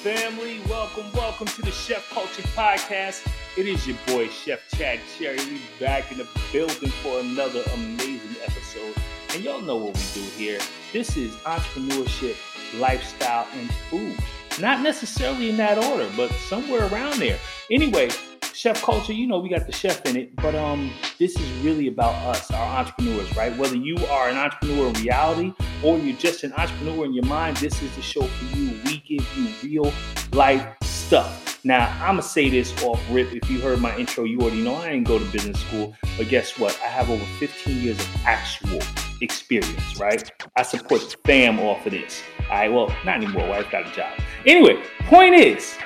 family? 0.00 0.60
Welcome, 0.66 1.12
welcome 1.12 1.46
to 1.46 1.60
the 1.60 1.70
Chef 1.70 2.08
Culture 2.08 2.40
Podcast. 2.56 3.30
It 3.58 3.66
is 3.66 3.86
your 3.86 3.98
boy, 4.06 4.28
Chef 4.28 4.66
Chad 4.70 4.98
Cherry. 5.18 5.36
We 5.36 5.60
back 5.78 6.10
in 6.10 6.16
the 6.16 6.26
building 6.50 6.88
for 6.88 7.20
another 7.20 7.62
amazing 7.74 8.40
episode. 8.42 8.94
And 9.34 9.44
y'all 9.44 9.60
know 9.60 9.76
what 9.76 9.94
we 9.94 10.22
do 10.22 10.26
here. 10.38 10.58
This 10.94 11.18
is 11.18 11.34
entrepreneurship, 11.44 12.34
lifestyle, 12.80 13.46
and 13.52 13.70
food. 13.90 14.16
Not 14.58 14.80
necessarily 14.80 15.50
in 15.50 15.58
that 15.58 15.76
order, 15.76 16.08
but 16.16 16.32
somewhere 16.32 16.86
around 16.86 17.18
there. 17.18 17.38
Anyway, 17.70 18.08
chef 18.54 18.82
culture, 18.82 19.12
you 19.12 19.26
know, 19.26 19.38
we 19.38 19.48
got 19.48 19.66
the 19.66 19.72
chef 19.72 20.04
in 20.06 20.16
it, 20.16 20.34
but 20.36 20.54
um, 20.54 20.92
this 21.18 21.38
is 21.38 21.64
really 21.64 21.88
about 21.88 22.14
us, 22.26 22.50
our 22.50 22.78
entrepreneurs, 22.78 23.34
right? 23.36 23.56
Whether 23.56 23.76
you 23.76 23.96
are 24.06 24.28
an 24.28 24.36
entrepreneur 24.36 24.88
in 24.88 24.94
reality 24.94 25.52
or 25.82 25.98
you're 25.98 26.16
just 26.16 26.44
an 26.44 26.52
entrepreneur 26.54 27.04
in 27.04 27.14
your 27.14 27.24
mind, 27.26 27.56
this 27.58 27.82
is 27.82 27.94
the 27.96 28.02
show 28.02 28.22
for 28.22 28.56
you. 28.56 28.78
We 28.84 28.98
give 29.06 29.26
you 29.36 29.54
real 29.62 29.92
life 30.32 30.66
stuff. 30.82 31.50
Now, 31.62 31.90
I'm 32.00 32.12
gonna 32.12 32.22
say 32.22 32.48
this 32.48 32.72
off 32.82 33.00
rip. 33.10 33.34
If 33.34 33.50
you 33.50 33.60
heard 33.60 33.80
my 33.80 33.94
intro, 33.96 34.24
you 34.24 34.40
already 34.40 34.62
know 34.62 34.76
I 34.76 34.92
didn't 34.92 35.06
go 35.06 35.18
to 35.18 35.24
business 35.26 35.60
school, 35.60 35.94
but 36.16 36.28
guess 36.28 36.58
what? 36.58 36.78
I 36.82 36.88
have 36.88 37.10
over 37.10 37.24
15 37.38 37.82
years 37.82 38.00
of 38.00 38.08
actual 38.24 38.80
experience, 39.20 39.98
right? 39.98 40.30
I 40.56 40.62
support 40.62 41.16
fam 41.26 41.60
off 41.60 41.84
of 41.84 41.92
this. 41.92 42.22
All 42.44 42.56
right, 42.56 42.72
well, 42.72 42.88
not 43.04 43.16
anymore. 43.16 43.46
Wife 43.46 43.70
got 43.70 43.86
a 43.86 43.92
job. 43.92 44.18
Anyway, 44.46 44.82
point 45.00 45.34
is, 45.34 45.76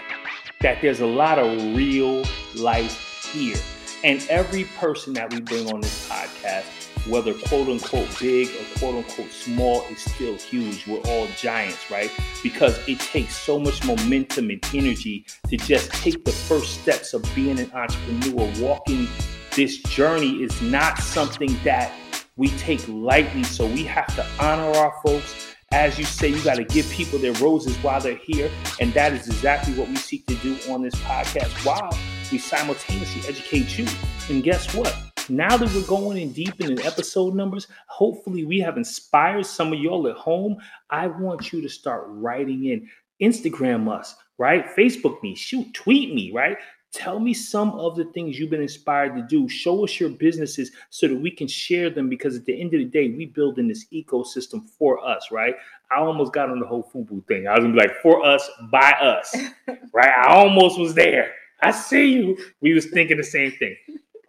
that 0.64 0.80
there's 0.80 1.00
a 1.00 1.06
lot 1.06 1.38
of 1.38 1.76
real 1.76 2.24
life 2.54 3.30
here. 3.30 3.58
And 4.02 4.26
every 4.30 4.64
person 4.78 5.12
that 5.12 5.30
we 5.30 5.42
bring 5.42 5.70
on 5.70 5.82
this 5.82 6.08
podcast, 6.08 6.64
whether 7.06 7.34
quote 7.34 7.68
unquote 7.68 8.08
big 8.18 8.48
or 8.48 8.78
quote 8.78 8.94
unquote 8.94 9.30
small, 9.30 9.82
is 9.90 10.00
still 10.00 10.36
huge. 10.36 10.86
We're 10.86 11.00
all 11.00 11.26
giants, 11.36 11.90
right? 11.90 12.10
Because 12.42 12.78
it 12.88 12.98
takes 12.98 13.36
so 13.36 13.58
much 13.58 13.84
momentum 13.84 14.48
and 14.48 14.66
energy 14.72 15.26
to 15.50 15.58
just 15.58 15.92
take 15.92 16.24
the 16.24 16.32
first 16.32 16.80
steps 16.80 17.12
of 17.12 17.22
being 17.34 17.60
an 17.60 17.70
entrepreneur. 17.72 18.50
Walking 18.58 19.06
this 19.50 19.82
journey 19.82 20.42
is 20.42 20.62
not 20.62 20.96
something 20.98 21.54
that 21.62 21.92
we 22.36 22.48
take 22.56 22.82
lightly. 22.88 23.44
So 23.44 23.66
we 23.66 23.84
have 23.84 24.16
to 24.16 24.26
honor 24.40 24.78
our 24.78 24.94
folks 25.04 25.53
as 25.74 25.98
you 25.98 26.04
say, 26.04 26.28
you 26.28 26.40
got 26.44 26.54
to 26.54 26.64
give 26.64 26.88
people 26.90 27.18
their 27.18 27.32
roses 27.32 27.76
while 27.78 28.00
they're 28.00 28.14
here. 28.14 28.48
And 28.80 28.94
that 28.94 29.12
is 29.12 29.26
exactly 29.26 29.74
what 29.74 29.88
we 29.88 29.96
seek 29.96 30.24
to 30.26 30.36
do 30.36 30.56
on 30.70 30.82
this 30.82 30.94
podcast 30.94 31.50
while 31.66 31.98
we 32.30 32.38
simultaneously 32.38 33.28
educate 33.28 33.76
you. 33.76 33.86
And 34.28 34.44
guess 34.44 34.72
what? 34.72 34.96
Now 35.28 35.56
that 35.56 35.74
we're 35.74 35.86
going 35.86 36.18
in 36.18 36.30
deep 36.30 36.60
in 36.60 36.76
the 36.76 36.86
episode 36.86 37.34
numbers, 37.34 37.66
hopefully 37.88 38.44
we 38.44 38.60
have 38.60 38.76
inspired 38.76 39.46
some 39.46 39.72
of 39.72 39.80
y'all 39.80 40.06
at 40.06 40.16
home. 40.16 40.58
I 40.90 41.08
want 41.08 41.52
you 41.52 41.60
to 41.62 41.68
start 41.68 42.04
writing 42.06 42.66
in. 42.66 42.88
Instagram 43.20 43.90
us, 43.90 44.16
right? 44.38 44.66
Facebook 44.76 45.22
me, 45.22 45.34
shoot, 45.34 45.72
tweet 45.72 46.14
me, 46.14 46.32
right? 46.32 46.56
Tell 46.94 47.18
me 47.18 47.34
some 47.34 47.72
of 47.72 47.96
the 47.96 48.04
things 48.04 48.38
you've 48.38 48.50
been 48.50 48.62
inspired 48.62 49.16
to 49.16 49.22
do. 49.22 49.48
Show 49.48 49.82
us 49.82 49.98
your 49.98 50.10
businesses 50.10 50.70
so 50.90 51.08
that 51.08 51.16
we 51.16 51.28
can 51.28 51.48
share 51.48 51.90
them 51.90 52.08
because 52.08 52.36
at 52.36 52.44
the 52.44 52.60
end 52.60 52.72
of 52.72 52.78
the 52.78 52.84
day, 52.84 53.08
we 53.08 53.26
build 53.26 53.58
in 53.58 53.66
this 53.66 53.86
ecosystem 53.92 54.68
for 54.78 55.04
us, 55.04 55.32
right? 55.32 55.56
I 55.90 55.98
almost 55.98 56.32
got 56.32 56.50
on 56.50 56.60
the 56.60 56.66
whole 56.66 56.88
FUBU 56.94 57.26
thing. 57.26 57.48
I 57.48 57.54
was 57.54 57.64
gonna 57.64 57.72
be 57.72 57.80
like, 57.80 58.00
for 58.00 58.24
us, 58.24 58.48
by 58.70 58.92
us, 58.92 59.36
right? 59.92 60.12
I 60.16 60.34
almost 60.34 60.78
was 60.78 60.94
there. 60.94 61.32
I 61.60 61.72
see 61.72 62.12
you. 62.12 62.38
We 62.60 62.74
was 62.74 62.86
thinking 62.86 63.16
the 63.16 63.24
same 63.24 63.50
thing. 63.50 63.74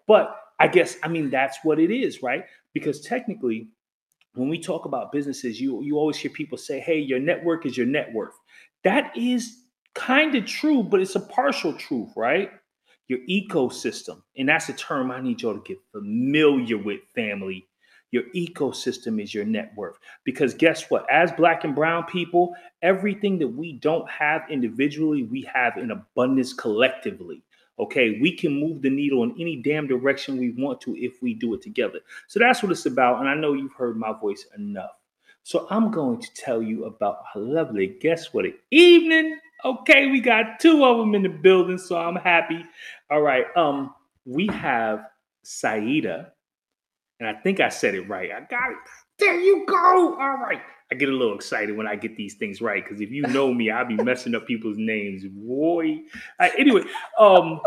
But 0.07 0.35
I 0.59 0.67
guess, 0.67 0.97
I 1.03 1.07
mean, 1.07 1.29
that's 1.29 1.59
what 1.61 1.79
it 1.79 1.91
is, 1.91 2.23
right? 2.23 2.45
Because 2.73 2.99
technically, 3.01 3.67
when 4.33 4.49
we 4.49 4.57
talk 4.57 4.85
about 4.85 5.11
businesses, 5.11 5.61
you 5.61 5.83
you 5.83 5.99
always 5.99 6.17
hear 6.17 6.31
people 6.31 6.57
say, 6.57 6.79
hey, 6.79 6.97
your 6.97 7.19
network 7.19 7.67
is 7.67 7.77
your 7.77 7.85
net 7.85 8.11
worth. 8.11 8.33
That 8.83 9.15
is 9.15 9.64
kind 9.95 10.35
of 10.35 10.45
true, 10.45 10.83
but 10.83 11.01
it's 11.01 11.15
a 11.15 11.19
partial 11.19 11.73
truth, 11.73 12.09
right? 12.15 12.51
Your 13.07 13.19
ecosystem, 13.29 14.21
and 14.37 14.49
that's 14.49 14.69
a 14.69 14.73
term 14.73 15.11
I 15.11 15.21
need 15.21 15.41
y'all 15.41 15.53
to 15.53 15.61
get 15.61 15.79
familiar 15.91 16.77
with, 16.77 17.01
family. 17.13 17.67
Your 18.11 18.23
ecosystem 18.35 19.21
is 19.21 19.33
your 19.33 19.45
net 19.45 19.73
worth. 19.75 19.97
Because 20.23 20.53
guess 20.53 20.89
what? 20.89 21.05
As 21.11 21.31
black 21.33 21.65
and 21.65 21.75
brown 21.75 22.05
people, 22.05 22.55
everything 22.81 23.37
that 23.39 23.47
we 23.47 23.73
don't 23.73 24.09
have 24.09 24.43
individually, 24.49 25.23
we 25.23 25.41
have 25.53 25.77
in 25.77 25.91
abundance 25.91 26.53
collectively. 26.53 27.43
Okay, 27.77 28.17
we 28.21 28.31
can 28.35 28.57
move 28.57 28.81
the 28.81 28.89
needle 28.89 29.23
in 29.23 29.35
any 29.37 29.57
damn 29.57 29.85
direction 29.85 30.37
we 30.37 30.51
want 30.51 30.79
to 30.81 30.95
if 30.95 31.21
we 31.21 31.33
do 31.33 31.53
it 31.55 31.61
together. 31.61 31.99
So 32.27 32.39
that's 32.39 32.63
what 32.63 32.71
it's 32.71 32.85
about. 32.85 33.19
And 33.19 33.27
I 33.27 33.35
know 33.35 33.53
you've 33.53 33.73
heard 33.73 33.97
my 33.97 34.13
voice 34.13 34.45
enough. 34.55 34.91
So 35.43 35.67
I'm 35.69 35.91
going 35.91 36.21
to 36.21 36.33
tell 36.33 36.61
you 36.61 36.85
about 36.85 37.17
a 37.35 37.39
lovely 37.39 37.97
guess 37.99 38.33
what, 38.33 38.45
evening. 38.71 39.37
Okay, 39.65 40.11
we 40.11 40.21
got 40.21 40.59
two 40.59 40.85
of 40.85 40.97
them 40.99 41.15
in 41.15 41.23
the 41.23 41.29
building, 41.29 41.79
so 41.79 41.97
I'm 41.97 42.15
happy. 42.15 42.63
All 43.09 43.21
right, 43.21 43.45
um, 43.55 43.95
we 44.23 44.47
have 44.47 44.99
Siedah, 45.43 46.27
and 47.19 47.27
I 47.27 47.33
think 47.41 47.59
I 47.59 47.69
said 47.69 47.95
it 47.95 48.07
right. 48.07 48.29
I 48.31 48.41
got 48.41 48.71
it. 48.71 48.77
There 49.17 49.39
you 49.39 49.65
go. 49.67 50.15
All 50.19 50.37
right. 50.37 50.61
I 50.91 50.95
get 50.95 51.09
a 51.09 51.13
little 51.13 51.33
excited 51.33 51.75
when 51.75 51.87
I 51.87 51.95
get 51.95 52.15
these 52.15 52.35
things 52.35 52.61
right 52.61 52.83
because 52.83 53.01
if 53.01 53.09
you 53.09 53.21
know 53.27 53.51
me, 53.51 53.71
I'll 53.71 53.87
be 53.87 53.95
messing 53.95 54.35
up 54.35 54.45
people's 54.45 54.77
names. 54.77 55.23
Boy. 55.27 56.01
Uh, 56.39 56.49
anyway, 56.57 56.83
um, 57.17 57.59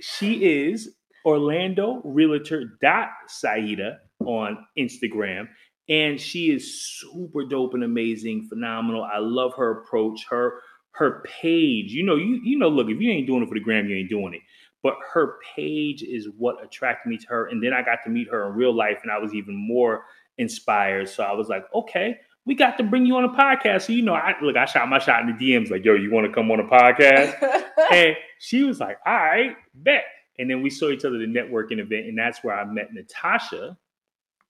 she 0.00 0.66
is 0.66 0.94
Orlando 1.24 2.02
Realtor 2.04 2.76
dot 2.82 3.08
Siedah 3.30 3.96
on 4.20 4.58
Instagram. 4.78 5.48
And 5.88 6.18
she 6.18 6.50
is 6.50 6.98
super 6.98 7.44
dope 7.44 7.74
and 7.74 7.84
amazing, 7.84 8.46
phenomenal. 8.48 9.04
I 9.04 9.18
love 9.18 9.52
her 9.56 9.82
approach, 9.82 10.24
her 10.30 10.60
her 10.94 11.22
page. 11.40 11.92
You 11.92 12.04
know, 12.04 12.16
you 12.16 12.40
you 12.42 12.58
know, 12.58 12.68
look, 12.68 12.88
if 12.88 13.00
you 13.00 13.10
ain't 13.10 13.26
doing 13.26 13.42
it 13.42 13.48
for 13.48 13.54
the 13.54 13.60
gram, 13.60 13.86
you 13.86 13.96
ain't 13.96 14.10
doing 14.10 14.34
it. 14.34 14.40
But 14.82 14.96
her 15.12 15.38
page 15.56 16.02
is 16.02 16.28
what 16.36 16.62
attracted 16.62 17.08
me 17.08 17.16
to 17.16 17.26
her. 17.28 17.46
And 17.46 17.62
then 17.62 17.72
I 17.72 17.82
got 17.82 18.00
to 18.04 18.10
meet 18.10 18.28
her 18.30 18.48
in 18.48 18.54
real 18.54 18.74
life, 18.74 18.98
and 19.02 19.10
I 19.10 19.18
was 19.18 19.34
even 19.34 19.54
more 19.54 20.04
inspired. 20.38 21.08
So 21.08 21.24
I 21.24 21.32
was 21.32 21.48
like, 21.48 21.64
okay, 21.74 22.18
we 22.44 22.54
got 22.54 22.76
to 22.78 22.84
bring 22.84 23.06
you 23.06 23.16
on 23.16 23.24
a 23.24 23.30
podcast. 23.30 23.82
So 23.82 23.92
you 23.92 24.02
know, 24.02 24.14
I 24.14 24.34
look, 24.42 24.56
I 24.56 24.66
shot 24.66 24.88
my 24.88 24.98
shot 24.98 25.22
in 25.22 25.36
the 25.36 25.52
DMs, 25.52 25.70
like, 25.70 25.84
yo, 25.84 25.94
you 25.94 26.10
want 26.10 26.26
to 26.26 26.32
come 26.32 26.50
on 26.50 26.60
a 26.60 26.64
podcast? 26.64 27.42
and 27.92 28.16
she 28.38 28.62
was 28.62 28.80
like, 28.80 28.98
all 29.06 29.14
right, 29.14 29.56
bet. 29.74 30.04
And 30.38 30.50
then 30.50 30.62
we 30.62 30.70
saw 30.70 30.90
each 30.90 31.04
other 31.04 31.16
at 31.16 31.22
a 31.22 31.26
networking 31.26 31.78
event, 31.78 32.06
and 32.06 32.18
that's 32.18 32.42
where 32.42 32.56
I 32.56 32.64
met 32.64 32.92
Natasha, 32.92 33.76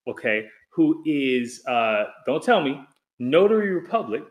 okay, 0.08 0.46
who 0.70 1.02
is 1.06 1.62
uh, 1.66 2.04
don't 2.26 2.42
tell 2.42 2.60
me, 2.60 2.80
Notary 3.18 3.72
Republic 3.72 4.24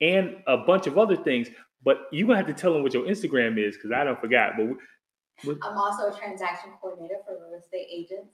and 0.00 0.36
a 0.46 0.56
bunch 0.58 0.86
of 0.86 0.98
other 0.98 1.16
things. 1.16 1.48
But 1.84 1.98
you're 2.12 2.26
gonna 2.26 2.38
have 2.38 2.46
to 2.46 2.54
tell 2.54 2.72
them 2.72 2.82
what 2.82 2.94
your 2.94 3.04
Instagram 3.04 3.58
is 3.58 3.76
because 3.76 3.92
I 3.92 4.04
don't 4.04 4.20
forgot. 4.20 4.52
But 4.56 4.66
we, 5.46 5.54
I'm 5.62 5.76
also 5.76 6.10
a 6.10 6.18
transaction 6.18 6.70
coordinator 6.80 7.16
for 7.26 7.34
real 7.34 7.58
estate 7.58 7.86
agents 7.92 8.30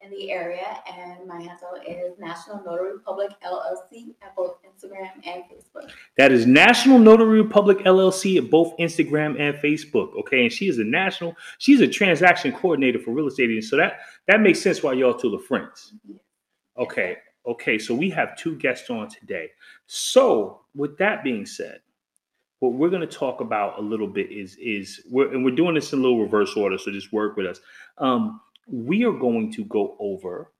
in 0.00 0.10
the 0.10 0.30
area, 0.30 0.78
and 0.92 1.26
my 1.26 1.36
handle 1.36 1.74
is 1.86 2.18
National 2.18 2.62
Notary 2.64 2.98
Public 3.04 3.30
LLC 3.42 4.14
at 4.22 4.36
both 4.36 4.56
Instagram 4.62 5.10
and 5.24 5.44
Facebook. 5.44 5.90
that 6.18 6.30
is 6.30 6.46
National 6.46 6.98
Notary 6.98 7.44
Public 7.44 7.78
LLC 7.78 8.36
at 8.36 8.50
both 8.50 8.76
Instagram 8.78 9.40
and 9.40 9.56
Facebook. 9.56 10.14
Okay, 10.20 10.42
and 10.42 10.52
she 10.52 10.68
is 10.68 10.78
a 10.78 10.84
national. 10.84 11.34
She's 11.58 11.80
a 11.80 11.88
transaction 11.88 12.52
coordinator 12.52 12.98
for 12.98 13.12
real 13.12 13.28
estate 13.28 13.50
agents. 13.50 13.70
So 13.70 13.76
that 13.76 14.00
that 14.28 14.40
makes 14.40 14.60
sense 14.60 14.82
why 14.82 14.92
y'all 14.92 15.14
two 15.14 15.34
are 15.34 15.38
friends. 15.38 15.94
Okay. 16.76 17.16
Okay, 17.46 17.78
so 17.78 17.94
we 17.94 18.08
have 18.10 18.36
two 18.36 18.56
guests 18.56 18.88
on 18.88 19.08
today. 19.08 19.50
So, 19.86 20.62
with 20.74 20.96
that 20.98 21.22
being 21.22 21.44
said, 21.44 21.80
what 22.60 22.72
we're 22.72 22.88
going 22.88 23.06
to 23.06 23.06
talk 23.06 23.40
about 23.40 23.78
a 23.78 23.82
little 23.82 24.06
bit 24.06 24.32
is 24.32 24.56
is 24.56 25.02
we're 25.10 25.32
and 25.32 25.44
we're 25.44 25.54
doing 25.54 25.74
this 25.74 25.92
in 25.92 25.98
a 25.98 26.02
little 26.02 26.22
reverse 26.22 26.56
order, 26.56 26.78
so 26.78 26.90
just 26.90 27.12
work 27.12 27.36
with 27.36 27.46
us. 27.46 27.60
Um, 27.98 28.40
we 28.66 29.04
are 29.04 29.12
going 29.12 29.52
to 29.52 29.64
go 29.64 29.96
over 30.00 30.52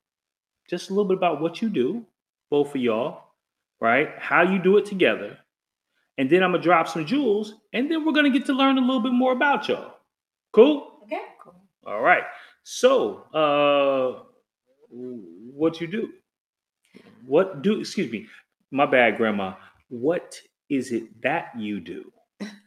just 0.69 0.91
a 0.91 0.93
little 0.93 1.09
bit 1.09 1.17
about 1.17 1.41
what 1.41 1.63
you 1.63 1.71
do, 1.71 2.05
both 2.51 2.75
of 2.75 2.81
y'all, 2.81 3.23
right? 3.81 4.11
How 4.19 4.43
you 4.43 4.63
do 4.63 4.77
it 4.77 4.85
together, 4.85 5.39
and 6.19 6.29
then 6.29 6.43
I'm 6.43 6.53
gonna 6.53 6.63
drop 6.63 6.89
some 6.89 7.07
jewels, 7.07 7.55
and 7.73 7.91
then 7.91 8.05
we're 8.05 8.13
gonna 8.13 8.31
get 8.31 8.45
to 8.47 8.53
learn 8.53 8.77
a 8.77 8.83
little 8.83 9.01
bit 9.01 9.13
more 9.13 9.33
about 9.33 9.69
y'all. 9.69 9.95
Cool. 10.53 11.01
Okay. 11.05 11.23
Cool. 11.43 11.55
All 11.87 12.03
right. 12.03 12.25
So, 12.63 13.25
uh, 13.33 14.23
what 14.91 15.81
you 15.81 15.87
do? 15.87 16.13
What 17.27 17.63
do? 17.63 17.81
Excuse 17.81 18.11
me. 18.11 18.27
My 18.71 18.87
bad, 18.87 19.17
Grandma. 19.17 19.55
What 19.89 20.41
is 20.69 20.93
it 20.93 21.23
that 21.23 21.53
you 21.59 21.81
do? 21.81 22.13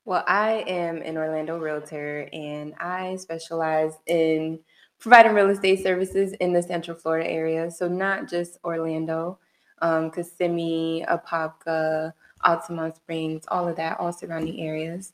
well, 0.05 0.25
I 0.27 0.65
am 0.67 1.03
an 1.03 1.17
Orlando 1.17 1.59
realtor 1.59 2.29
and 2.33 2.75
I 2.81 3.17
specialize 3.17 3.93
in 4.07 4.61
providing 4.99 5.35
real 5.35 5.51
estate 5.51 5.83
services 5.83 6.33
in 6.35 6.53
the 6.53 6.63
Central 6.63 6.97
Florida 6.97 7.29
area. 7.29 7.71
So, 7.71 7.89
not 7.89 8.29
just 8.29 8.59
Orlando, 8.65 9.39
um, 9.81 10.11
Kissimmee, 10.11 11.05
Apopka, 11.09 12.13
Altamonte 12.45 12.97
Springs, 12.97 13.45
all 13.49 13.69
of 13.69 13.77
that, 13.77 14.01
all 14.01 14.13
surrounding 14.13 14.61
areas. 14.61 15.13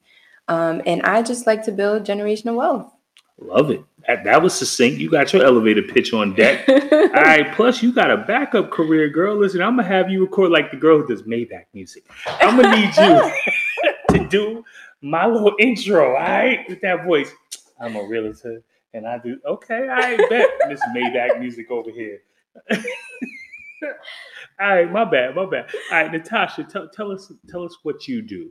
Um, 0.49 0.82
and 0.87 1.02
I 1.02 1.23
just 1.23 1.46
like 1.46 1.64
to 1.64 1.73
build 1.73 2.05
generational 2.05 2.56
wealth. 2.56 2.94
Love 3.41 3.71
it. 3.71 3.83
That, 4.07 4.25
that 4.25 4.43
was 4.43 4.55
succinct. 4.55 4.99
You 4.99 5.11
got 5.11 5.33
your 5.33 5.45
elevator 5.45 5.83
pitch 5.83 6.13
on 6.13 6.35
deck. 6.35 6.69
All 6.69 7.23
right. 7.23 7.53
Plus, 7.55 7.83
you 7.83 7.93
got 7.93 8.11
a 8.11 8.19
backup 8.19 8.71
career, 8.71 9.09
girl. 9.09 9.37
Listen, 9.37 9.63
I'm 9.63 9.77
gonna 9.77 9.89
have 9.89 10.11
you 10.11 10.21
record 10.23 10.51
like 10.51 10.71
the 10.71 10.77
girl 10.77 11.01
who 11.01 11.07
does 11.07 11.23
Maybach 11.23 11.65
music. 11.73 12.05
I'm 12.27 12.61
gonna 12.61 12.77
need 12.77 12.97
you 12.97 13.33
to 14.19 14.29
do 14.29 14.65
my 15.01 15.27
little 15.27 15.55
intro. 15.59 16.09
All 16.09 16.23
right, 16.23 16.65
with 16.69 16.81
that 16.83 17.05
voice. 17.05 17.31
I'm 17.81 17.97
a 17.97 18.05
realtor, 18.05 18.63
and 18.93 19.07
I 19.07 19.19
do. 19.19 19.39
Okay, 19.47 19.89
I 19.89 20.17
bet 20.29 20.49
Miss 20.69 20.81
Maybach 20.97 21.41
music 21.41 21.71
over 21.71 21.91
here. 21.91 22.21
All 24.61 24.69
right, 24.69 24.91
my 24.91 25.05
bad, 25.05 25.35
my 25.35 25.45
bad. 25.47 25.67
All 25.91 26.03
right, 26.03 26.13
Natasha, 26.13 26.63
tell, 26.65 26.89
tell 26.89 27.11
us 27.11 27.33
tell 27.49 27.65
us 27.65 27.77
what 27.83 28.07
you 28.07 28.23
do. 28.23 28.51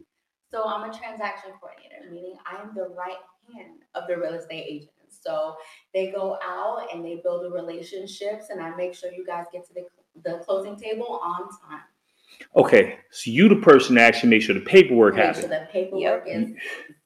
So 0.51 0.63
I'm 0.65 0.89
a 0.89 0.93
transaction 0.93 1.51
coordinator, 1.59 2.11
meaning 2.11 2.35
I 2.45 2.61
am 2.61 2.75
the 2.75 2.93
right 2.95 3.17
hand 3.55 3.79
of 3.95 4.07
the 4.07 4.17
real 4.17 4.33
estate 4.33 4.65
agent. 4.67 4.89
So 5.09 5.55
they 5.93 6.11
go 6.11 6.37
out 6.43 6.87
and 6.93 7.03
they 7.03 7.21
build 7.23 7.45
the 7.45 7.49
relationships, 7.49 8.45
and 8.49 8.61
I 8.61 8.75
make 8.75 8.93
sure 8.93 9.11
you 9.11 9.25
guys 9.25 9.45
get 9.53 9.65
to 9.67 9.73
the, 9.73 9.85
the 10.23 10.39
closing 10.39 10.75
table 10.75 11.19
on 11.23 11.49
time. 11.49 11.83
Okay, 12.55 12.97
so 13.11 13.31
you 13.31 13.47
the 13.47 13.55
person 13.55 13.95
that 13.95 14.01
actually 14.01 14.29
make 14.29 14.41
sure 14.41 14.55
the 14.55 14.61
paperwork 14.61 15.15
Make 15.15 15.25
happens. 15.25 15.45
sure 15.45 15.49
the 15.49 15.67
paperwork 15.71 16.25
is 16.27 16.51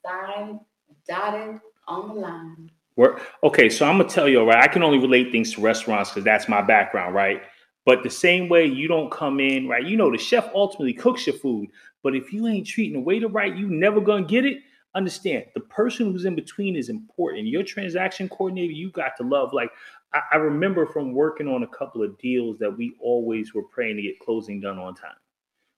signed, 0.06 0.60
dotted 1.08 1.60
on 1.88 2.08
the 2.10 2.14
line. 2.16 2.72
Work. 2.96 3.22
Okay, 3.44 3.70
so 3.70 3.86
I'm 3.86 3.98
gonna 3.98 4.10
tell 4.10 4.28
you, 4.28 4.40
all 4.40 4.48
right. 4.48 4.64
I 4.64 4.68
can 4.68 4.84
only 4.84 4.98
relate 4.98 5.32
things 5.32 5.54
to 5.54 5.62
restaurants 5.62 6.10
because 6.10 6.24
that's 6.24 6.50
my 6.50 6.62
background, 6.62 7.14
right? 7.14 7.44
But 7.86 8.04
the 8.04 8.10
same 8.10 8.50
way 8.50 8.66
you 8.66 8.88
don't 8.88 9.12
come 9.12 9.40
in, 9.40 9.68
right? 9.68 9.86
You 9.86 9.96
know, 9.96 10.12
the 10.12 10.18
chef 10.18 10.50
ultimately 10.56 10.94
cooks 10.94 11.28
your 11.28 11.36
food, 11.38 11.70
but 12.04 12.16
if 12.16 12.34
you 12.34 12.48
ain't 12.48 12.66
treating 12.66 12.94
the 12.94 13.00
waiter 13.00 13.28
right, 13.28 13.56
you 13.56 13.68
never 13.70 14.02
gonna 14.02 14.26
get 14.26 14.46
it. 14.46 14.58
Understand 14.98 15.46
the 15.54 15.60
person 15.60 16.12
who's 16.12 16.26
in 16.26 16.34
between 16.34 16.76
is 16.76 16.90
important. 16.90 17.46
Your 17.46 17.62
transaction 17.62 18.28
coordinator, 18.28 18.74
you 18.74 18.90
got 18.90 19.16
to 19.18 19.24
love. 19.24 19.54
Like 19.54 19.70
I, 20.12 20.22
I 20.34 20.36
remember 20.38 20.88
from 20.88 21.14
working 21.14 21.48
on 21.48 21.62
a 21.62 21.68
couple 21.68 22.02
of 22.02 22.18
deals 22.18 22.58
that 22.58 22.76
we 22.76 22.96
always 23.00 23.54
were 23.54 23.62
praying 23.62 23.98
to 23.98 24.02
get 24.02 24.20
closing 24.20 24.60
done 24.60 24.80
on 24.80 24.96
time. 24.96 25.12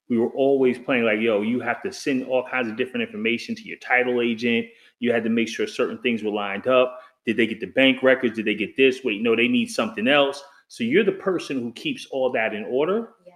We 0.08 0.18
were 0.18 0.30
always 0.30 0.80
playing 0.80 1.04
like, 1.04 1.20
yo, 1.20 1.42
you 1.42 1.60
have 1.60 1.84
to 1.84 1.92
send 1.92 2.28
all 2.28 2.48
kinds 2.48 2.70
of 2.70 2.78
different 2.78 3.06
information 3.08 3.56
to 3.56 3.64
your 3.64 3.78
title 3.80 4.22
agent. 4.22 4.68
You 5.00 5.12
had 5.12 5.26
to 5.26 5.30
make 5.30 5.50
sure 5.50 5.68
certain 5.68 5.98
things 5.98 6.24
were 6.24 6.32
lined 6.32 6.68
up. 6.68 7.02
Did 7.26 7.36
they 7.36 7.46
get 7.46 7.60
the 7.60 7.68
bank 7.68 8.02
records? 8.02 8.38
Did 8.38 8.46
they 8.46 8.56
get 8.56 8.78
this? 8.78 9.04
Wait, 9.04 9.22
no, 9.22 9.36
they 9.36 9.50
need 9.50 9.70
something 9.70 10.08
else. 10.08 10.42
So 10.70 10.86
you're 10.86 11.04
the 11.04 11.12
person 11.12 11.60
who 11.60 11.74
keeps 11.74 12.08
all 12.10 12.32
that 12.32 12.54
in 12.54 12.64
order. 12.64 13.10
Yes, 13.26 13.36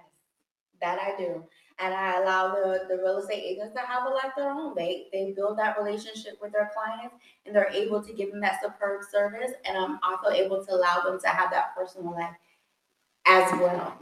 that 0.79 0.99
I 0.99 1.17
do. 1.17 1.43
And 1.83 1.93
I 1.93 2.21
allow 2.21 2.55
the, 2.55 2.85
the 2.87 2.95
real 2.95 3.17
estate 3.17 3.43
agents 3.43 3.73
to 3.75 3.81
have 3.81 4.05
a 4.05 4.09
life 4.09 4.31
of 4.37 4.43
their 4.43 4.51
own. 4.51 4.73
They 4.73 5.07
they 5.11 5.33
build 5.35 5.59
that 5.59 5.77
relationship 5.77 6.37
with 6.41 6.53
their 6.53 6.71
clients 6.73 7.15
and 7.45 7.53
they're 7.53 7.69
able 7.71 8.01
to 8.01 8.13
give 8.13 8.31
them 8.31 8.39
that 8.39 8.61
superb 8.61 9.01
service. 9.11 9.51
And 9.65 9.77
I'm 9.77 9.99
also 10.01 10.29
able 10.29 10.63
to 10.63 10.73
allow 10.73 11.01
them 11.01 11.19
to 11.19 11.27
have 11.27 11.51
that 11.51 11.75
personal 11.75 12.13
life 12.13 12.35
as 13.25 13.51
well. 13.59 13.97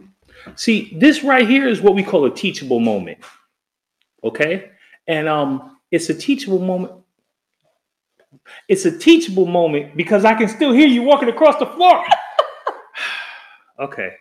See, 0.56 0.95
this 1.00 1.24
right 1.24 1.50
here 1.50 1.68
is 1.68 1.81
what 1.81 1.95
we 1.95 2.04
call 2.04 2.25
a 2.25 2.30
teachable 2.30 2.80
moment. 2.80 3.18
Okay? 4.24 4.69
And 5.07 5.28
um 5.28 5.80
it's 5.89 6.07
a 6.12 6.13
teachable 6.13 6.60
moment. 6.60 6.94
It's 8.68 8.86
a 8.86 8.95
teachable 8.95 9.48
moment 9.48 9.98
because 9.98 10.24
I 10.24 10.36
can 10.36 10.50
still 10.50 10.72
hear 10.72 10.88
you 10.88 11.01
walking 11.01 11.30
across 11.30 11.57
the 11.57 11.66
floor. 11.66 12.06
okay. 13.80 14.13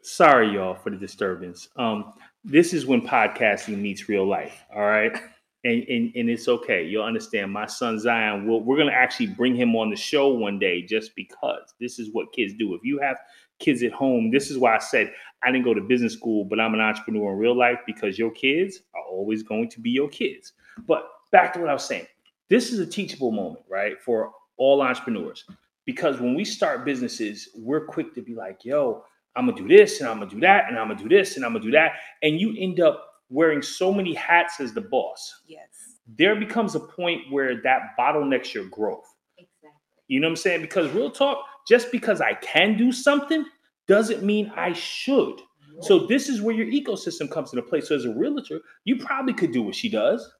Sorry 0.00 0.54
y'all 0.54 0.76
for 0.76 0.90
the 0.90 0.96
disturbance. 0.96 1.68
Um 1.74 2.12
this 2.44 2.74
is 2.74 2.86
when 2.86 3.00
podcasting 3.00 3.78
meets 3.78 4.08
real 4.08 4.26
life, 4.26 4.64
all 4.74 4.82
right? 4.82 5.16
And, 5.66 5.82
and, 5.84 6.12
and 6.14 6.28
it's 6.28 6.46
okay. 6.46 6.84
You'll 6.84 7.04
understand. 7.04 7.50
My 7.50 7.64
son 7.64 7.98
Zion, 7.98 8.46
will 8.46 8.62
we're 8.62 8.76
going 8.76 8.90
to 8.90 8.94
actually 8.94 9.28
bring 9.28 9.56
him 9.56 9.74
on 9.74 9.88
the 9.88 9.96
show 9.96 10.28
one 10.28 10.58
day 10.58 10.82
just 10.82 11.16
because 11.16 11.72
this 11.80 11.98
is 11.98 12.10
what 12.12 12.34
kids 12.34 12.52
do. 12.52 12.74
If 12.74 12.84
you 12.84 12.98
have 12.98 13.16
kids 13.60 13.82
at 13.82 13.90
home, 13.90 14.30
this 14.30 14.50
is 14.50 14.58
why 14.58 14.76
I 14.76 14.78
said 14.78 15.14
I 15.42 15.50
didn't 15.50 15.64
go 15.64 15.72
to 15.72 15.80
business 15.80 16.12
school, 16.12 16.44
but 16.44 16.60
I'm 16.60 16.74
an 16.74 16.80
entrepreneur 16.80 17.32
in 17.32 17.38
real 17.38 17.56
life 17.56 17.78
because 17.86 18.18
your 18.18 18.30
kids 18.30 18.80
are 18.94 19.04
always 19.10 19.42
going 19.42 19.70
to 19.70 19.80
be 19.80 19.88
your 19.88 20.10
kids. 20.10 20.52
But 20.86 21.08
back 21.32 21.54
to 21.54 21.60
what 21.60 21.70
I 21.70 21.72
was 21.72 21.86
saying. 21.86 22.08
This 22.50 22.70
is 22.70 22.78
a 22.78 22.86
teachable 22.86 23.30
moment, 23.30 23.64
right? 23.66 23.98
For 24.02 24.32
all 24.58 24.82
entrepreneurs. 24.82 25.46
Because 25.86 26.20
when 26.20 26.34
we 26.34 26.44
start 26.44 26.84
businesses, 26.84 27.48
we're 27.56 27.86
quick 27.86 28.14
to 28.16 28.20
be 28.20 28.34
like, 28.34 28.66
yo, 28.66 29.04
I'm 29.36 29.46
gonna 29.46 29.56
do 29.56 29.68
this 29.68 30.00
and 30.00 30.08
I'm 30.08 30.18
gonna 30.18 30.30
do 30.30 30.40
that 30.40 30.68
and 30.68 30.78
I'm 30.78 30.88
gonna 30.88 31.02
do 31.02 31.08
this 31.08 31.36
and 31.36 31.44
I'm 31.44 31.52
gonna 31.52 31.64
do 31.64 31.70
that. 31.72 31.92
And 32.22 32.40
you 32.40 32.54
end 32.58 32.80
up 32.80 33.08
wearing 33.30 33.62
so 33.62 33.92
many 33.92 34.14
hats 34.14 34.60
as 34.60 34.72
the 34.72 34.80
boss. 34.80 35.42
Yes. 35.46 35.68
There 36.06 36.36
becomes 36.36 36.74
a 36.74 36.80
point 36.80 37.22
where 37.30 37.60
that 37.62 37.96
bottlenecks 37.98 38.52
your 38.54 38.66
growth. 38.66 39.06
Exactly. 39.38 39.70
You 40.08 40.20
know 40.20 40.28
what 40.28 40.32
I'm 40.32 40.36
saying? 40.36 40.60
Because 40.60 40.90
real 40.92 41.10
talk, 41.10 41.44
just 41.66 41.90
because 41.90 42.20
I 42.20 42.34
can 42.34 42.76
do 42.76 42.92
something 42.92 43.44
doesn't 43.88 44.22
mean 44.22 44.52
I 44.54 44.72
should. 44.72 45.40
So 45.80 46.06
this 46.06 46.28
is 46.28 46.40
where 46.40 46.54
your 46.54 46.66
ecosystem 46.66 47.28
comes 47.28 47.52
into 47.52 47.62
play. 47.62 47.80
So 47.80 47.96
as 47.96 48.04
a 48.04 48.14
realtor, 48.14 48.60
you 48.84 48.96
probably 48.96 49.34
could 49.34 49.50
do 49.50 49.62
what 49.62 49.74
she 49.74 49.88
does, 49.88 50.32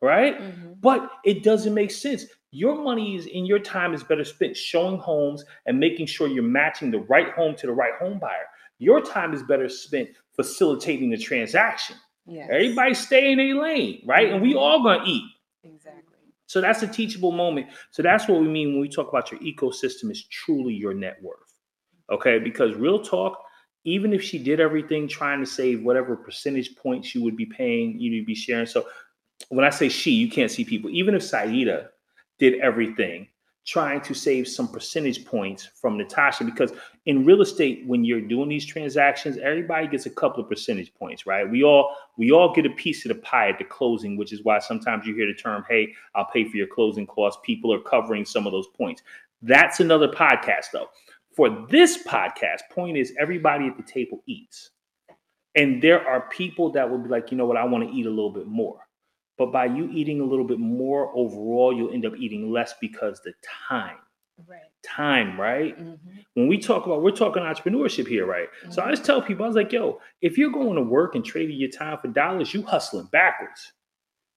right? 0.00 0.36
Mhm. 0.40 0.80
But 0.80 1.08
it 1.24 1.44
doesn't 1.44 1.72
make 1.74 1.92
sense. 1.92 2.26
Your 2.54 2.76
money 2.76 3.16
is 3.16 3.26
in 3.26 3.46
your 3.46 3.58
time 3.58 3.94
is 3.94 4.04
better 4.04 4.24
spent 4.24 4.56
showing 4.56 4.98
homes 4.98 5.42
and 5.64 5.80
making 5.80 6.06
sure 6.06 6.28
you're 6.28 6.42
matching 6.42 6.90
the 6.90 7.00
right 7.00 7.32
home 7.32 7.56
to 7.56 7.66
the 7.66 7.72
right 7.72 7.94
home 7.98 8.18
buyer. 8.18 8.46
Your 8.78 9.00
time 9.00 9.32
is 9.32 9.42
better 9.42 9.70
spent 9.70 10.10
facilitating 10.36 11.10
the 11.10 11.16
transaction. 11.16 11.96
Yes. 12.26 12.50
Everybody 12.52 12.92
stay 12.92 13.32
in 13.32 13.40
a 13.40 13.54
lane, 13.54 14.02
right? 14.06 14.30
And 14.30 14.42
we 14.42 14.50
mm-hmm. 14.50 14.58
all 14.58 14.82
gonna 14.82 15.02
eat. 15.06 15.24
Exactly. 15.64 16.02
So 16.46 16.60
that's 16.60 16.82
a 16.82 16.86
teachable 16.86 17.32
moment. 17.32 17.68
So 17.90 18.02
that's 18.02 18.28
what 18.28 18.40
we 18.40 18.48
mean 18.48 18.72
when 18.72 18.82
we 18.82 18.88
talk 18.88 19.08
about 19.08 19.32
your 19.32 19.40
ecosystem 19.40 20.10
is 20.10 20.24
truly 20.24 20.74
your 20.74 20.92
net 20.92 21.16
worth. 21.22 21.38
Okay, 22.10 22.38
because 22.38 22.74
real 22.74 23.02
talk, 23.02 23.42
even 23.84 24.12
if 24.12 24.22
she 24.22 24.38
did 24.38 24.60
everything 24.60 25.08
trying 25.08 25.40
to 25.40 25.46
save 25.46 25.82
whatever 25.82 26.14
percentage 26.14 26.76
points 26.76 27.14
you 27.14 27.22
would 27.22 27.36
be 27.36 27.46
paying, 27.46 27.98
you'd 27.98 28.26
be 28.26 28.34
sharing. 28.34 28.66
So 28.66 28.86
when 29.48 29.64
I 29.64 29.70
say 29.70 29.88
she, 29.88 30.10
you 30.10 30.28
can't 30.30 30.50
see 30.50 30.66
people. 30.66 30.90
Even 30.90 31.14
if 31.14 31.22
Siedah 31.22 31.88
did 32.42 32.58
everything 32.60 33.28
trying 33.64 34.00
to 34.00 34.12
save 34.12 34.48
some 34.48 34.66
percentage 34.66 35.24
points 35.24 35.68
from 35.80 35.96
Natasha, 35.96 36.42
because 36.42 36.72
in 37.06 37.24
real 37.24 37.42
estate, 37.42 37.84
when 37.86 38.04
you're 38.04 38.20
doing 38.20 38.48
these 38.48 38.66
transactions, 38.66 39.38
everybody 39.38 39.86
gets 39.86 40.06
a 40.06 40.10
couple 40.10 40.42
of 40.42 40.48
percentage 40.48 40.92
points, 40.94 41.24
right? 41.24 41.48
We 41.48 41.62
all 41.62 41.94
we 42.18 42.32
all 42.32 42.52
get 42.52 42.66
a 42.66 42.70
piece 42.70 43.04
of 43.04 43.10
the 43.10 43.22
pie 43.22 43.50
at 43.50 43.58
the 43.58 43.64
closing, 43.64 44.16
which 44.16 44.32
is 44.32 44.42
why 44.42 44.58
sometimes 44.58 45.06
you 45.06 45.14
hear 45.14 45.28
the 45.28 45.34
term, 45.34 45.64
"Hey, 45.68 45.94
I'll 46.16 46.24
pay 46.24 46.42
for 46.44 46.56
your 46.56 46.66
closing 46.66 47.06
costs." 47.06 47.40
People 47.44 47.72
are 47.72 47.80
covering 47.80 48.24
some 48.24 48.48
of 48.48 48.52
those 48.52 48.66
points. 48.66 49.02
That's 49.40 49.78
another 49.78 50.08
podcast, 50.08 50.72
though. 50.72 50.88
For 51.36 51.48
this 51.70 52.02
podcast, 52.02 52.62
point 52.72 52.96
is 52.96 53.14
everybody 53.20 53.66
at 53.68 53.76
the 53.76 53.84
table 53.84 54.24
eats. 54.26 54.70
And 55.54 55.80
there 55.80 56.04
are 56.08 56.22
people 56.30 56.70
that 56.72 56.90
will 56.90 56.98
be 56.98 57.08
like, 57.08 57.30
you 57.30 57.36
know 57.36 57.46
what, 57.46 57.56
I 57.56 57.64
want 57.64 57.88
to 57.88 57.94
eat 57.94 58.06
a 58.06 58.10
little 58.10 58.30
bit 58.30 58.46
more. 58.46 58.80
But 59.38 59.52
by 59.52 59.66
you 59.66 59.88
eating 59.90 60.20
a 60.20 60.24
little 60.24 60.44
bit 60.44 60.58
more 60.58 61.10
overall, 61.16 61.72
you'll 61.74 61.92
end 61.92 62.04
up 62.06 62.14
eating 62.16 62.50
less 62.50 62.74
because 62.80 63.20
the 63.22 63.32
time, 63.68 63.96
Right. 64.46 64.60
time, 64.84 65.40
right? 65.40 65.76
hmm 65.76 65.94
When 66.34 66.48
we 66.48 66.58
talk 66.58 66.86
about, 66.86 67.02
we're 67.02 67.10
talking 67.12 67.42
entrepreneurship 67.42 68.06
here, 68.06 68.26
right? 68.26 68.48
So 68.70 68.82
I 68.82 68.90
just 68.90 69.04
tell 69.04 69.22
people, 69.22 69.44
I 69.44 69.48
was 69.48 69.56
like, 69.56 69.72
yo, 69.72 70.00
if 70.20 70.36
you're 70.38 70.50
going 70.50 70.76
to 70.76 70.82
work 70.82 71.14
and 71.14 71.24
trading 71.24 71.58
your 71.58 71.70
time 71.70 71.98
for 71.98 72.08
dollars, 72.08 72.52
you 72.54 72.62
hustling 72.62 73.06
backwards. 73.06 73.72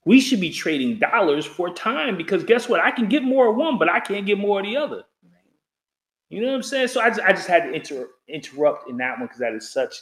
We 0.06 0.22
should 0.22 0.40
be 0.40 0.52
trading 0.52 1.00
dollars 1.00 1.46
for 1.46 1.74
time 1.74 2.16
because 2.16 2.44
guess 2.44 2.70
what? 2.70 2.80
I 2.80 2.92
can 2.92 3.10
get 3.10 3.24
more 3.24 3.50
of 3.50 3.56
one, 3.56 3.78
but 3.80 3.90
I 3.90 4.00
can't 4.00 4.26
get 4.26 4.38
more 4.38 4.60
of 4.60 4.66
the 4.66 4.78
other. 4.78 4.98
Right. 5.24 5.42
You 6.30 6.42
know 6.42 6.48
what 6.50 6.56
I'm 6.56 6.64
saying? 6.64 6.90
So 6.90 7.02
I 7.02 7.10
just, 7.10 7.22
I 7.22 7.32
just 7.32 7.48
had 7.48 7.64
to 7.64 7.74
inter- 7.74 8.10
interrupt 8.28 8.90
in 8.90 8.98
that 8.98 9.18
one 9.18 9.28
because 9.28 9.40
that 9.40 9.54
is 9.54 9.72
such 9.72 9.96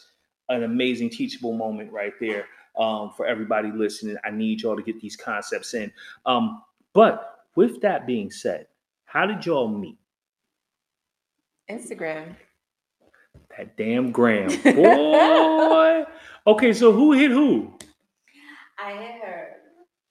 an 0.50 0.64
amazing 0.64 1.10
teachable 1.10 1.54
moment 1.54 1.92
right 1.92 2.14
there 2.20 2.46
um, 2.78 3.12
for 3.16 3.26
everybody 3.26 3.72
listening. 3.72 4.18
I 4.24 4.32
need 4.32 4.62
y'all 4.62 4.76
to 4.76 4.84
get 4.84 5.00
these 5.00 5.16
concepts 5.16 5.74
in. 5.74 5.92
Um, 6.26 6.62
but 6.94 7.46
with 7.56 7.82
that 7.82 8.06
being 8.08 8.32
said, 8.32 8.68
how 9.06 9.26
did 9.26 9.46
y'all 9.46 9.68
meet? 9.68 9.98
Instagram. 11.70 12.36
That 13.58 13.78
damn 13.78 14.12
gram, 14.12 14.48
boy. 14.64 16.04
okay, 16.48 16.74
so 16.74 16.92
who 16.92 17.12
hit 17.14 17.32
who? 17.32 17.74
I 18.80 18.94
hit 18.94 19.22
her. 19.24 19.48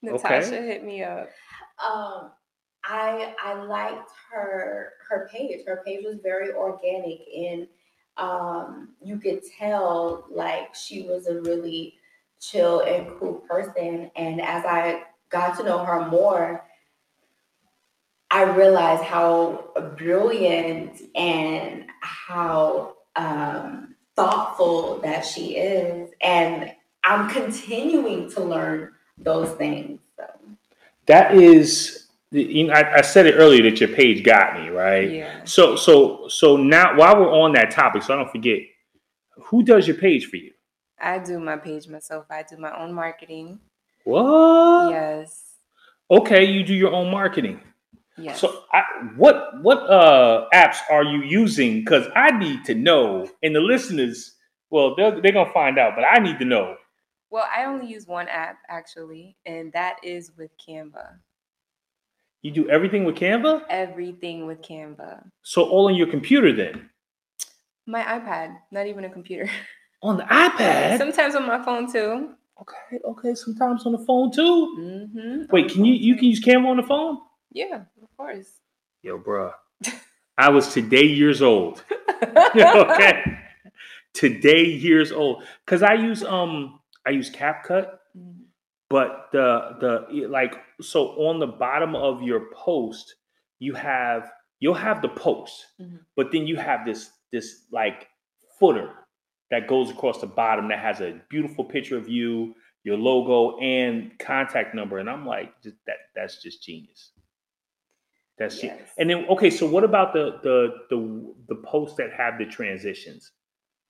Natasha 0.02 0.62
hit 0.62 0.84
me 0.84 1.02
up. 1.02 1.28
Um, 1.84 2.30
I 2.84 3.34
I 3.42 3.54
liked 3.54 4.10
her 4.30 4.92
her 5.08 5.28
page. 5.32 5.64
Her 5.66 5.82
page 5.84 6.04
was 6.04 6.18
very 6.22 6.52
organic 6.52 7.20
and 7.36 7.66
um 8.18 8.90
you 9.02 9.18
could 9.18 9.40
tell 9.58 10.26
like 10.30 10.74
she 10.74 11.02
was 11.02 11.28
a 11.28 11.40
really 11.42 11.94
chill 12.42 12.80
and 12.80 13.06
cool 13.18 13.34
person. 13.48 14.10
And 14.16 14.40
as 14.40 14.64
I 14.64 15.04
got 15.30 15.56
to 15.58 15.64
know 15.64 15.84
her 15.84 16.08
more, 16.08 16.64
I 18.30 18.42
realized 18.44 19.04
how 19.04 19.70
brilliant 19.96 21.00
and 21.14 21.84
how 22.00 22.94
um, 23.14 23.94
thoughtful 24.16 25.00
that 25.02 25.24
she 25.24 25.56
is. 25.56 26.10
And 26.22 26.72
I'm 27.04 27.28
continuing 27.30 28.30
to 28.32 28.42
learn 28.42 28.92
those 29.18 29.50
things. 29.52 30.00
So. 30.16 30.24
That 31.06 31.34
is, 31.34 32.06
you 32.30 32.66
know, 32.66 32.72
I, 32.72 32.98
I 32.98 33.00
said 33.02 33.26
it 33.26 33.34
earlier 33.34 33.62
that 33.70 33.80
your 33.80 33.90
page 33.90 34.24
got 34.24 34.54
me 34.54 34.68
right. 34.70 35.10
Yeah. 35.10 35.44
So, 35.44 35.76
so, 35.76 36.26
so 36.28 36.56
now 36.56 36.96
while 36.96 37.16
we're 37.16 37.32
on 37.32 37.52
that 37.52 37.70
topic, 37.70 38.02
so 38.02 38.14
I 38.14 38.16
don't 38.16 38.30
forget, 38.30 38.60
who 39.44 39.62
does 39.62 39.86
your 39.86 39.96
page 39.96 40.26
for 40.26 40.36
you? 40.36 40.52
I 41.02 41.18
do 41.18 41.38
my 41.40 41.56
page 41.56 41.88
myself. 41.88 42.26
I 42.30 42.44
do 42.44 42.56
my 42.56 42.76
own 42.80 42.92
marketing. 42.94 43.58
What? 44.04 44.90
Yes. 44.90 45.54
Okay, 46.10 46.44
you 46.44 46.64
do 46.64 46.74
your 46.74 46.92
own 46.92 47.10
marketing. 47.10 47.60
Yes. 48.18 48.40
So, 48.40 48.64
I, 48.72 48.82
what 49.16 49.62
what 49.62 49.78
uh 49.90 50.46
apps 50.54 50.78
are 50.90 51.02
you 51.04 51.22
using? 51.22 51.80
Because 51.80 52.06
I 52.14 52.30
need 52.30 52.64
to 52.66 52.74
know, 52.74 53.28
and 53.42 53.54
the 53.54 53.60
listeners, 53.60 54.36
well, 54.70 54.94
they're 54.94 55.20
they're 55.20 55.32
gonna 55.32 55.52
find 55.52 55.78
out, 55.78 55.94
but 55.96 56.04
I 56.04 56.18
need 56.18 56.38
to 56.38 56.44
know. 56.44 56.76
well, 57.30 57.48
I 57.50 57.64
only 57.64 57.86
use 57.86 58.06
one 58.06 58.28
app 58.28 58.58
actually, 58.68 59.36
and 59.46 59.72
that 59.72 59.96
is 60.04 60.30
with 60.36 60.50
Canva. 60.58 61.16
You 62.42 62.50
do 62.50 62.68
everything 62.68 63.04
with 63.04 63.14
Canva, 63.16 63.62
Everything 63.70 64.46
with 64.46 64.60
Canva. 64.62 65.24
so 65.42 65.62
all 65.64 65.86
on 65.88 65.94
your 65.94 66.08
computer 66.08 66.52
then, 66.52 66.90
My 67.86 68.02
iPad, 68.02 68.56
not 68.70 68.86
even 68.86 69.04
a 69.04 69.10
computer. 69.10 69.48
on 70.02 70.16
the 70.16 70.24
iPad. 70.24 70.98
Sometimes 70.98 71.34
on 71.34 71.46
my 71.46 71.62
phone 71.64 71.90
too. 71.90 72.34
okay, 72.60 72.98
okay, 73.04 73.34
sometimes 73.34 73.86
on 73.86 73.92
the 73.92 73.98
phone 73.98 74.30
too. 74.32 74.76
Mm-hmm. 74.78 75.42
Wait, 75.50 75.70
can 75.70 75.84
you 75.84 75.94
you 75.94 76.14
can 76.16 76.24
use 76.24 76.40
Canva 76.40 76.66
on 76.66 76.76
the 76.76 76.82
phone? 76.82 77.18
Yeah, 77.52 77.82
of 78.02 78.16
course. 78.16 78.48
Yo, 79.02 79.18
bruh, 79.18 79.52
I 80.38 80.50
was 80.50 80.72
today 80.72 81.04
years 81.04 81.42
old. 81.42 81.82
okay, 82.66 83.22
today 84.14 84.64
years 84.64 85.12
old 85.12 85.44
because 85.64 85.82
I 85.82 85.94
use 85.94 86.22
um 86.24 86.80
I 87.06 87.10
use 87.10 87.30
CapCut. 87.30 87.98
Mhm. 88.16 88.44
but 88.90 89.28
the 89.32 89.48
the 89.80 90.26
like 90.28 90.54
so 90.82 90.98
on 91.28 91.40
the 91.40 91.46
bottom 91.46 91.96
of 91.96 92.22
your 92.22 92.50
post 92.54 93.14
you 93.58 93.72
have 93.72 94.30
you'll 94.60 94.74
have 94.88 95.00
the 95.00 95.08
post 95.08 95.66
Mhm. 95.80 96.00
but 96.14 96.30
then 96.30 96.46
you 96.46 96.56
have 96.56 96.84
this 96.84 97.10
this 97.32 97.64
like 97.72 98.06
footer 98.60 98.90
that 99.52 99.68
goes 99.68 99.90
across 99.90 100.20
the 100.20 100.26
bottom 100.26 100.66
that 100.68 100.80
has 100.80 101.00
a 101.00 101.20
beautiful 101.28 101.64
picture 101.64 101.96
of 101.96 102.08
you 102.08 102.54
your 102.84 102.96
logo 102.96 103.56
and 103.58 104.18
contact 104.18 104.74
number 104.74 104.98
and 104.98 105.08
i'm 105.08 105.24
like 105.24 105.52
just 105.62 105.76
that 105.86 105.98
that's 106.16 106.42
just 106.42 106.62
genius 106.64 107.12
that's 108.38 108.62
Yes. 108.64 108.80
and 108.98 109.08
then 109.08 109.26
okay 109.28 109.50
so 109.50 109.66
what 109.66 109.84
about 109.84 110.12
the 110.12 110.40
the 110.42 110.56
the 110.90 111.34
the 111.48 111.54
posts 111.62 111.96
that 111.98 112.12
have 112.12 112.38
the 112.38 112.46
transitions 112.46 113.30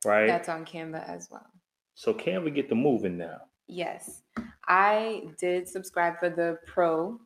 right 0.05 0.27
That's 0.27 0.49
on 0.49 0.65
Canva 0.67 1.09
as 1.09 1.29
well. 1.31 1.47
so 1.95 2.13
can 2.13 2.45
we 2.45 2.51
get 2.51 2.69
the 2.69 2.75
moving 2.75 3.17
now 3.17 3.39
Yes. 3.69 4.23
I 4.69 5.23
did 5.39 5.67
subscribe 5.69 6.19
for 6.19 6.29
the 6.29 6.59
pro, 6.67 7.19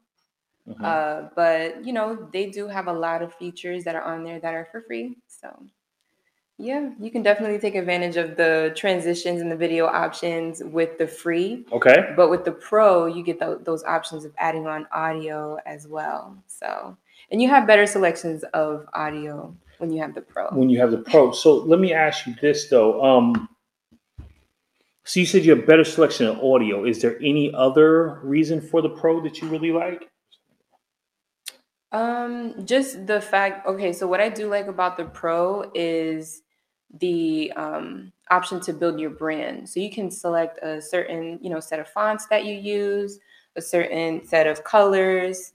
Mhm. 0.68 0.84
uh, 0.84 1.30
but 1.34 1.84
you 1.84 1.92
know, 1.92 2.28
they 2.32 2.50
do 2.50 2.68
have 2.68 2.86
a 2.86 2.92
lot 2.92 3.20
of 3.22 3.34
features 3.34 3.82
that 3.84 3.96
are 3.96 4.02
on 4.02 4.22
there 4.22 4.38
that 4.38 4.54
are 4.54 4.66
for 4.70 4.82
free. 4.82 5.16
So 5.26 5.48
yeah, 6.58 6.90
you 6.98 7.10
can 7.10 7.22
definitely 7.22 7.58
take 7.58 7.74
advantage 7.74 8.16
of 8.16 8.36
the 8.36 8.72
transitions 8.76 9.40
and 9.42 9.50
the 9.52 9.56
video 9.56 9.86
options 9.86 10.62
with 10.64 10.96
the 10.98 11.06
free. 11.06 11.66
okay 11.72 12.14
But 12.16 12.30
with 12.30 12.44
the 12.44 12.52
pro, 12.52 13.06
you 13.06 13.22
get 13.22 13.38
tho- 13.40 13.58
those 13.62 13.84
options 13.84 14.24
of 14.24 14.32
adding 14.38 14.66
on 14.66 14.86
audio 14.90 15.58
as 15.66 15.86
well. 15.86 16.36
So, 16.46 16.96
and 17.30 17.42
you 17.42 17.48
have 17.48 17.66
better 17.66 17.86
selections 17.86 18.42
of 18.54 18.86
audio 18.94 19.54
when 19.78 19.92
you 19.92 20.00
have 20.00 20.14
the 20.14 20.22
pro. 20.22 20.48
when 20.50 20.70
you 20.70 20.78
have 20.80 20.90
the 20.90 20.98
pro. 20.98 21.32
So 21.32 21.56
let 21.56 21.78
me 21.78 21.92
ask 21.92 22.26
you 22.26 22.34
this 22.40 22.68
though. 22.70 23.04
Um, 23.04 23.48
so 25.04 25.20
you 25.20 25.26
said 25.26 25.44
you 25.44 25.54
have 25.54 25.66
better 25.66 25.84
selection 25.84 26.26
of 26.26 26.38
audio. 26.42 26.84
Is 26.84 27.02
there 27.02 27.16
any 27.18 27.52
other 27.54 28.18
reason 28.24 28.60
for 28.60 28.80
the 28.82 28.88
pro 28.88 29.20
that 29.20 29.40
you 29.40 29.48
really 29.48 29.72
like? 29.72 30.08
Um, 31.92 32.66
just 32.66 33.06
the 33.06 33.20
fact, 33.20 33.66
okay, 33.66 33.92
so 33.92 34.06
what 34.06 34.20
I 34.20 34.28
do 34.28 34.48
like 34.48 34.66
about 34.66 34.96
the 34.96 35.04
Pro 35.04 35.70
is 35.74 36.42
the 36.98 37.52
um, 37.56 38.12
option 38.30 38.60
to 38.60 38.72
build 38.72 38.98
your 38.98 39.10
brand. 39.10 39.68
So 39.68 39.80
you 39.80 39.90
can 39.90 40.10
select 40.10 40.58
a 40.62 40.80
certain, 40.80 41.38
you 41.42 41.50
know, 41.50 41.60
set 41.60 41.80
of 41.80 41.88
fonts 41.88 42.26
that 42.26 42.44
you 42.44 42.54
use, 42.54 43.18
a 43.56 43.60
certain 43.62 44.24
set 44.26 44.46
of 44.46 44.64
colors. 44.64 45.52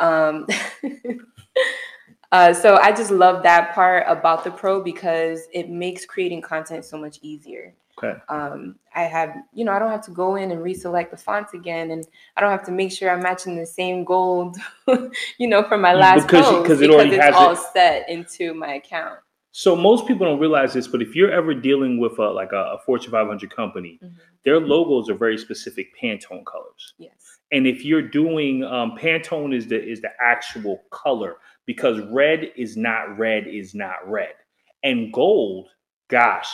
Um, 0.00 0.46
uh, 2.32 2.52
so 2.52 2.76
I 2.76 2.92
just 2.92 3.10
love 3.10 3.42
that 3.42 3.74
part 3.74 4.04
about 4.08 4.44
the 4.44 4.50
Pro 4.50 4.82
because 4.82 5.46
it 5.52 5.68
makes 5.70 6.04
creating 6.04 6.42
content 6.42 6.84
so 6.84 6.98
much 6.98 7.18
easier. 7.22 7.74
Okay. 8.02 8.18
Um, 8.28 8.76
I 8.94 9.02
have, 9.02 9.34
you 9.52 9.64
know, 9.64 9.72
I 9.72 9.78
don't 9.78 9.90
have 9.90 10.04
to 10.06 10.10
go 10.10 10.36
in 10.36 10.50
and 10.50 10.60
reselect 10.62 11.10
the 11.10 11.16
fonts 11.16 11.54
again, 11.54 11.90
and 11.90 12.06
I 12.36 12.40
don't 12.40 12.50
have 12.50 12.64
to 12.64 12.72
make 12.72 12.90
sure 12.90 13.10
I'm 13.10 13.22
matching 13.22 13.56
the 13.56 13.66
same 13.66 14.04
gold, 14.04 14.56
you 15.38 15.46
know, 15.46 15.62
for 15.62 15.76
my 15.76 15.92
Yeah, 15.92 15.98
last 16.00 16.26
because 16.26 16.46
post 16.46 16.66
'cause 16.66 16.80
it 16.80 16.90
already 16.90 17.16
it's 17.16 17.24
has 17.24 17.34
all 17.34 17.52
it. 17.52 17.58
set 17.72 18.08
into 18.08 18.54
my 18.54 18.74
account. 18.74 19.18
So 19.54 19.76
most 19.76 20.06
people 20.06 20.26
don't 20.26 20.40
realize 20.40 20.72
this, 20.72 20.88
but 20.88 21.02
if 21.02 21.14
you're 21.14 21.30
ever 21.30 21.52
dealing 21.52 21.98
with 22.00 22.18
a, 22.18 22.22
like 22.30 22.52
a, 22.52 22.72
a 22.74 22.78
Fortune 22.86 23.10
500 23.10 23.54
company, 23.54 23.98
Mhm. 24.02 24.14
their 24.44 24.58
logos 24.58 25.10
are 25.10 25.14
very 25.14 25.36
specific 25.36 25.94
Pantone 26.00 26.44
colors. 26.46 26.94
Yes. 26.98 27.38
And 27.52 27.66
if 27.66 27.84
you're 27.84 28.00
doing 28.08 28.64
um, 28.64 28.96
Pantone 28.98 29.54
is 29.54 29.66
the 29.68 29.78
is 29.82 30.00
the 30.00 30.10
actual 30.24 30.82
color 30.90 31.36
because 31.66 32.00
red 32.10 32.50
is 32.56 32.76
not 32.78 33.18
red 33.18 33.46
is 33.46 33.74
not 33.74 33.96
red, 34.08 34.34
and 34.82 35.12
gold, 35.12 35.68
gosh, 36.08 36.48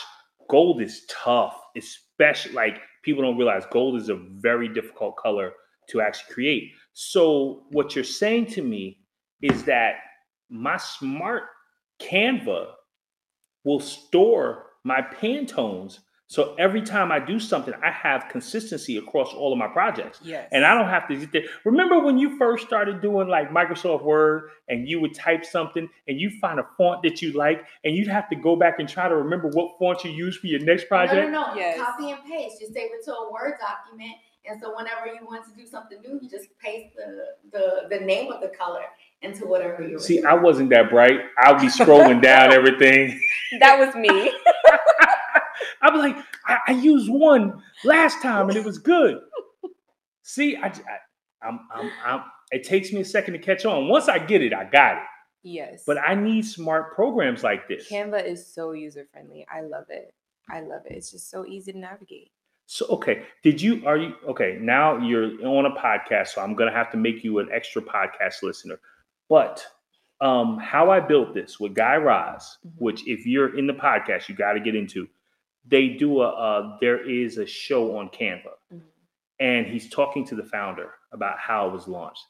gold 0.50 0.82
is 0.82 1.06
tough. 1.08 1.56
Especially 1.76 2.52
like 2.52 2.80
people 3.04 3.22
don't 3.22 3.36
realize 3.38 3.62
gold 3.70 3.94
is 4.00 4.08
a 4.08 4.16
very 4.16 4.68
difficult 4.68 5.16
color 5.16 5.52
to 5.90 6.00
actually 6.00 6.34
create. 6.34 6.72
So 6.94 7.62
what 7.70 7.94
you're 7.94 8.02
saying 8.04 8.46
to 8.56 8.62
me 8.62 8.98
is 9.40 9.62
that 9.64 10.00
my 10.50 10.76
smart 10.78 11.44
Canva 12.00 12.72
will 13.64 13.80
store 13.80 14.66
my 14.84 15.02
Pantones. 15.02 16.00
So 16.30 16.54
every 16.58 16.82
time 16.82 17.10
I 17.10 17.20
do 17.20 17.40
something, 17.40 17.72
I 17.82 17.90
have 17.90 18.26
consistency 18.30 18.98
across 18.98 19.32
all 19.32 19.50
of 19.50 19.58
my 19.58 19.66
projects. 19.66 20.20
Yes. 20.22 20.46
And 20.52 20.66
I 20.66 20.74
don't 20.74 20.90
have 20.90 21.08
to 21.08 21.18
sit 21.18 21.32
there. 21.32 21.44
Remember 21.64 22.00
when 22.00 22.18
you 22.18 22.36
first 22.36 22.66
started 22.66 23.00
doing 23.00 23.28
like 23.28 23.50
Microsoft 23.50 24.04
Word 24.04 24.50
and 24.68 24.86
you 24.86 25.00
would 25.00 25.14
type 25.14 25.46
something 25.46 25.88
and 26.06 26.20
you 26.20 26.30
find 26.38 26.60
a 26.60 26.66
font 26.76 27.02
that 27.04 27.22
you 27.22 27.32
like 27.32 27.64
and 27.82 27.96
you'd 27.96 28.08
have 28.08 28.28
to 28.28 28.36
go 28.36 28.56
back 28.56 28.78
and 28.78 28.86
try 28.86 29.08
to 29.08 29.16
remember 29.16 29.48
what 29.48 29.78
font 29.78 30.04
you 30.04 30.10
use 30.10 30.36
for 30.36 30.48
your 30.48 30.60
next 30.60 30.86
project? 30.86 31.30
No, 31.30 31.46
no, 31.46 31.54
no. 31.54 31.54
Yes. 31.54 31.78
Copy 31.80 32.10
and 32.10 32.22
paste. 32.24 32.60
Just 32.60 32.74
save 32.74 32.90
it 32.92 33.02
to 33.06 33.14
a 33.14 33.32
Word 33.32 33.54
document. 33.58 34.16
And 34.44 34.60
so 34.60 34.74
whenever 34.76 35.06
you 35.06 35.26
want 35.26 35.44
to 35.46 35.54
do 35.56 35.66
something 35.66 35.98
new, 36.02 36.18
you 36.22 36.28
just 36.28 36.48
paste 36.58 36.94
the 36.94 37.36
the, 37.52 37.88
the 37.88 38.04
name 38.04 38.30
of 38.30 38.40
the 38.40 38.48
color 38.48 38.84
into 39.22 39.46
whatever 39.46 39.86
you're 39.86 39.98
See, 39.98 40.22
I 40.22 40.34
wasn't 40.34 40.70
that 40.70 40.90
bright. 40.90 41.20
I'll 41.38 41.58
be 41.60 41.66
scrolling 41.66 42.22
down 42.22 42.52
everything. 42.58 43.20
that 43.60 43.78
was 43.78 43.94
me. 43.94 44.32
I'm 45.82 45.96
like, 45.98 46.16
I, 46.46 46.58
I 46.68 46.72
used 46.72 47.10
one 47.10 47.62
last 47.84 48.20
time 48.22 48.48
and 48.48 48.56
it 48.56 48.64
was 48.64 48.78
good. 48.78 49.18
See, 50.22 50.56
I, 50.56 50.66
I, 50.66 50.72
I'm, 51.46 51.60
I'm, 51.74 51.90
I'm, 52.04 52.20
it 52.50 52.64
takes 52.64 52.92
me 52.92 53.00
a 53.00 53.04
second 53.04 53.34
to 53.34 53.38
catch 53.38 53.64
on. 53.64 53.88
Once 53.88 54.08
I 54.08 54.18
get 54.18 54.42
it, 54.42 54.52
I 54.52 54.64
got 54.64 54.96
it. 54.96 55.02
yes. 55.42 55.84
But 55.86 55.98
I 55.98 56.14
need 56.14 56.42
smart 56.44 56.94
programs 56.94 57.42
like 57.42 57.68
this. 57.68 57.88
Canva 57.90 58.24
is 58.26 58.46
so 58.46 58.72
user 58.72 59.06
friendly. 59.12 59.46
I 59.52 59.62
love 59.62 59.86
it. 59.88 60.12
I 60.50 60.60
love 60.60 60.82
it. 60.86 60.92
It's 60.92 61.10
just 61.10 61.30
so 61.30 61.44
easy 61.46 61.72
to 61.72 61.78
navigate. 61.78 62.30
So 62.70 62.84
okay, 62.88 63.22
did 63.42 63.62
you 63.62 63.86
are 63.86 63.96
you 63.96 64.12
okay? 64.28 64.58
Now 64.60 64.98
you're 64.98 65.24
on 65.46 65.64
a 65.64 65.70
podcast, 65.70 66.28
so 66.28 66.42
I'm 66.42 66.54
gonna 66.54 66.72
have 66.72 66.90
to 66.90 66.98
make 66.98 67.24
you 67.24 67.38
an 67.38 67.48
extra 67.50 67.80
podcast 67.80 68.42
listener. 68.42 68.78
But 69.28 69.66
Um, 70.20 70.58
how 70.58 70.90
I 70.90 70.98
built 70.98 71.32
this 71.32 71.60
with 71.60 71.74
Guy 71.76 71.94
Raz, 71.94 72.58
Mhm. 72.66 72.72
which 72.78 73.06
if 73.06 73.24
you're 73.24 73.56
in 73.56 73.68
the 73.68 73.72
podcast, 73.72 74.28
you 74.28 74.34
got 74.34 74.54
to 74.54 74.58
get 74.60 74.74
into. 74.74 75.08
They 75.64 75.90
do 75.90 76.22
a 76.22 76.28
uh, 76.30 76.78
there 76.80 76.98
is 77.08 77.38
a 77.38 77.46
show 77.46 77.96
on 77.98 78.08
Canva, 78.08 78.54
Mhm. 78.74 78.82
and 79.38 79.66
he's 79.68 79.88
talking 79.88 80.24
to 80.24 80.34
the 80.34 80.42
founder 80.42 80.92
about 81.12 81.38
how 81.38 81.68
it 81.68 81.72
was 81.72 81.86
launched. 81.86 82.24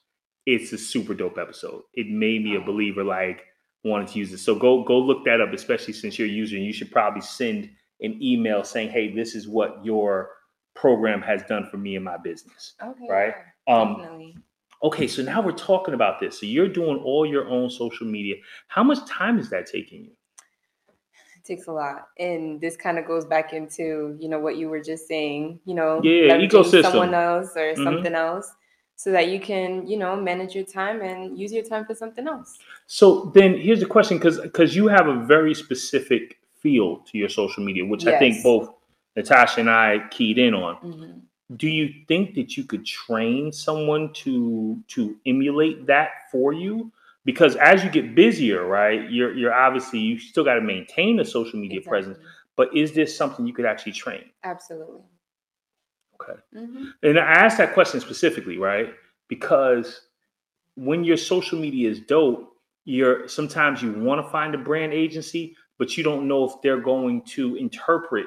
It's 0.45 0.71
a 0.75 0.77
super 0.77 1.15
dope 1.15 1.39
episode. 1.39 1.83
It 1.95 2.09
made 2.11 2.45
me 2.45 2.57
a 2.57 2.61
believer, 2.61 3.03
like 3.05 3.47
wanted 3.85 4.09
to 4.09 4.19
use 4.19 4.35
it. 4.35 4.39
So 4.39 4.55
go 4.55 4.83
go 4.83 4.99
look 4.99 5.25
that 5.25 5.41
up, 5.41 5.55
especially 5.55 5.95
since 5.95 6.19
you're 6.19 6.29
a 6.29 6.31
user. 6.31 6.57
And 6.57 6.67
you 6.67 6.75
should 6.75 6.91
probably 6.93 7.23
send 7.23 7.71
an 8.03 8.23
email 8.23 8.65
saying, 8.65 8.91
"Hey, 8.91 9.09
this 9.15 9.35
is 9.35 9.49
what 9.49 9.83
your 9.83 10.37
program 10.75 11.23
has 11.23 11.43
done 11.45 11.65
for 11.71 11.79
me 11.79 11.97
and 11.97 12.05
my 12.05 12.19
business." 12.19 12.75
Okay. 12.83 13.07
Right. 13.09 13.35
yeah, 13.67 13.75
Um, 13.75 13.97
definitely. 13.97 14.37
Okay, 14.83 15.09
so 15.09 15.23
now 15.23 15.41
we're 15.43 15.53
talking 15.53 15.95
about 15.95 16.21
this. 16.21 16.39
So 16.39 16.47
you're 16.47 16.69
doing 16.69 16.99
all 16.99 17.27
your 17.27 17.49
own 17.49 17.69
social 17.69 18.07
media. 18.07 18.37
How 18.69 18.85
much 18.85 19.05
time 19.09 19.39
is 19.39 19.51
that 19.51 19.67
taking 19.67 20.05
you? 20.05 20.11
It 21.37 21.45
takes 21.45 21.67
a 21.67 21.73
lot. 21.73 22.09
And 22.19 22.61
this 22.61 22.77
kind 22.77 22.99
of 22.99 23.07
goes 23.07 23.25
back 23.25 23.53
into, 23.53 24.17
you 24.21 24.29
know, 24.29 24.39
what 24.39 24.57
you 24.57 24.69
were 24.69 24.81
just 24.81 25.09
saying, 25.09 25.61
you 25.65 25.75
know, 25.75 26.01
Yeah, 26.03 26.39
ecosystem. 26.39 26.83
someone 26.83 27.15
else 27.15 27.57
or 27.57 27.75
Mhm. 27.75 27.85
something 27.85 28.15
else 28.15 28.55
so 28.95 29.11
that 29.13 29.29
you 29.29 29.41
can, 29.41 29.87
you 29.87 29.97
know, 29.97 30.15
manage 30.15 30.55
your 30.55 30.65
time 30.65 31.01
and 31.03 31.37
use 31.39 31.53
your 31.53 31.65
time 31.65 31.85
for 31.85 31.95
something 31.95 32.27
else. 32.29 32.59
So 32.87 33.33
then 33.35 33.59
here's 33.59 33.81
the 33.81 33.87
question, 33.87 34.19
because 34.19 34.41
because 34.41 34.77
you 34.77 34.87
have 34.89 35.09
a 35.09 35.25
very 35.25 35.55
specific 35.55 36.39
feel 36.61 36.99
to 36.99 37.19
your 37.19 37.29
social 37.29 37.65
media, 37.65 37.85
which 37.85 38.07
I 38.07 38.19
think 38.19 38.43
both 38.43 38.71
Natasha 39.17 39.61
and 39.61 39.71
I 39.71 40.07
keyed 40.11 40.39
in 40.39 40.55
on. 40.55 40.77
Mhm. 40.77 41.23
Do 41.57 41.69
you 41.69 42.05
think 42.07 42.35
that 42.35 42.57
you 42.57 42.65
could 42.65 42.85
train 42.85 43.53
someone 43.53 44.13
to 44.15 44.83
to 44.89 45.17
emulate 45.27 45.87
that 45.87 46.31
for 46.31 46.53
you? 46.53 46.93
Because 47.25 47.57
as 47.57 47.83
you 47.85 47.91
get 47.91 48.15
busier, 48.15 48.65
right, 48.65 49.11
you're 49.11 49.35
you're 49.35 49.55
obviously 49.55 49.99
you 49.99 50.19
still 50.19 50.45
got 50.45 50.55
to 50.55 50.61
maintain 50.61 51.21
a 51.21 51.25
social 51.25 51.59
media 51.59 51.81
presence. 51.81 52.19
But 52.57 52.75
is 52.77 52.93
this 52.93 53.17
something 53.17 53.47
you 53.47 53.53
could 53.55 53.65
actually 53.65 53.93
train? 53.93 54.25
Absolutely. 54.45 55.01
Okay. 56.21 56.39
Mhm. 56.55 56.93
And 57.03 57.19
I 57.19 57.23
asked 57.23 57.59
that 57.59 57.75
question 57.75 58.01
specifically, 58.01 58.59
right? 58.59 58.93
Because 59.29 60.03
when 60.75 61.05
your 61.05 61.17
social 61.17 61.59
media 61.59 61.89
is 61.91 62.01
dope, 62.01 62.53
you're 62.85 63.29
sometimes 63.29 63.83
you 63.83 63.93
want 63.93 64.25
to 64.25 64.31
find 64.31 64.55
a 64.55 64.59
brand 64.59 64.93
agency, 64.93 65.57
but 65.79 65.97
you 65.97 66.05
don't 66.05 66.27
know 66.27 66.45
if 66.45 66.61
they're 66.63 66.81
going 66.81 67.23
to 67.23 67.57
interpret 67.57 68.27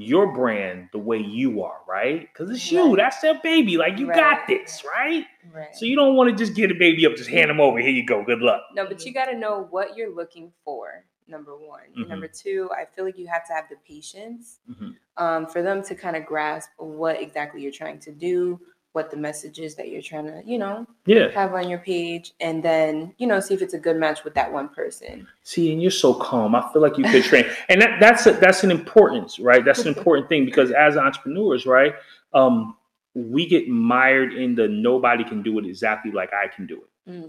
your 0.00 0.32
brand 0.32 0.88
the 0.92 0.98
way 0.98 1.18
you 1.18 1.62
are, 1.62 1.80
right? 1.88 2.20
Because 2.32 2.50
it's 2.50 2.72
you, 2.72 2.88
Right. 2.88 2.96
that's 2.96 3.20
their 3.20 3.38
baby. 3.42 3.76
Like 3.76 3.98
you 3.98 4.06
got 4.06 4.46
this, 4.46 4.82
right? 4.84 5.24
Right. 5.54 5.74
So 5.74 5.84
you 5.84 5.94
don't 5.96 6.16
want 6.16 6.30
to 6.30 6.36
just 6.36 6.54
get 6.56 6.70
a 6.70 6.74
baby 6.74 7.04
up, 7.06 7.14
just 7.16 7.28
hand 7.28 7.50
them 7.50 7.60
over. 7.60 7.78
Here 7.78 7.90
you 7.90 8.04
go. 8.06 8.24
Good 8.24 8.40
luck. 8.40 8.62
No, 8.74 8.86
but 8.86 9.04
you 9.04 9.12
got 9.12 9.26
to 9.26 9.36
know 9.36 9.66
what 9.70 9.96
you're 9.96 10.14
looking 10.14 10.52
for. 10.64 11.04
Number 11.28 11.56
one. 11.56 11.82
Mhm. 11.96 12.08
Number 12.08 12.26
two, 12.26 12.68
I 12.76 12.86
feel 12.86 13.04
like 13.04 13.16
you 13.16 13.28
have 13.28 13.46
to 13.46 13.52
have 13.52 13.68
the 13.68 13.76
patience 13.86 14.58
Mhm. 14.68 14.96
um, 15.16 15.46
for 15.46 15.62
them 15.62 15.80
to 15.84 15.94
kind 15.94 16.16
of 16.16 16.26
grasp 16.26 16.70
what 16.78 17.20
exactly 17.20 17.60
you're 17.62 17.70
trying 17.70 18.00
to 18.00 18.10
do, 18.10 18.58
what 18.92 19.10
the 19.10 19.16
message 19.16 19.58
is 19.58 19.76
that 19.76 19.88
you're 19.88 20.02
trying 20.02 20.26
to, 20.26 20.42
you 20.44 20.58
know, 20.58 20.86
Yeah. 21.06 21.30
have 21.30 21.54
on 21.54 21.68
your 21.68 21.78
page, 21.78 22.32
and 22.40 22.62
then 22.62 23.14
you 23.18 23.26
know 23.26 23.38
see 23.40 23.54
if 23.54 23.62
it's 23.62 23.74
a 23.74 23.78
good 23.78 23.96
match 23.96 24.24
with 24.24 24.34
that 24.34 24.52
one 24.52 24.68
person. 24.68 25.28
See, 25.44 25.72
and 25.72 25.80
you're 25.80 25.90
so 25.90 26.12
calm. 26.14 26.54
I 26.54 26.72
feel 26.72 26.82
like 26.82 26.98
you 26.98 27.04
could 27.04 27.22
train, 27.22 27.44
and 27.68 27.80
that, 27.80 28.00
that's 28.00 28.26
a, 28.26 28.32
that's 28.32 28.64
an 28.64 28.70
importance, 28.70 29.38
right? 29.38 29.64
That's 29.64 29.80
an 29.80 29.88
important 29.96 30.28
thing 30.28 30.44
because 30.44 30.72
as 30.72 30.96
entrepreneurs, 30.96 31.66
right, 31.66 31.94
um, 32.34 32.76
we 33.14 33.46
get 33.46 33.68
mired 33.68 34.32
in 34.32 34.54
the 34.54 34.68
nobody 34.68 35.24
can 35.24 35.42
do 35.42 35.58
it 35.58 35.66
exactly 35.66 36.10
like 36.10 36.32
I 36.32 36.48
can 36.48 36.66
do 36.66 36.82
it. 36.82 37.10
Mm-hmm. 37.10 37.28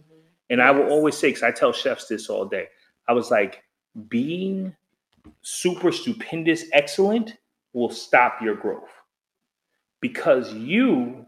And 0.50 0.62
I 0.62 0.72
will 0.72 0.89
always 0.89 1.18
say, 1.18 1.30
because 1.30 1.44
I 1.44 1.51
tell 1.51 1.72
chefs 1.72 2.08
this 2.08 2.30
all 2.30 2.46
day, 2.46 2.68
I 3.08 3.13
was 3.13 3.32
like, 3.32 3.63
being 4.10 4.75
super 5.41 5.91
stupendous 5.91 6.65
excellent 6.74 7.38
will 7.74 7.89
stop 7.89 8.41
your 8.41 8.56
growth 8.56 8.89
because 10.01 10.53
you 10.53 11.25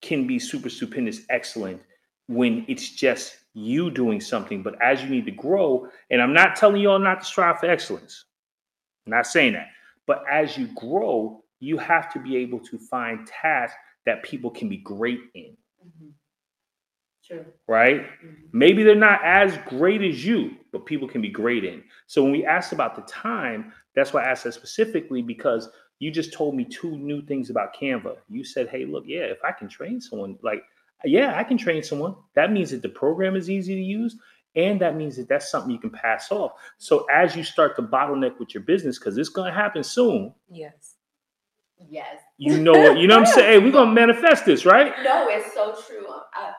can 0.00 0.26
be 0.26 0.38
super 0.38 0.68
stupendous 0.68 1.22
excellent 1.30 1.80
when 2.28 2.64
it's 2.68 2.90
just 2.90 3.36
you 3.54 3.90
doing 3.90 4.20
something. 4.20 4.62
But 4.62 4.80
as 4.82 5.02
you 5.02 5.08
need 5.08 5.24
to 5.26 5.32
grow, 5.32 5.88
and 6.10 6.22
I'm 6.22 6.32
not 6.32 6.56
telling 6.56 6.80
you 6.80 6.90
all 6.90 6.98
not 6.98 7.20
to 7.20 7.26
strive 7.26 7.58
for 7.58 7.70
excellence, 7.70 8.24
I'm 9.06 9.12
not 9.12 9.26
saying 9.26 9.54
that, 9.54 9.68
but 10.06 10.22
as 10.30 10.56
you 10.56 10.68
grow, 10.74 11.42
you 11.60 11.76
have 11.78 12.12
to 12.12 12.20
be 12.20 12.36
able 12.36 12.60
to 12.60 12.78
find 12.78 13.26
tasks 13.26 13.76
that 14.06 14.22
people 14.22 14.50
can 14.50 14.68
be 14.68 14.78
great 14.78 15.20
in, 15.34 15.56
mm-hmm. 15.84 16.08
True. 17.26 17.44
right? 17.66 18.02
Mm-hmm. 18.02 18.34
Maybe 18.52 18.82
they're 18.82 18.94
not 18.94 19.20
as 19.24 19.58
great 19.66 20.02
as 20.02 20.24
you, 20.24 20.56
but 20.72 20.86
people 20.86 21.08
can 21.08 21.20
be 21.20 21.28
great 21.28 21.64
in. 21.64 21.82
So 22.06 22.22
when 22.22 22.32
we 22.32 22.46
asked 22.46 22.72
about 22.72 22.94
the 22.94 23.02
time, 23.02 23.72
that's 23.94 24.12
why 24.12 24.22
I 24.22 24.30
asked 24.30 24.44
that 24.44 24.54
specifically 24.54 25.20
because 25.20 25.68
you 25.98 26.10
just 26.10 26.32
told 26.32 26.54
me 26.54 26.64
two 26.64 26.96
new 26.96 27.22
things 27.22 27.50
about 27.50 27.74
Canva. 27.74 28.16
You 28.28 28.44
said, 28.44 28.68
hey, 28.68 28.84
look, 28.84 29.04
yeah, 29.06 29.20
if 29.22 29.38
I 29.44 29.52
can 29.52 29.68
train 29.68 30.00
someone, 30.00 30.38
like, 30.42 30.62
yeah, 31.04 31.36
I 31.36 31.44
can 31.44 31.58
train 31.58 31.82
someone. 31.82 32.14
That 32.34 32.52
means 32.52 32.70
that 32.70 32.82
the 32.82 32.88
program 32.88 33.36
is 33.36 33.48
easy 33.50 33.74
to 33.74 33.82
use. 33.82 34.16
And 34.56 34.80
that 34.80 34.96
means 34.96 35.16
that 35.16 35.28
that's 35.28 35.50
something 35.50 35.70
you 35.70 35.78
can 35.78 35.90
pass 35.90 36.32
off. 36.32 36.52
So 36.78 37.06
as 37.12 37.36
you 37.36 37.44
start 37.44 37.76
to 37.76 37.82
bottleneck 37.82 38.38
with 38.38 38.54
your 38.54 38.62
business, 38.62 38.98
because 38.98 39.16
it's 39.18 39.28
going 39.28 39.52
to 39.52 39.56
happen 39.56 39.84
soon, 39.84 40.34
Yes. 40.50 40.94
Yes. 41.88 42.16
you 42.38 42.58
know 42.60 42.72
what, 42.72 42.98
you 42.98 43.06
know 43.06 43.20
what 43.20 43.28
I'm 43.28 43.34
saying? 43.34 43.52
Hey, 43.52 43.64
we're 43.64 43.70
going 43.72 43.88
to 43.88 43.94
manifest 43.94 44.44
this, 44.46 44.64
right? 44.66 44.92
No, 45.04 45.28
it's 45.28 45.54
so 45.54 45.76
true. 45.86 46.06
I, 46.08 46.22
I, 46.34 46.46
I'm, 46.48 46.52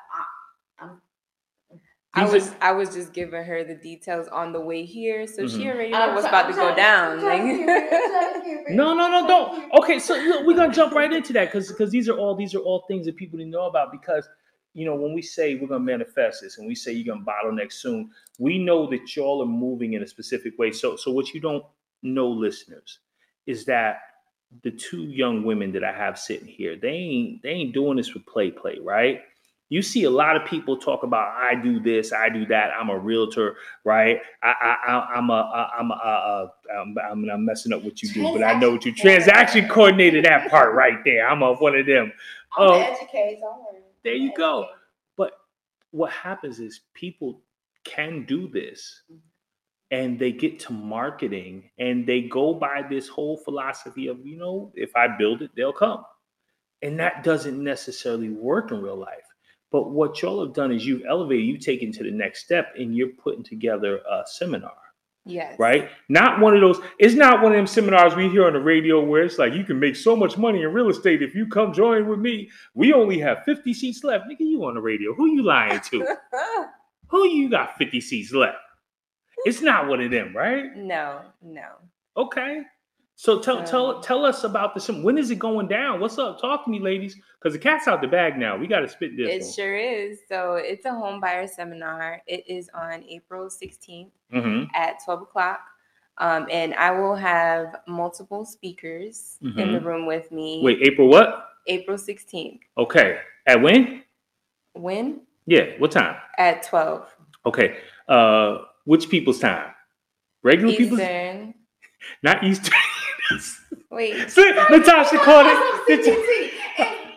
I 2.16 2.26
was 2.26 2.52
I 2.62 2.72
was 2.74 2.94
just 2.94 3.14
giving 3.14 3.44
her 3.44 3.64
the 3.64 3.76
details 3.76 4.28
on 4.30 4.52
the 4.52 4.60
way 4.60 4.84
here, 4.86 5.28
so 5.28 5.48
she 5.48 5.60
Mhm. 5.60 5.74
already 5.76 5.94
I'm 5.94 6.10
know 6.10 6.16
what's 6.16 6.28
about 6.28 6.46
I'm 6.48 6.52
to 6.54 6.58
go 6.58 6.76
down. 6.76 7.18
To 7.18 7.22
keep 7.22 7.30
it- 7.70 7.70
I'm 7.70 8.10
trying 8.10 8.34
to 8.34 8.42
keep 8.50 8.60
it. 8.68 8.70
No, 8.76 8.94
no, 8.94 9.08
no, 9.08 9.20
I'm 9.20 9.28
trying 9.28 9.54
to 9.54 9.62
don't. 9.70 9.74
Okay, 9.84 10.00
so 10.00 10.16
look, 10.16 10.46
we're 10.48 10.56
gonna 10.56 10.74
jump 10.74 10.94
right 10.94 11.12
into 11.14 11.34
that 11.34 11.46
because 11.46 11.70
because 11.70 11.92
these 11.92 12.10
are 12.10 12.18
all 12.18 12.36
these 12.36 12.56
are 12.56 12.60
all 12.60 12.86
things 12.88 13.06
that 13.06 13.16
people 13.16 13.38
didn't 13.38 13.52
know 13.52 13.68
about 13.68 13.92
because 13.92 14.28
you 14.74 14.86
know 14.86 14.96
when 14.96 15.14
we 15.14 15.22
say 15.22 15.56
we're 15.56 15.68
gonna 15.68 15.80
manifest 15.84 16.42
this 16.42 16.58
and 16.58 16.68
we 16.68 16.76
say 16.76 16.92
you're 16.94 17.14
gonna 17.16 17.26
bottleneck 17.26 17.72
soon, 17.72 18.10
we 18.40 18.58
know 18.60 18.90
that 18.90 19.16
y'all 19.16 19.42
are 19.44 19.46
moving 19.48 19.94
in 19.94 20.04
a 20.04 20.08
specific 20.08 20.58
way. 20.58 20.72
So 20.72 20.96
so 20.96 21.12
what 21.12 21.34
you 21.34 21.40
don't 21.40 21.64
know, 22.02 22.28
listeners, 22.28 23.00
is 23.46 23.66
that 23.66 24.02
the 24.64 24.72
two 24.72 25.04
young 25.04 25.44
women 25.44 25.72
that 25.74 25.84
I 25.84 25.92
have 25.92 26.18
sitting 26.18 26.48
here, 26.48 26.76
they 26.76 26.90
ain't 26.90 27.44
they 27.44 27.50
ain't 27.50 27.74
doing 27.74 27.98
this 27.98 28.10
for 28.10 28.20
play 28.20 28.50
play, 28.52 28.80
right? 28.82 29.22
You 29.70 29.82
see 29.84 30.04
a 30.06 30.10
lot 30.10 30.36
of 30.36 30.46
people 30.46 30.78
talk 30.78 31.04
about 31.04 31.30
I 31.38 31.54
do 31.56 31.80
this, 31.80 32.12
I 32.12 32.30
do 32.30 32.46
that. 32.48 32.72
I'm 32.80 32.90
a 32.90 32.98
realtor, 32.98 33.56
right? 33.84 34.20
I, 34.44 34.76
I, 34.88 35.08
I'm 35.16 35.30
a, 35.30 35.70
I'm 35.78 35.92
a, 35.92 35.94
uh, 35.94 36.48
I'm, 36.82 36.96
I'm, 37.12 37.30
I'm 37.30 37.46
messing 37.46 37.72
up 37.74 37.84
what 37.84 38.02
you 38.02 38.10
do, 38.12 38.24
but 38.34 38.44
I 38.44 38.60
know 38.60 38.72
what 38.72 38.86
you 38.86 38.94
transaction 38.96 39.68
coordinator 39.68 40.22
that 40.24 40.50
part 40.50 40.74
right 40.76 40.98
there. 41.06 41.28
I'm 41.30 41.44
a, 41.44 41.54
one 41.54 41.76
of 41.76 41.86
them. 41.86 42.12
I'm 42.58 42.68
Oh. 42.68 42.76
an 42.80 42.82
educator. 42.82 43.40
Don't. 43.42 43.62
There 44.04 44.16
you 44.16 44.34
go. 44.36 44.68
But 45.18 45.34
what 45.92 46.12
happens 46.12 46.60
is 46.60 46.82
people 46.96 47.42
can 47.84 48.26
do 48.26 48.48
this 48.48 49.04
and 49.92 50.18
they 50.20 50.32
get 50.32 50.60
to 50.62 50.74
marketing 50.74 51.70
and 51.78 52.08
they 52.08 52.22
go 52.22 52.54
by 52.56 52.84
this 52.90 53.08
whole 53.08 53.38
philosophy 53.38 54.08
of, 54.08 54.26
you 54.26 54.38
know, 54.38 54.72
if 54.76 54.96
I 54.96 55.08
build 55.18 55.42
it, 55.44 55.52
they'll 55.56 55.74
come. 55.74 56.04
And 56.82 57.00
that 57.00 57.24
doesn't 57.24 57.64
necessarily 57.64 58.30
work 58.30 58.72
in 58.72 58.82
real 58.82 58.98
life. 58.98 59.26
But 59.72 59.92
what 59.92 60.22
y'all 60.22 60.44
have 60.44 60.54
done 60.56 60.72
is 60.72 60.86
you've 60.86 61.04
elevated, 61.08 61.46
you've 61.46 61.64
taken 61.64 61.92
to 61.94 62.04
the 62.04 62.12
next 62.12 62.44
step 62.44 62.74
and 62.78 62.96
you're 62.96 63.10
putting 63.10 63.44
together 63.44 63.98
a 64.10 64.24
seminar 64.26 64.74
Yes. 65.26 65.60
right? 65.60 65.90
Not 66.08 66.40
one 66.40 66.56
of 66.56 66.62
those. 66.62 66.80
It's 66.98 67.14
not 67.14 67.44
one 67.44 67.52
of 67.52 67.58
them 67.58 67.68
seminars 67.68 68.16
we 68.16 68.30
hear 68.30 68.48
on 68.48 68.54
the 68.54 68.60
radio 68.60 69.04
where 69.04 69.24
it's 69.24 69.38
like 69.38 69.54
you 69.54 69.64
can 69.64 69.80
make 69.80 69.96
so 69.96 70.16
much 70.16 70.38
money 70.40 70.64
in 70.64 70.74
real 70.74 70.90
estate 70.90 71.22
if 71.22 71.36
you 71.36 71.46
come 71.46 71.72
join 71.72 72.08
with 72.08 72.18
me. 72.20 72.50
We 72.74 72.94
only 72.94 73.20
have 73.20 73.44
fifty 73.44 73.74
seats 73.74 74.04
left, 74.04 74.26
nigga. 74.28 74.40
You 74.40 74.66
on 74.66 74.74
the 74.74 74.82
radio? 74.82 75.14
Who 75.14 75.28
you 75.32 75.44
lying 75.44 75.82
to? 75.92 76.16
Who 77.10 77.28
you 77.28 77.48
got 77.50 77.78
fifty 77.78 78.02
seats 78.02 78.32
left? 78.34 78.58
It's 79.46 79.62
not 79.62 79.88
one 79.88 80.02
of 80.02 80.10
them, 80.10 80.36
right? 80.36 80.76
no, 80.76 81.22
no. 81.44 81.68
Okay. 82.18 82.64
So 83.20 83.38
tell 83.38 83.62
tell 83.66 83.96
Um, 83.98 84.02
tell 84.02 84.24
us 84.24 84.46
about 84.46 84.74
this. 84.74 84.88
When 84.88 85.18
is 85.18 85.30
it 85.30 85.40
going 85.40 85.68
down? 85.68 86.00
What's 86.00 86.18
up? 86.18 86.40
Talk 86.40 86.64
to 86.64 86.72
me, 86.72 86.80
ladies, 86.80 87.18
because 87.38 87.52
the 87.52 87.60
cat's 87.60 87.86
out 87.86 88.00
the 88.00 88.08
bag 88.08 88.38
now. 88.38 88.56
We 88.56 88.66
got 88.66 88.80
to 88.80 88.88
spit 88.88 89.18
this. 89.18 89.28
It 89.46 89.54
sure 89.54 89.76
is. 89.76 90.20
So 90.30 90.54
it's 90.56 90.86
a 90.86 90.92
home 90.92 91.20
buyer 91.20 91.46
seminar. 91.46 92.22
It 92.28 92.46
is 92.48 92.70
on 92.74 93.04
April 93.04 93.50
16th 93.50 94.12
hmm 94.32 94.64
at 94.74 95.04
12 95.04 95.24
o'clock. 95.24 95.60
Um, 96.20 96.48
and 96.50 96.74
I 96.76 96.92
will 96.92 97.14
have 97.14 97.82
multiple 97.88 98.46
speakers 98.46 99.38
in 99.42 99.74
the 99.74 99.80
Mhm. 99.80 99.84
room 99.84 100.06
with 100.06 100.32
me. 100.32 100.62
Wait, 100.64 100.80
April 100.88 101.10
what? 101.10 101.50
April 101.68 101.98
16th. 101.98 102.62
Okay. 102.78 103.20
At 103.46 103.62
when? 103.62 104.02
When? 104.76 105.24
Yeah. 105.46 105.78
What 105.78 105.92
time? 105.92 106.16
At 106.38 106.64
12. 106.64 107.14
Okay. 107.46 107.80
Uh, 108.08 108.60
which 108.86 109.10
people's 109.10 109.40
time? 109.40 109.74
Regular 110.42 110.74
people's, 110.74 111.02
Eastern. 111.02 111.54
not 112.24 112.46
Eastern. 112.46 112.80
Wait. 113.92 114.30
See, 114.36 114.52
Natasha 114.70 115.18
called 115.18 115.48
it. 115.50 116.00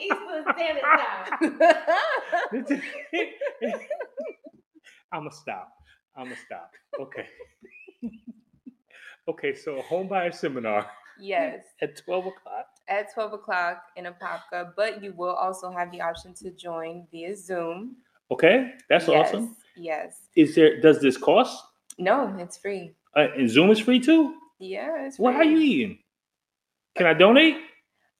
Eastern 0.00 0.44
Standard 0.56 0.82
Time. 0.82 1.58
Nat- 2.52 3.80
I'ma 5.12 5.30
stop. 5.30 5.72
I'ma 6.16 6.34
stop. 6.46 6.70
Okay. 7.00 7.26
okay, 9.28 9.54
so 9.54 9.76
a 9.78 9.82
home 9.82 10.08
buyer 10.08 10.32
seminar 10.32 10.86
Yes, 11.20 11.62
at 11.82 11.96
12 12.04 12.26
o'clock. 12.26 12.66
at 12.88 13.12
12 13.14 13.34
o'clock 13.34 13.82
in 13.96 14.06
Apopka, 14.06 14.72
but 14.76 15.02
you 15.02 15.12
will 15.16 15.34
also 15.34 15.70
have 15.70 15.90
the 15.92 16.00
option 16.00 16.34
to 16.34 16.50
join 16.52 17.06
via 17.12 17.36
Zoom. 17.36 17.96
Okay, 18.30 18.72
that's 18.88 19.08
yes, 19.08 19.28
awesome. 19.28 19.56
Yes. 19.76 20.16
Is 20.36 20.54
there 20.54 20.80
does 20.80 21.00
this 21.00 21.16
cost? 21.18 21.62
No, 21.98 22.34
it's 22.38 22.56
free. 22.56 22.92
Uh, 23.14 23.28
and 23.36 23.48
Zoom 23.48 23.70
is 23.70 23.78
free 23.78 24.00
too? 24.00 24.34
Yeah, 24.58 25.04
it's 25.06 25.18
What 25.18 25.34
are 25.36 25.44
you 25.44 25.56
free. 25.58 25.66
eating? 25.66 25.98
Can 26.96 27.06
I 27.06 27.14
donate? 27.14 27.56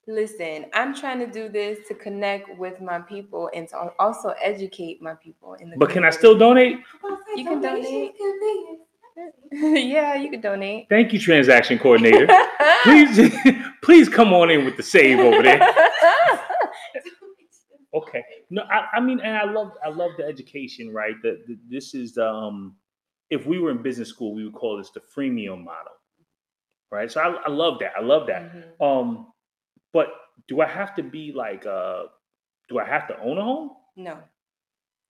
Listen, 0.07 0.65
I'm 0.73 0.93
trying 0.93 1.19
to 1.19 1.27
do 1.27 1.47
this 1.47 1.87
to 1.87 1.93
connect 1.93 2.57
with 2.57 2.81
my 2.81 2.99
people 2.99 3.49
and 3.53 3.67
to 3.69 3.91
also 3.99 4.33
educate 4.41 5.01
my 5.01 5.13
people 5.13 5.53
in 5.55 5.69
the 5.69 5.77
But 5.77 5.91
can 5.91 6.03
I 6.03 6.09
still 6.09 6.37
donate? 6.37 6.79
You 7.35 7.45
can 7.45 7.61
donate. 7.61 8.13
yeah, 9.51 10.15
you 10.15 10.29
can 10.29 10.41
donate. 10.41 10.87
Thank 10.89 11.13
you, 11.13 11.19
transaction 11.19 11.79
coordinator. 11.79 12.27
please, 12.83 13.33
please 13.83 14.09
come 14.09 14.33
on 14.33 14.49
in 14.49 14.65
with 14.65 14.75
the 14.75 14.83
save 14.83 15.19
over 15.19 15.41
there. 15.41 15.61
Okay. 17.93 18.23
No, 18.49 18.63
I, 18.63 18.97
I 18.97 18.99
mean, 18.99 19.19
and 19.19 19.37
I 19.37 19.43
love, 19.43 19.71
I 19.85 19.89
love 19.89 20.11
the 20.17 20.25
education, 20.25 20.91
right? 20.91 21.15
That 21.21 21.45
that 21.47 21.57
this 21.69 21.93
is 21.93 22.17
um, 22.17 22.75
if 23.29 23.45
we 23.45 23.59
were 23.59 23.71
in 23.71 23.81
business 23.81 24.09
school, 24.09 24.33
we 24.33 24.43
would 24.43 24.53
call 24.53 24.77
this 24.77 24.89
the 24.89 25.01
freemium 25.15 25.63
model, 25.63 25.93
right? 26.93 27.11
So 27.11 27.19
I, 27.19 27.29
I 27.47 27.49
love 27.49 27.79
that. 27.79 27.91
I 27.97 28.01
love 28.01 28.27
that. 28.27 28.51
Mhm. 28.53 28.81
Um, 28.81 29.27
but 29.91 30.07
do 30.47 30.61
I 30.61 30.67
have 30.67 30.95
to 30.95 31.03
be 31.03 31.31
like, 31.33 31.65
uh, 31.65 32.03
do 32.69 32.79
I 32.79 32.85
have 32.85 33.07
to 33.07 33.19
own 33.19 33.37
a 33.37 33.43
home? 33.43 33.71
No. 33.95 34.19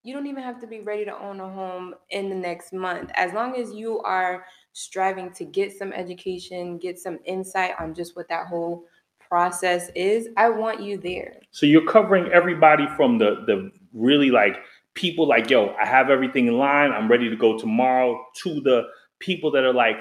You 0.03 0.13
don't 0.13 0.27
even 0.27 0.43
have 0.43 0.59
to 0.61 0.67
be 0.67 0.79
ready 0.81 1.05
to 1.05 1.17
own 1.17 1.39
a 1.39 1.49
home 1.49 1.95
in 2.09 2.29
the 2.29 2.35
next 2.35 2.73
month. 2.73 3.11
As 3.15 3.31
long 3.33 3.55
as 3.55 3.73
you 3.73 3.99
are 3.99 4.45
striving 4.73 5.31
to 5.33 5.45
get 5.45 5.77
some 5.77 5.93
education, 5.93 6.77
get 6.77 6.99
some 6.99 7.19
insight 7.25 7.71
on 7.79 7.93
just 7.93 8.15
what 8.15 8.27
that 8.29 8.47
whole 8.47 8.85
process 9.19 9.89
is, 9.95 10.27
I 10.35 10.49
want 10.49 10.81
you 10.81 10.97
there. 10.97 11.39
So 11.51 11.65
you're 11.65 11.87
covering 11.87 12.27
everybody 12.31 12.87
from 12.97 13.17
the 13.17 13.43
the 13.47 13.71
really 13.93 14.29
like 14.29 14.57
people 14.93 15.27
like, 15.27 15.49
yo, 15.49 15.73
I 15.81 15.85
have 15.85 16.09
everything 16.09 16.47
in 16.47 16.57
line. 16.57 16.91
I'm 16.91 17.09
ready 17.09 17.29
to 17.29 17.35
go 17.35 17.57
tomorrow. 17.57 18.25
To 18.43 18.61
the 18.61 18.83
people 19.19 19.51
that 19.51 19.63
are 19.63 19.73
like, 19.73 19.97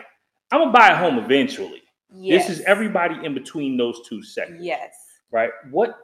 I'm 0.53 0.61
gonna 0.61 0.71
buy 0.71 0.89
a 0.89 0.97
home 0.97 1.19
eventually. 1.19 1.83
Yes. 2.15 2.47
This 2.47 2.59
is 2.59 2.65
everybody 2.65 3.25
in 3.25 3.33
between 3.33 3.77
those 3.79 4.07
two 4.07 4.23
segments. 4.23 4.65
Yes. 4.65 4.95
right? 5.31 5.51
What 5.71 5.99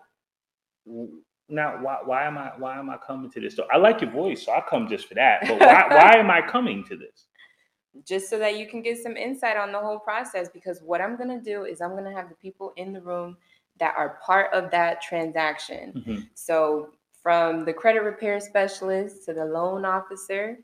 now? 1.50 1.82
Why, 1.82 1.98
why 2.04 2.24
am 2.24 2.38
I 2.38 2.52
why 2.56 2.78
am 2.78 2.88
I 2.88 2.96
coming 2.96 3.30
to 3.32 3.40
this? 3.40 3.54
So 3.54 3.66
I 3.70 3.76
like 3.76 4.00
your 4.00 4.10
voice, 4.10 4.46
so 4.46 4.52
I 4.52 4.62
come 4.68 4.88
just 4.88 5.06
for 5.06 5.14
that. 5.14 5.42
But 5.42 5.60
why 5.60 5.86
why 5.90 6.16
am 6.16 6.30
I 6.30 6.40
coming 6.40 6.82
to 6.84 6.96
this? 6.96 7.26
just 8.04 8.30
so 8.30 8.38
that 8.38 8.56
you 8.56 8.68
can 8.68 8.80
get 8.80 8.96
some 8.96 9.16
insight 9.16 9.56
on 9.56 9.72
the 9.72 9.78
whole 9.78 9.98
process. 9.98 10.48
Because 10.48 10.80
what 10.82 11.00
I'm 11.00 11.16
to 11.18 11.40
do 11.40 11.64
is 11.64 11.80
I'm 11.80 11.96
to 12.04 12.12
have 12.12 12.28
the 12.28 12.34
people 12.36 12.72
in 12.76 12.92
the 12.92 13.00
room 13.00 13.36
that 13.78 13.94
are 13.96 14.20
part 14.24 14.52
of 14.52 14.70
that 14.70 15.02
transaction. 15.02 15.92
Mhm. 16.06 16.28
So, 16.34 16.92
from 17.22 17.64
the 17.64 17.72
credit 17.72 18.02
repair 18.02 18.40
specialist 18.40 19.24
to 19.26 19.34
the 19.34 19.44
loan 19.44 19.84
officer 19.84 20.58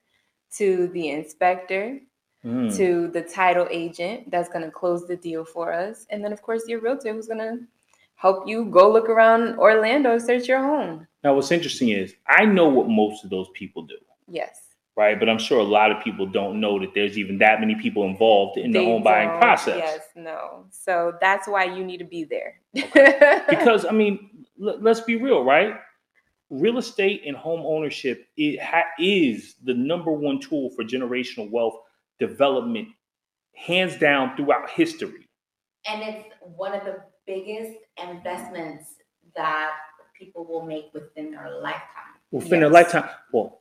to 0.53 0.87
the 0.89 1.11
inspector 1.11 2.01
Mm. 2.45 2.77
to 2.77 3.09
the 3.09 3.23
title 3.23 3.67
agent 3.71 4.31
that's 4.31 4.51
going 4.51 4.65
to 4.67 4.71
close 4.71 5.07
the 5.07 5.17
deal 5.17 5.47
for 5.47 5.73
us. 5.73 6.05
And 6.11 6.23
then, 6.23 6.31
of 6.31 6.43
course, 6.43 6.69
your 6.69 6.81
realtor 6.81 7.13
who's 7.15 7.27
going 7.27 7.39
to 7.39 7.59
help 8.17 8.47
you 8.47 8.67
go 8.67 8.93
look 8.93 9.09
around 9.09 9.59
Orlando, 9.59 10.19
search 10.19 10.47
your 10.47 10.59
home. 10.59 11.07
Now, 11.23 11.35
what's 11.35 11.51
interesting 11.51 11.89
is 11.89 12.15
I 12.29 12.45
know 12.45 12.69
what 12.69 12.87
most 12.89 13.25
of 13.25 13.31
those 13.31 13.49
people 13.55 13.83
do, 13.83 13.97
Yes. 14.29 14.61
right? 14.95 15.19
But 15.19 15.31
I'm 15.31 15.39
sure 15.39 15.59
a 15.59 15.63
lot 15.65 15.91
of 15.91 16.05
people 16.05 16.27
don't 16.27 16.61
know 16.61 16.79
that 16.81 16.93
there's 16.95 17.17
even 17.17 17.39
that 17.39 17.61
many 17.61 17.77
people 17.77 18.05
involved 18.05 18.59
in 18.59 18.73
the 18.73 18.85
home 18.85 19.03
buying 19.03 19.31
process. 19.41 19.79
Yes, 19.79 20.01
no. 20.15 20.67
So 20.71 21.15
that's 21.23 21.49
why 21.49 21.65
you 21.65 21.83
need 21.83 21.99
to 21.99 22.05
be 22.05 22.25
there. 22.25 22.61
because 23.49 23.87
I 23.87 23.91
mean, 23.93 24.45
l- 24.63 24.79
let's 24.81 25.01
be 25.01 25.17
real, 25.17 25.43
right? 25.45 25.77
Real 26.51 26.77
estate 26.79 27.23
and 27.27 27.35
home 27.37 27.63
ownership 27.65 28.27
it 28.37 28.61
ha- 28.63 28.85
is 28.99 29.55
the 29.65 29.73
number 29.75 30.13
one 30.13 30.39
tool 30.41 30.69
for 30.71 30.85
generational 30.85 31.51
wealth 31.51 31.77
development, 32.19 32.89
hands 33.55 33.97
down 33.99 34.37
throughout 34.37 34.71
history. 34.71 35.29
And 35.87 36.03
it's 36.03 36.29
one 36.41 36.75
of 36.75 36.85
the 36.85 37.03
biggest 37.27 37.79
investments 38.03 38.95
that 39.37 39.71
people 40.19 40.45
will 40.45 40.65
make 40.65 40.87
within 40.93 41.33
their 41.33 41.61
lifetime. 41.61 42.15
Within 42.31 42.61
Yes. 42.61 42.73
lifetime, 42.73 43.09
well, 43.33 43.61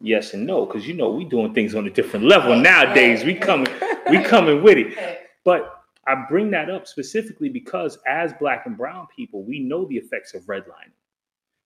yes 0.00 0.34
and 0.34 0.46
no, 0.46 0.66
because 0.66 0.86
you 0.86 0.94
know 0.94 1.10
we 1.10 1.24
doing 1.24 1.54
things 1.54 1.74
on 1.74 1.86
a 1.86 1.90
different 1.90 2.26
level 2.26 2.56
nowadays. 2.56 3.24
We 3.24 3.34
coming, 3.34 3.72
we 4.10 4.22
coming 4.22 4.62
with 4.62 4.78
it. 4.78 5.20
But 5.44 5.82
I 6.06 6.24
bring 6.28 6.50
that 6.50 6.68
up 6.68 6.86
specifically 6.86 7.48
because 7.48 7.98
as 8.06 8.32
black 8.34 8.66
and 8.66 8.76
brown 8.76 9.06
people, 9.14 9.44
we 9.44 9.60
know 9.60 9.84
the 9.86 9.96
effects 9.96 10.34
of 10.34 10.42
redlining. 10.44 10.92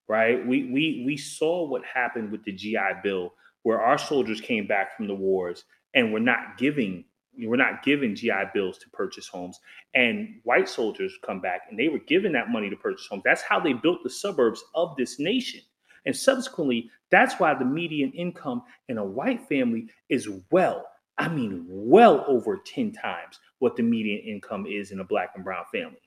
Right? 0.09 0.47
We 0.47 0.71
we 0.71 1.03
we 1.05 1.17
saw 1.17 1.67
what 1.67 1.83
happened 1.85 2.31
with 2.31 2.45
the 2.45 2.53
GI 2.53 3.01
Bill 3.03 3.33
where 3.65 3.81
our 3.81 3.99
soldiers 3.99 4.41
came 4.41 4.65
back 4.69 4.97
from 4.97 5.09
the 5.09 5.15
wars 5.15 5.65
and 5.97 6.13
we're 6.13 6.21
not 6.21 6.57
giving 6.59 7.05
we're 7.39 7.57
not 7.57 7.83
giving 7.83 8.15
GI 8.15 8.45
bills 8.55 8.79
to 8.79 8.89
purchase 8.91 9.29
homes 9.29 9.61
and 9.95 10.37
white 10.45 10.69
soldiers 10.69 11.13
come 11.23 11.41
back 11.41 11.63
and 11.69 11.79
they 11.79 11.89
were 11.89 11.99
given 11.99 12.33
that 12.33 12.49
money 12.49 12.71
to 12.71 12.77
purchase 12.77 13.07
homes. 13.11 13.23
That's 13.27 13.43
how 13.43 13.61
they 13.61 13.75
built 13.75 14.03
the 14.03 14.09
suburbs 14.09 14.65
of 14.75 14.97
this 14.97 15.19
nation. 15.19 15.61
And 16.07 16.17
subsequently, 16.17 16.91
that's 17.11 17.39
why 17.39 17.53
the 17.53 17.65
median 17.65 18.13
income 18.13 18.63
in 18.89 18.97
a 18.97 19.05
white 19.05 19.47
family 19.49 19.89
is 20.09 20.31
well, 20.51 20.87
I 21.19 21.29
mean, 21.29 21.67
well 21.69 22.25
over 22.27 22.57
10 22.57 22.93
times 22.93 23.39
what 23.59 23.77
the 23.77 23.83
median 23.83 24.21
income 24.21 24.65
is 24.67 24.93
in 24.93 25.01
a 25.01 25.05
black 25.05 25.33
and 25.35 25.45
brown 25.45 25.65
family. 25.71 26.01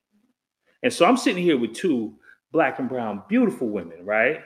And 0.82 0.92
so 0.92 1.06
I'm 1.06 1.18
sitting 1.18 1.44
here 1.44 1.60
with 1.60 1.74
two 1.74 2.16
black 2.52 2.80
and 2.80 2.90
brown 2.90 3.22
beautiful 3.30 3.70
women, 3.70 4.04
right? 4.04 4.40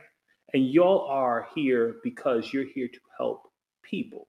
And 0.54 0.68
y'all 0.68 1.08
are 1.08 1.48
here 1.56 1.96
because 2.04 2.52
you're 2.52 2.66
here 2.66 2.90
to 2.90 3.00
help 3.18 3.48
people. 3.84 4.28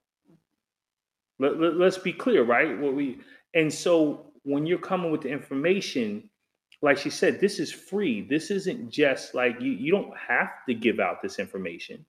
Let, 1.38 1.58
let, 1.58 1.80
us 1.80 1.98
be 1.98 2.12
clear, 2.12 2.44
right? 2.44 2.78
What 2.78 2.94
we 2.94 3.18
and 3.54 3.72
so 3.72 4.32
when 4.42 4.66
you're 4.66 4.78
coming 4.78 5.10
with 5.10 5.22
the 5.22 5.30
information, 5.30 6.28
like 6.82 6.98
she 6.98 7.10
said, 7.10 7.40
this 7.40 7.58
is 7.58 7.72
free. 7.72 8.20
This 8.22 8.50
isn't 8.50 8.90
just 8.90 9.34
like 9.34 9.60
you, 9.60 9.72
you 9.72 9.90
don't 9.90 10.16
have 10.16 10.50
to 10.68 10.74
give 10.74 11.00
out 11.00 11.22
this 11.22 11.38
information, 11.38 12.04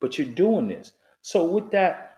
but 0.00 0.18
you're 0.18 0.26
doing 0.26 0.68
this. 0.68 0.92
So 1.22 1.44
with 1.44 1.70
that, 1.70 2.08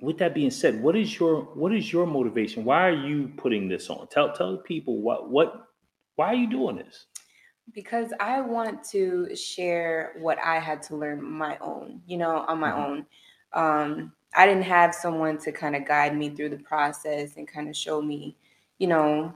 with 0.00 0.18
that 0.18 0.34
being 0.34 0.50
said, 0.50 0.82
what 0.82 0.96
is 0.96 1.18
your 1.18 1.42
what 1.54 1.72
is 1.72 1.92
your 1.92 2.06
motivation? 2.06 2.64
Why 2.64 2.88
are 2.88 3.06
you 3.06 3.32
putting 3.36 3.68
this 3.68 3.88
on? 3.90 4.06
Tell 4.08 4.32
tell 4.32 4.58
people 4.58 5.00
what 5.00 5.30
what 5.30 5.66
why 6.16 6.28
are 6.28 6.34
you 6.34 6.48
doing 6.50 6.76
this? 6.76 7.06
because 7.72 8.12
I 8.20 8.40
want 8.40 8.84
to 8.90 9.34
share 9.34 10.12
what 10.18 10.38
I 10.38 10.58
had 10.58 10.82
to 10.82 10.96
learn 10.96 11.24
my 11.24 11.56
own, 11.58 12.02
you 12.06 12.18
know, 12.18 12.44
on 12.46 12.60
my 12.60 12.70
Mhm. 12.70 12.84
own. 12.86 13.06
Um, 13.52 14.12
I 14.34 14.46
didn't 14.46 14.64
have 14.64 14.94
someone 14.94 15.38
to 15.38 15.52
kind 15.52 15.76
of 15.76 15.86
guide 15.86 16.16
me 16.16 16.30
through 16.30 16.50
the 16.50 16.58
process 16.58 17.36
and 17.36 17.46
kind 17.46 17.68
of 17.68 17.76
show 17.76 18.02
me, 18.02 18.36
you 18.78 18.86
know, 18.86 19.34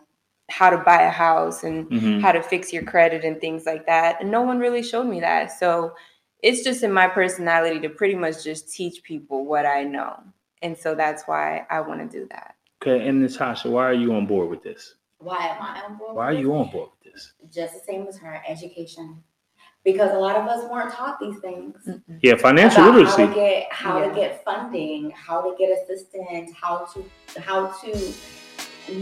how 0.50 0.70
to 0.70 0.78
buy 0.78 1.02
a 1.02 1.10
house 1.10 1.62
and 1.62 1.88
Mhm. 1.90 2.20
how 2.22 2.32
to 2.32 2.42
fix 2.42 2.72
your 2.72 2.82
credit 2.82 3.24
and 3.24 3.40
things 3.40 3.66
like 3.66 3.86
that. 3.86 4.20
And 4.20 4.30
no 4.30 4.42
one 4.42 4.58
really 4.58 4.82
showed 4.82 5.04
me 5.04 5.20
that. 5.20 5.52
So 5.52 5.94
it's 6.42 6.62
just 6.62 6.82
in 6.82 6.92
my 6.92 7.06
personality 7.06 7.80
to 7.80 7.88
pretty 7.88 8.14
much 8.14 8.44
just 8.44 8.72
teach 8.72 9.02
people 9.02 9.44
what 9.44 9.66
I 9.66 9.84
know. 9.84 10.18
And 10.62 10.76
so 10.76 10.94
that's 10.94 11.24
why 11.26 11.66
I 11.70 11.80
want 11.80 12.10
to 12.10 12.18
do 12.20 12.26
that. 12.30 12.54
Okay, 12.82 13.06
and 13.06 13.20
Natasha, 13.20 13.70
why 13.70 13.84
are 13.84 13.92
you 13.94 14.14
on 14.14 14.26
board 14.26 14.48
with 14.48 14.62
this? 14.62 14.94
Why 15.18 15.36
am 15.36 15.60
I 15.60 15.82
on 15.82 15.98
board? 15.98 16.16
Why 16.16 16.24
are 16.26 16.32
you 16.32 16.54
on 16.54 16.70
board 16.70 16.90
with 16.90 17.12
this? 17.12 17.32
Just 17.52 17.74
the 17.74 17.80
same 17.80 18.06
as 18.06 18.18
her, 18.18 18.42
education. 18.46 19.22
Because 19.90 20.12
a 20.12 20.18
lot 20.18 20.36
of 20.36 20.46
us 20.46 20.70
weren't 20.70 20.92
taught 20.92 21.18
these 21.18 21.38
things. 21.38 21.74
Yeah, 22.20 22.36
financial 22.36 22.82
about 22.82 22.96
literacy. 22.96 23.22
How 23.22 23.28
to 23.28 23.34
get 23.34 23.72
how 23.72 23.98
Yeah. 23.98 24.08
to 24.08 24.14
get 24.14 24.44
funding, 24.44 25.10
how 25.12 25.40
to 25.40 25.56
get 25.58 25.70
assistance, 25.78 26.52
how 26.60 26.86
to 26.92 27.40
how 27.40 27.68
to 27.68 28.12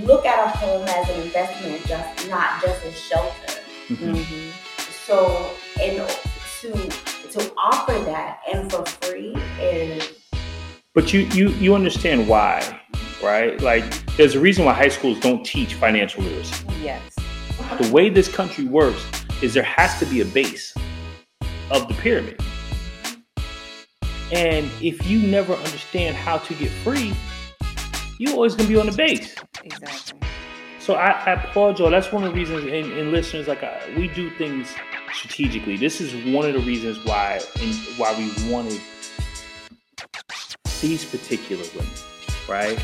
look 0.09 0.25
at 0.25 0.39
a 0.47 0.49
home 0.59 0.85
as 0.87 1.11
an 1.11 1.23
investment, 1.23 1.85
just 1.87 2.29
not 2.29 2.63
just 2.63 2.85
a 2.85 2.93
shelter. 2.93 3.55
Mhm. 3.89 4.15
Mhm. 4.15 4.53
So 5.09 5.51
and 5.83 5.97
to 6.61 6.71
to 7.33 7.53
offer 7.59 7.99
that 8.11 8.39
and 8.53 8.71
for 8.71 8.87
free 8.87 9.35
is 9.61 10.05
But 10.95 11.13
you 11.13 11.23
you 11.33 11.49
you 11.65 11.75
understand 11.75 12.29
why, 12.29 12.63
right? 13.21 13.61
Like 13.61 13.85
there's 14.17 14.37
a 14.37 14.41
reason 14.41 14.65
why 14.65 14.73
high 14.73 14.93
schools 14.99 15.19
don't 15.19 15.45
teach 15.45 15.75
financial 15.75 16.23
literacy. 16.23 16.65
Yes. 16.81 17.03
The 17.81 17.91
way 17.93 18.09
this 18.09 18.29
country 18.29 18.67
works 18.67 19.03
is 19.43 19.55
there 19.55 19.63
has 19.63 19.99
to 19.99 20.07
be 20.07 20.21
a 20.21 20.25
base 20.25 20.75
of 21.71 21.89
the 21.89 21.95
pyramid. 21.95 22.41
And 24.33 24.71
if 24.81 25.07
you 25.07 25.21
never 25.21 25.55
understand 25.55 26.17
how 26.17 26.39
to 26.39 26.55
get 26.55 26.71
free, 26.71 27.15
you're 28.19 28.33
always 28.33 28.55
gonna 28.55 28.69
be 28.69 28.77
on 28.77 28.87
the 28.87 28.97
base. 28.97 29.37
Exactly. 29.63 30.19
So 30.79 30.95
I, 30.95 31.11
I 31.11 31.33
applaud 31.33 31.79
y'all. 31.79 31.91
That's 31.91 32.13
one 32.13 32.23
of 32.25 32.33
the 32.33 32.37
reasons, 32.37 32.65
and, 32.65 32.93
and 32.93 33.11
listeners, 33.11 33.49
like 33.49 33.63
I, 33.63 33.93
we 33.97 34.09
do 34.09 34.31
things 34.31 34.75
strategically. 35.13 35.77
This 35.77 36.01
is 36.01 36.15
one 36.33 36.47
of 36.47 36.55
the 36.55 36.61
reasons 36.61 37.05
why, 37.05 37.41
and 37.61 37.75
why 37.97 38.17
we 38.17 38.51
wanted 38.51 38.81
these 40.81 41.05
particular 41.05 41.65
women, 41.75 41.91
right? 42.49 42.79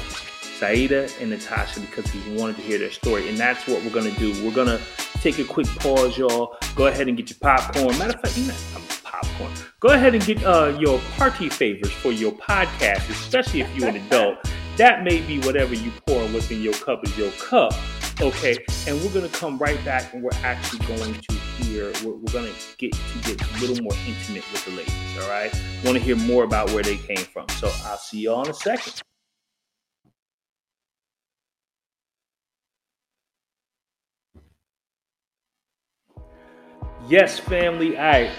Siedah 0.58 1.20
and 1.20 1.30
Natasha, 1.30 1.80
because 1.80 2.12
we 2.14 2.36
wanted 2.36 2.56
to 2.56 2.62
hear 2.62 2.78
their 2.78 2.90
story. 2.90 3.28
And 3.28 3.38
that's 3.38 3.66
what 3.66 3.82
we're 3.84 3.90
to 4.12 4.18
do. 4.18 4.32
We're 4.44 4.54
to 4.66 4.80
take 5.22 5.38
a 5.38 5.44
quick 5.44 5.68
pause, 5.78 6.18
y'all. 6.18 6.56
Go 6.74 6.88
ahead 6.88 7.06
and 7.06 7.16
get 7.16 7.30
your 7.30 7.38
popcorn. 7.40 7.96
Matter 7.96 8.14
of 8.14 8.20
fact, 8.20 8.36
you 8.36 8.48
know, 8.48 8.54
popcorn. 9.04 9.52
Go 9.78 9.90
ahead 9.90 10.14
and 10.14 10.24
get 10.24 10.42
uh, 10.44 10.76
your 10.80 10.98
party 11.16 11.48
favors 11.48 11.92
for 11.92 12.10
your 12.10 12.32
podcast, 12.32 13.08
especially 13.08 13.60
if 13.60 13.76
you're 13.76 13.88
an 13.88 13.96
adult. 13.96 14.38
That 14.78 15.04
may 15.04 15.20
be 15.20 15.38
whatever 15.40 15.74
you 15.74 15.92
pour 16.06 16.22
and 16.22 16.34
what's 16.34 16.50
in 16.50 16.60
your 16.60 16.74
cup 16.74 17.04
is 17.04 17.16
your 17.16 17.30
cup. 17.32 17.72
Okay, 18.20 18.58
and 18.86 19.00
we're 19.00 19.12
gonna 19.12 19.28
come 19.28 19.58
right 19.58 19.82
back 19.84 20.12
and 20.12 20.22
we're 20.22 20.30
actually 20.42 20.84
going 20.86 21.14
to 21.14 21.34
hear, 21.58 21.92
we're, 22.04 22.14
we're 22.14 22.32
gonna 22.32 22.52
get 22.78 22.92
to 22.92 23.18
get 23.22 23.40
a 23.40 23.60
little 23.60 23.82
more 23.82 23.94
intimate 24.06 24.44
with 24.52 24.64
the 24.64 24.72
ladies, 24.72 25.22
all 25.22 25.30
right? 25.30 25.52
Wanna 25.84 25.98
hear 25.98 26.16
more 26.16 26.44
about 26.44 26.70
where 26.72 26.82
they 26.82 26.96
came 26.96 27.24
from. 27.24 27.48
So 27.50 27.70
I'll 27.84 27.96
see 27.96 28.22
y'all 28.22 28.44
in 28.44 28.50
a 28.50 28.54
second. 28.54 29.02
Yes, 37.08 37.38
family. 37.38 37.96
Right. 37.96 38.30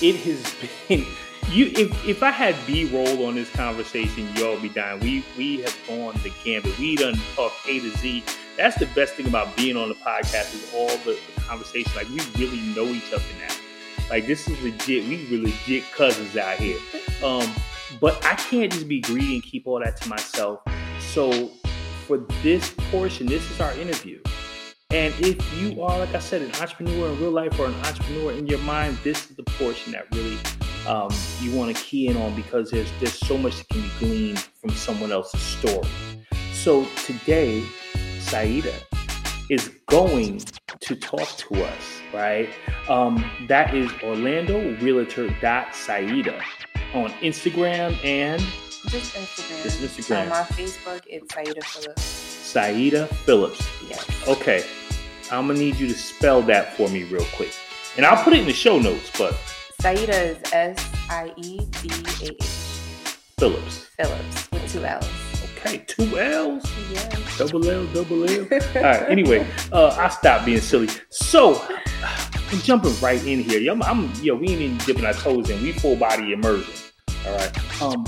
It 0.00 0.16
has 0.16 0.54
been 0.88 1.06
you 1.50 1.66
if, 1.66 2.08
if 2.08 2.22
I 2.22 2.30
had 2.30 2.54
B 2.66 2.84
roll 2.86 3.26
on 3.26 3.34
this 3.34 3.50
conversation, 3.50 4.28
y'all 4.36 4.58
be 4.60 4.68
dying. 4.68 5.00
We 5.00 5.24
we 5.36 5.60
have 5.62 5.76
gone 5.86 6.14
the 6.22 6.32
gambit. 6.44 6.78
We 6.78 6.96
done 6.96 7.16
talked 7.34 7.56
A 7.68 7.80
to 7.80 7.96
Z. 7.98 8.24
That's 8.56 8.78
the 8.78 8.86
best 8.86 9.14
thing 9.14 9.26
about 9.26 9.56
being 9.56 9.76
on 9.76 9.88
the 9.88 9.94
podcast 9.96 10.54
is 10.54 10.72
all 10.74 10.88
the, 10.98 11.18
the 11.34 11.40
conversation. 11.42 11.92
Like 11.94 12.08
we 12.08 12.20
really 12.38 12.60
know 12.74 12.86
each 12.86 13.12
other 13.12 13.24
now. 13.46 13.54
Like 14.10 14.26
this 14.26 14.48
is 14.48 14.60
legit. 14.62 15.08
We 15.08 15.28
were 15.30 15.44
legit 15.44 15.84
cousins 15.92 16.36
out 16.36 16.58
here. 16.58 16.78
Um, 17.22 17.50
but 18.00 18.24
I 18.24 18.34
can't 18.34 18.72
just 18.72 18.88
be 18.88 19.00
greedy 19.00 19.34
and 19.34 19.42
keep 19.42 19.66
all 19.66 19.80
that 19.80 19.96
to 20.02 20.08
myself. 20.08 20.60
So 21.00 21.48
for 22.06 22.18
this 22.42 22.74
portion, 22.90 23.26
this 23.26 23.48
is 23.50 23.60
our 23.60 23.72
interview. 23.72 24.20
And 24.94 25.12
if 25.18 25.58
you 25.58 25.82
are, 25.82 25.98
like 25.98 26.14
I 26.14 26.20
said, 26.20 26.40
an 26.40 26.52
entrepreneur 26.60 27.08
in 27.08 27.20
real 27.20 27.32
life 27.32 27.58
or 27.58 27.66
an 27.66 27.74
entrepreneur 27.74 28.30
in 28.30 28.46
your 28.46 28.60
mind, 28.60 28.96
this 29.02 29.28
is 29.28 29.34
the 29.34 29.42
portion 29.42 29.90
that 29.90 30.06
really 30.14 30.38
um, 30.86 31.10
you 31.40 31.50
want 31.50 31.76
to 31.76 31.82
key 31.82 32.06
in 32.06 32.16
on 32.16 32.36
because 32.36 32.70
there's 32.70 32.88
there's 33.00 33.18
so 33.18 33.36
much 33.36 33.56
that 33.56 33.68
can 33.70 33.82
be 33.82 33.90
gleaned 33.98 34.38
from 34.38 34.70
someone 34.70 35.10
else's 35.10 35.40
story. 35.40 35.88
So 36.52 36.86
today, 37.04 37.64
Siedah 38.18 38.72
is 39.50 39.68
going 39.86 40.38
to 40.78 40.94
talk 40.94 41.28
to 41.38 41.64
us, 41.64 42.00
right? 42.12 42.48
Um, 42.88 43.28
that 43.48 43.74
is 43.74 43.90
Orlando 44.00 44.76
Realtor 44.76 45.28
Siedah 45.40 46.40
on 46.94 47.10
Instagram 47.14 47.98
and 48.04 48.40
Just 48.86 49.16
Instagram. 49.16 49.62
Just 49.64 49.80
Instagram. 49.80 50.22
On 50.22 50.28
my 50.28 50.42
Facebook, 50.42 51.02
it's 51.08 51.34
Siedah 51.34 51.64
Phillips. 51.64 52.24
Siedah 52.54 53.08
Phillips. 53.08 53.68
Yes. 53.88 54.28
Okay, 54.28 54.64
I'm 55.30 55.46
gonna 55.46 55.58
need 55.58 55.76
you 55.76 55.88
to 55.88 55.94
spell 55.94 56.42
that 56.42 56.76
for 56.76 56.88
me 56.88 57.04
real 57.04 57.24
quick, 57.34 57.52
and 57.96 58.04
I'll 58.04 58.22
put 58.22 58.34
it 58.34 58.40
in 58.40 58.46
the 58.46 58.52
show 58.52 58.78
notes. 58.78 59.10
But 59.16 59.34
Siedah 59.80 60.08
is 60.08 60.52
S 60.52 60.90
I 61.08 61.32
E 61.36 61.60
D 61.82 61.90
A 62.22 62.30
H. 62.30 62.42
Phillips. 63.38 63.86
Phillips 63.96 64.50
with 64.52 64.72
two 64.72 64.84
L's. 64.84 65.08
Okay, 65.56 65.78
two 65.86 66.18
L's. 66.18 66.64
Yes. 66.92 67.38
Double 67.38 67.68
L, 67.68 67.86
double 67.86 68.28
L. 68.28 68.40
All 68.76 68.82
right. 68.82 69.10
Anyway, 69.10 69.46
uh, 69.72 69.88
I 69.98 70.08
stopped 70.08 70.46
being 70.46 70.60
silly. 70.60 70.88
So 71.10 71.60
I'm 72.52 72.58
jumping 72.60 72.94
right 73.00 73.24
in 73.26 73.42
here. 73.42 73.72
I'm, 73.72 73.82
I'm 73.82 74.12
yo, 74.22 74.36
we 74.36 74.48
ain't 74.50 74.60
even 74.60 74.78
dipping 74.78 75.04
our 75.04 75.14
toes 75.14 75.50
in. 75.50 75.62
We 75.62 75.72
full 75.72 75.96
body 75.96 76.32
immersion. 76.32 76.72
All 77.26 77.36
right. 77.36 77.82
Um, 77.82 78.04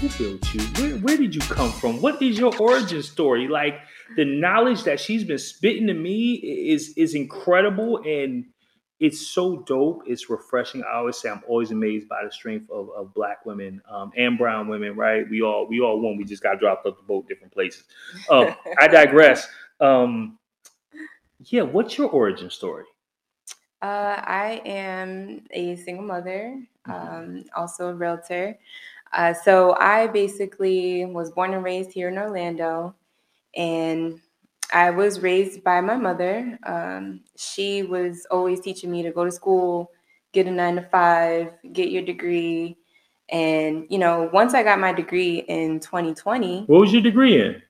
who 0.00 0.08
built 0.18 0.54
you? 0.54 0.60
Where, 0.60 0.96
where 0.98 1.16
did 1.16 1.34
you 1.34 1.40
come 1.40 1.72
from? 1.72 2.00
What 2.00 2.22
is 2.22 2.38
your 2.38 2.56
origin 2.58 3.02
story? 3.02 3.48
Like 3.48 3.80
the 4.16 4.24
knowledge 4.24 4.84
that 4.84 5.00
she's 5.00 5.24
been 5.24 5.38
spitting 5.38 5.86
to 5.86 5.94
me 5.94 6.34
is 6.34 6.94
is 6.96 7.14
incredible 7.14 7.98
and 8.04 8.46
it's 8.98 9.28
so 9.28 9.62
dope. 9.62 10.02
It's 10.06 10.28
refreshing. 10.28 10.82
I 10.84 10.98
always 10.98 11.16
say 11.16 11.30
I'm 11.30 11.42
always 11.48 11.70
amazed 11.70 12.06
by 12.06 12.22
the 12.22 12.30
strength 12.30 12.70
of, 12.70 12.90
of 12.90 13.14
black 13.14 13.46
women 13.46 13.80
um, 13.90 14.12
and 14.16 14.36
brown 14.36 14.68
women. 14.68 14.94
Right? 14.94 15.28
We 15.28 15.42
all 15.42 15.66
we 15.66 15.80
all 15.80 16.00
one. 16.00 16.16
We 16.16 16.24
just 16.24 16.42
got 16.42 16.60
dropped 16.60 16.86
off 16.86 16.96
the 16.96 17.02
boat 17.02 17.26
different 17.26 17.52
places. 17.52 17.84
Uh, 18.28 18.52
I 18.78 18.88
digress. 18.92 19.48
Um, 19.80 20.38
yeah, 21.44 21.62
what's 21.62 21.96
your 21.96 22.10
origin 22.10 22.50
story? 22.50 22.84
Uh, 23.82 24.20
I 24.22 24.60
am 24.66 25.44
a 25.52 25.74
single 25.76 26.04
mother, 26.04 26.62
um, 26.84 27.44
also 27.56 27.88
a 27.88 27.94
realtor. 27.94 28.58
Uh, 29.12 29.32
so 29.32 29.74
I 29.80 30.06
basically 30.06 31.06
was 31.06 31.30
born 31.30 31.54
and 31.54 31.64
raised 31.64 31.90
here 31.90 32.08
in 32.08 32.18
Orlando, 32.18 32.94
and 33.56 34.20
I 34.72 34.90
was 34.90 35.20
raised 35.20 35.64
by 35.64 35.80
my 35.80 35.96
mother. 35.96 36.58
Um, 36.64 37.20
she 37.36 37.82
was 37.82 38.26
always 38.30 38.60
teaching 38.60 38.90
me 38.90 39.02
to 39.02 39.10
go 39.10 39.24
to 39.24 39.30
school, 39.32 39.90
get 40.32 40.46
a 40.46 40.50
nine 40.50 40.76
to 40.76 40.82
five, 40.82 41.52
get 41.72 41.90
your 41.90 42.02
degree. 42.02 42.76
And, 43.28 43.86
you 43.90 43.98
know, 43.98 44.28
once 44.32 44.54
I 44.54 44.62
got 44.62 44.78
my 44.80 44.92
degree 44.92 45.38
in 45.48 45.80
2020, 45.80 46.64
What 46.66 46.80
was 46.80 46.92
your 46.92 47.02
degree 47.02 47.40
in? 47.40 47.62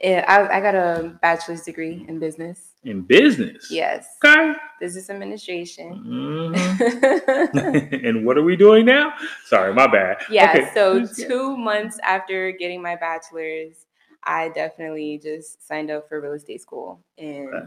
eh, 0.00 0.20
I, 0.20 0.58
I 0.58 0.60
got 0.60 0.74
a 0.74 1.18
bachelor's 1.22 1.62
degree 1.62 2.04
in 2.08 2.18
business. 2.18 2.72
In 2.84 3.02
business. 3.02 3.68
Yes, 3.70 4.06
Okay. 4.24 4.52
business 4.80 5.10
administration. 5.10 6.52
Mhm. 6.54 8.02
and 8.06 8.24
what 8.26 8.36
are 8.38 8.42
we 8.42 8.56
doing 8.56 8.84
now? 8.86 9.12
Sorry, 9.46 9.72
my 9.74 9.86
bad. 9.86 10.18
yeah, 10.30 10.50
Okay. 10.54 10.70
so 10.74 11.06
two 11.06 11.56
months 11.56 11.98
after 12.02 12.52
getting 12.52 12.80
my 12.82 12.96
bachelor's, 12.96 13.86
I 14.26 14.48
definitely 14.50 15.18
just 15.22 15.66
signed 15.66 15.90
up 15.90 16.08
for 16.08 16.20
real 16.20 16.32
estate 16.32 16.60
school. 16.60 17.00
And, 17.16 17.48
Okay. 17.48 17.66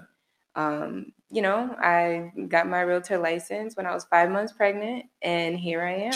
um, 0.55 1.11
you 1.31 1.41
know, 1.41 1.75
I 1.79 2.31
got 2.47 2.67
my 2.67 2.81
realtor 2.81 3.17
license 3.17 3.75
when 3.75 3.85
I 3.85 3.93
was 3.93 4.05
five 4.05 4.29
months 4.29 4.51
pregnant, 4.53 5.05
and 5.21 5.57
here 5.57 5.81
I 5.83 5.93
am. 5.93 6.13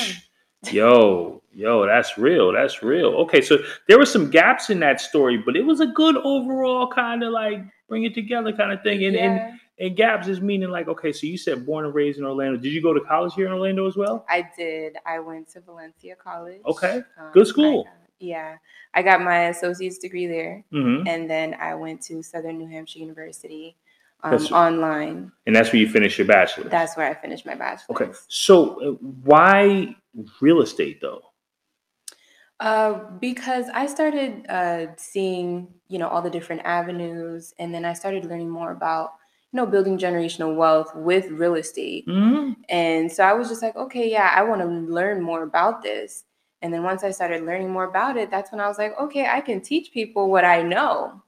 Yo, 0.72 1.42
yo, 1.52 1.86
that's 1.86 2.18
real. 2.18 2.54
That's 2.54 2.82
real. 2.82 3.10
Okay, 3.16 3.42
so 3.42 3.58
there 3.88 3.98
were 3.98 4.06
some 4.06 4.30
gaps 4.30 4.70
in 4.70 4.80
that 4.80 5.02
story, 5.02 5.38
but 5.38 5.56
it 5.58 5.66
was 5.66 5.82
a 5.82 5.88
good 5.88 6.16
overall 6.18 6.88
kind 6.88 7.22
of 7.22 7.32
like 7.32 7.60
bring 7.90 8.04
it 8.04 8.14
together 8.14 8.54
kind 8.54 8.72
of 8.72 8.82
thing. 8.82 9.04
And, 9.06 9.16
and 9.16 9.36
Yeah, 9.36 9.56
and 9.80 9.98
gaps 9.98 10.28
is 10.28 10.40
meaning 10.40 10.70
like 10.70 10.88
okay, 10.88 11.12
so 11.12 11.28
you 11.28 11.38
said 11.38 11.66
born 11.66 11.86
and 11.86 11.94
raised 11.94 12.18
in 12.18 12.26
Orlando. 12.26 12.58
Did 12.58 12.72
you 12.72 12.82
go 12.82 12.94
to 12.94 13.02
college 13.02 13.34
here 13.34 13.46
in 13.48 13.52
Orlando 13.52 13.88
as 13.88 13.98
well? 13.98 14.26
I 14.30 14.50
did. 14.56 14.96
I 15.06 15.20
went 15.20 15.50
to 15.50 15.62
Valencia 15.62 16.16
College. 16.16 16.62
Okay, 16.66 17.02
Um, 17.18 17.32
good 17.34 17.48
school. 17.48 17.88
Yeah, 18.24 18.58
I 18.94 19.02
got 19.02 19.22
my 19.22 19.50
associate's 19.50 19.98
degree 19.98 20.28
there, 20.28 20.64
hmm 20.72 21.04
and 21.06 21.30
then 21.30 21.56
I 21.56 21.76
went 21.76 22.02
to 22.04 22.24
Southern 22.24 22.58
New 22.58 22.68
Hampshire 22.68 23.00
University 23.00 23.76
um, 24.24 24.46
online. 24.48 25.32
And 25.46 25.56
that's 25.56 25.72
where 25.72 25.82
you 25.82 25.90
finished 25.90 26.18
your 26.18 26.28
bachelor's. 26.28 26.72
That's 26.72 26.96
where 26.96 27.10
I 27.10 27.14
finished 27.14 27.46
my 27.46 27.56
bachelor's. 27.56 28.02
okay. 28.02 28.12
So 28.30 28.82
uh, 28.82 28.92
why 29.24 29.96
real 30.42 30.62
estate 30.62 31.02
though? 31.02 31.22
Uh, 32.60 33.00
because 33.20 33.66
I 33.74 33.88
started 33.88 34.46
uh, 34.48 34.88
seeing, 34.96 35.68
you 35.90 36.00
know, 36.00 36.08
all 36.08 36.22
the 36.22 36.30
different 36.30 36.62
avenues, 36.64 37.54
and 37.60 37.74
then 37.74 37.84
I 37.84 37.94
started 37.94 38.26
learning 38.26 38.50
more 38.50 38.72
about, 38.72 39.16
you 39.52 39.58
know, 39.58 39.66
building 39.66 39.98
generational 39.98 40.56
wealth 40.56 40.96
with 40.96 41.30
real 41.30 41.56
estate. 41.56 42.06
hmm 42.08 42.54
And 42.70 43.12
so 43.12 43.24
I 43.24 43.34
was 43.34 43.50
just 43.50 43.62
like, 43.62 43.76
okay, 43.76 44.10
yeah, 44.10 44.32
I 44.34 44.44
want 44.44 44.62
to 44.62 44.68
learn 44.68 45.22
more 45.22 45.44
about 45.44 45.82
this. 45.82 46.24
And 46.64 46.74
then 46.74 46.82
once 46.82 47.04
I 47.04 47.12
started 47.12 47.44
learning 47.44 47.70
more 47.70 47.84
about 47.84 48.16
it, 48.16 48.32
that's 48.32 48.52
when 48.52 48.62
I 48.62 48.70
was 48.70 48.78
like, 48.78 48.98
okay, 48.98 49.28
I 49.28 49.42
can 49.42 49.60
teach 49.60 49.92
people 49.92 50.32
what 50.32 50.46
I 50.46 50.62
know. 50.62 51.22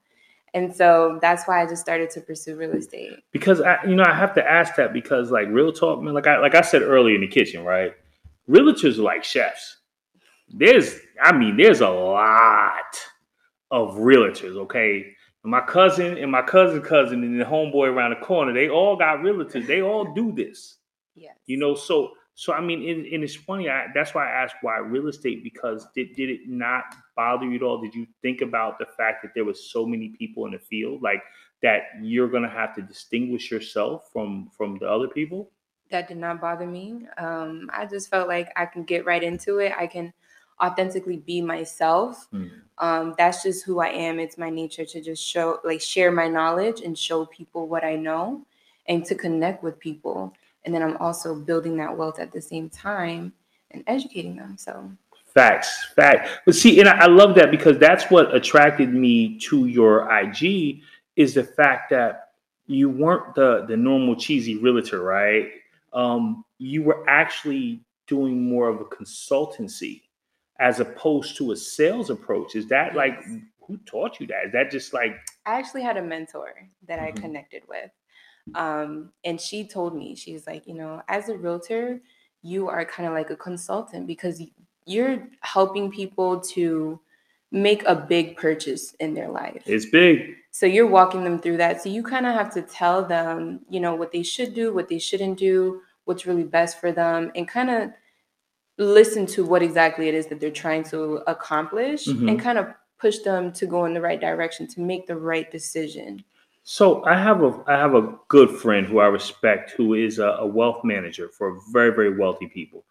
And 0.53 0.73
so 0.73 1.19
that's 1.21 1.43
why 1.43 1.61
I 1.61 1.67
just 1.67 1.81
started 1.81 2.09
to 2.11 2.21
pursue 2.21 2.55
real 2.55 2.71
estate. 2.71 3.11
because 3.33 3.59
I, 3.59 3.83
you 3.83 3.95
know, 3.95 4.05
I 4.05 4.15
have 4.15 4.33
to 4.35 4.49
ask 4.49 4.75
that 4.77 4.93
because, 4.93 5.29
like, 5.29 5.49
real 5.49 5.73
talk, 5.73 6.01
man. 6.01 6.13
Like 6.13 6.25
I, 6.25 6.39
like 6.39 6.55
I 6.55 6.61
said 6.61 6.81
earlier 6.81 7.15
in 7.15 7.21
the 7.21 7.27
kitchen, 7.27 7.65
right? 7.65 7.91
Realtors 8.49 8.97
are 8.97 9.01
like 9.01 9.25
chefs. 9.25 9.77
There's, 10.47 10.97
I 11.21 11.37
mean, 11.37 11.57
there's 11.57 11.81
a 11.81 11.89
lot 11.89 12.95
of 13.71 13.95
realtors. 13.95 14.55
Okay, 14.55 15.13
my 15.43 15.59
cousin 15.59 16.17
and 16.17 16.31
my 16.31 16.43
cousin 16.43 16.81
cousin 16.81 17.23
and 17.23 17.41
the 17.41 17.43
homeboy 17.43 17.89
around 17.89 18.11
the 18.11 18.25
corner, 18.25 18.53
they 18.53 18.69
all 18.69 18.95
got 18.95 19.19
realtors. 19.19 19.67
They 19.67 19.81
all 19.81 20.13
do 20.13 20.31
this. 20.31 20.77
Yeah. 21.15 21.31
You 21.45 21.57
know, 21.57 21.75
so 21.75 22.13
so 22.35 22.53
I 22.53 22.61
mean, 22.61 22.87
and, 22.87 23.05
and 23.07 23.23
it's 23.23 23.35
funny. 23.35 23.69
I, 23.69 23.87
that's 23.93 24.13
why 24.13 24.29
I 24.29 24.43
asked 24.43 24.55
why 24.61 24.77
real 24.77 25.07
estate 25.07 25.43
because 25.43 25.87
did 25.95 26.15
did 26.15 26.29
it 26.29 26.41
not 26.47 26.83
bother 27.15 27.45
you 27.45 27.55
at 27.55 27.63
all? 27.63 27.81
Did 27.81 27.95
you 27.95 28.05
think 28.21 28.41
about 28.41 28.77
the 28.77 28.85
fact 28.97 29.23
that 29.23 29.31
there 29.33 29.45
was 29.45 29.71
so 29.71 29.85
many 29.85 30.09
people 30.09 30.45
in 30.45 30.51
the 30.51 30.59
field, 30.59 31.01
like 31.01 31.23
that 31.63 31.83
you're 32.01 32.29
gonna 32.29 32.49
have 32.49 32.75
to 32.75 32.81
distinguish 32.81 33.49
yourself 33.49 34.09
from 34.11 34.49
from 34.55 34.77
the 34.79 34.87
other 34.87 35.07
people? 35.07 35.51
that 35.91 36.07
did 36.07 36.17
not 36.17 36.41
bother 36.41 36.65
me. 36.65 37.07
Um, 37.17 37.69
I 37.73 37.85
just 37.85 38.09
felt 38.09 38.27
like 38.27 38.51
I 38.55 38.65
can 38.65 38.83
get 38.83 39.05
right 39.05 39.23
into 39.23 39.59
it. 39.59 39.73
I 39.77 39.87
can 39.87 40.13
authentically 40.61 41.17
be 41.17 41.41
myself. 41.41 42.27
Mm. 42.33 42.49
Um, 42.77 43.15
that's 43.17 43.43
just 43.43 43.65
who 43.65 43.79
I 43.79 43.89
am. 43.89 44.19
It's 44.19 44.37
my 44.37 44.49
nature 44.49 44.85
to 44.85 45.01
just 45.01 45.23
show, 45.23 45.59
like, 45.63 45.81
share 45.81 46.11
my 46.11 46.27
knowledge 46.27 46.81
and 46.81 46.97
show 46.97 47.25
people 47.25 47.67
what 47.67 47.83
I 47.83 47.95
know 47.95 48.45
and 48.87 49.05
to 49.05 49.15
connect 49.15 49.63
with 49.63 49.79
people. 49.79 50.33
And 50.65 50.73
then 50.73 50.81
I'm 50.81 50.97
also 50.97 51.35
building 51.35 51.77
that 51.77 51.95
wealth 51.95 52.19
at 52.19 52.31
the 52.31 52.41
same 52.41 52.69
time 52.69 53.31
and 53.71 53.83
educating 53.87 54.35
them. 54.35 54.57
So, 54.57 54.91
Facts, 55.33 55.85
fact. 55.95 56.29
But 56.45 56.55
see, 56.55 56.79
and 56.79 56.87
I, 56.87 57.03
I 57.03 57.05
love 57.07 57.35
that 57.35 57.51
because 57.51 57.77
that's 57.77 58.09
what 58.09 58.33
attracted 58.33 58.93
me 58.93 59.37
to 59.39 59.65
your 59.67 60.09
IG 60.09 60.79
is 61.17 61.33
the 61.33 61.43
fact 61.43 61.89
that 61.89 62.29
you 62.67 62.89
weren't 62.89 63.35
the 63.35 63.65
the 63.67 63.75
normal 63.75 64.15
cheesy 64.15 64.55
realtor, 64.57 65.01
right? 65.01 65.49
Um, 65.93 66.45
you 66.57 66.83
were 66.83 67.07
actually 67.09 67.81
doing 68.07 68.47
more 68.47 68.69
of 68.69 68.79
a 68.79 68.85
consultancy 68.85 70.03
as 70.59 70.79
opposed 70.79 71.35
to 71.37 71.51
a 71.51 71.55
sales 71.55 72.09
approach. 72.09 72.55
Is 72.55 72.67
that 72.67 72.95
like 72.95 73.21
who 73.59 73.77
taught 73.85 74.21
you 74.21 74.27
that? 74.27 74.45
Is 74.47 74.51
that 74.53 74.71
just 74.71 74.93
like 74.93 75.17
I 75.45 75.59
actually 75.59 75.81
had 75.81 75.97
a 75.97 76.01
mentor 76.01 76.53
that 76.87 76.99
I 76.99 77.11
Mhm. 77.11 77.17
connected 77.17 77.63
with. 77.67 77.91
Um, 78.53 79.11
and 79.23 79.41
she 79.41 79.67
told 79.67 79.95
me, 79.95 80.15
she 80.15 80.33
was 80.33 80.45
like, 80.45 80.67
you 80.67 80.75
know, 80.75 81.01
as 81.07 81.29
a 81.29 81.37
realtor, 81.37 82.01
you 82.43 82.69
are 82.69 82.85
kind 82.85 83.07
of 83.07 83.13
like 83.13 83.31
a 83.31 83.35
consultant 83.35 84.05
because 84.05 84.41
you're 84.85 85.27
helping 85.41 85.89
people 85.91 86.39
to 86.39 86.99
make 87.51 87.83
a 87.85 87.95
big 87.95 88.37
purchase 88.37 88.93
in 88.99 89.13
their 89.13 89.29
life. 89.29 89.63
it's 89.65 89.85
big? 89.87 90.35
So 90.51 90.65
you're 90.65 90.87
walking 90.87 91.23
them 91.23 91.39
through 91.39 91.57
that. 91.57 91.81
So 91.81 91.89
you 91.89 92.03
kind 92.03 92.25
of 92.25 92.33
have 92.35 92.53
to 92.53 92.61
tell 92.61 93.03
them, 93.03 93.61
you 93.69 93.79
know, 93.79 93.95
what 93.95 94.11
they 94.11 94.23
should 94.23 94.53
do, 94.53 94.73
what 94.73 94.87
they 94.89 94.99
shouldn't 94.99 95.37
do, 95.39 95.81
what's 96.05 96.25
really 96.25 96.43
best 96.43 96.79
for 96.79 96.91
them, 96.91 97.31
and 97.35 97.47
kind 97.47 97.69
of 97.69 97.89
listen 98.77 99.25
to 99.25 99.43
what 99.45 99.61
exactly 99.63 100.07
it 100.07 100.13
is 100.13 100.27
that 100.27 100.39
they're 100.39 100.51
trying 100.51 100.83
to 100.83 101.21
accomplish 101.27 102.05
Mhm. 102.07 102.29
and 102.29 102.39
kind 102.39 102.57
of 102.57 102.67
push 102.99 103.19
them 103.19 103.51
to 103.53 103.65
go 103.65 103.85
in 103.85 103.93
the 103.93 104.01
right 104.01 104.19
direction 104.19 104.67
to 104.67 104.81
make 104.81 105.07
the 105.07 105.15
right 105.15 105.49
decision. 105.51 106.23
So 106.67 107.05
I 107.05 107.15
have 107.15 107.43
a 107.43 107.63
I 107.67 107.73
have 107.73 107.93
a 107.93 108.17
good 108.27 108.49
friend 108.49 108.87
who 108.87 108.97
I 108.97 109.05
respect 109.05 109.71
who 109.77 109.93
is 109.93 110.17
a, 110.17 110.29
a 110.39 110.47
wealth 110.47 110.83
manager 110.83 111.29
for 111.29 111.59
very 111.71 111.91
very 111.91 112.17
wealthy 112.17 112.47
people, 112.47 112.83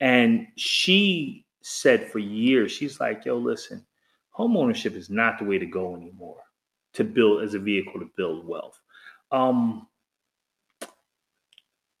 and 0.00 0.48
she 0.56 1.46
said 1.62 2.10
for 2.10 2.18
years 2.18 2.72
she's 2.72 2.98
like, 2.98 3.24
"Yo, 3.24 3.38
listen, 3.38 3.86
home 4.30 4.56
ownership 4.56 4.94
is 4.94 5.10
not 5.10 5.38
the 5.38 5.44
way 5.44 5.58
to 5.58 5.66
go 5.66 5.94
anymore 5.94 6.42
to 6.94 7.04
build 7.04 7.44
as 7.44 7.54
a 7.54 7.60
vehicle 7.60 8.00
to 8.00 8.10
build 8.16 8.44
wealth." 8.48 8.80
Um, 9.30 9.86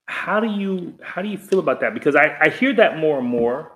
how 0.06 0.40
do 0.40 0.48
you 0.48 0.98
how 1.00 1.22
do 1.22 1.28
you 1.28 1.38
feel 1.38 1.60
about 1.60 1.78
that? 1.82 1.94
Because 1.94 2.16
I 2.16 2.38
I 2.40 2.48
hear 2.48 2.72
that 2.74 2.98
more 2.98 3.20
and 3.20 3.28
more, 3.28 3.70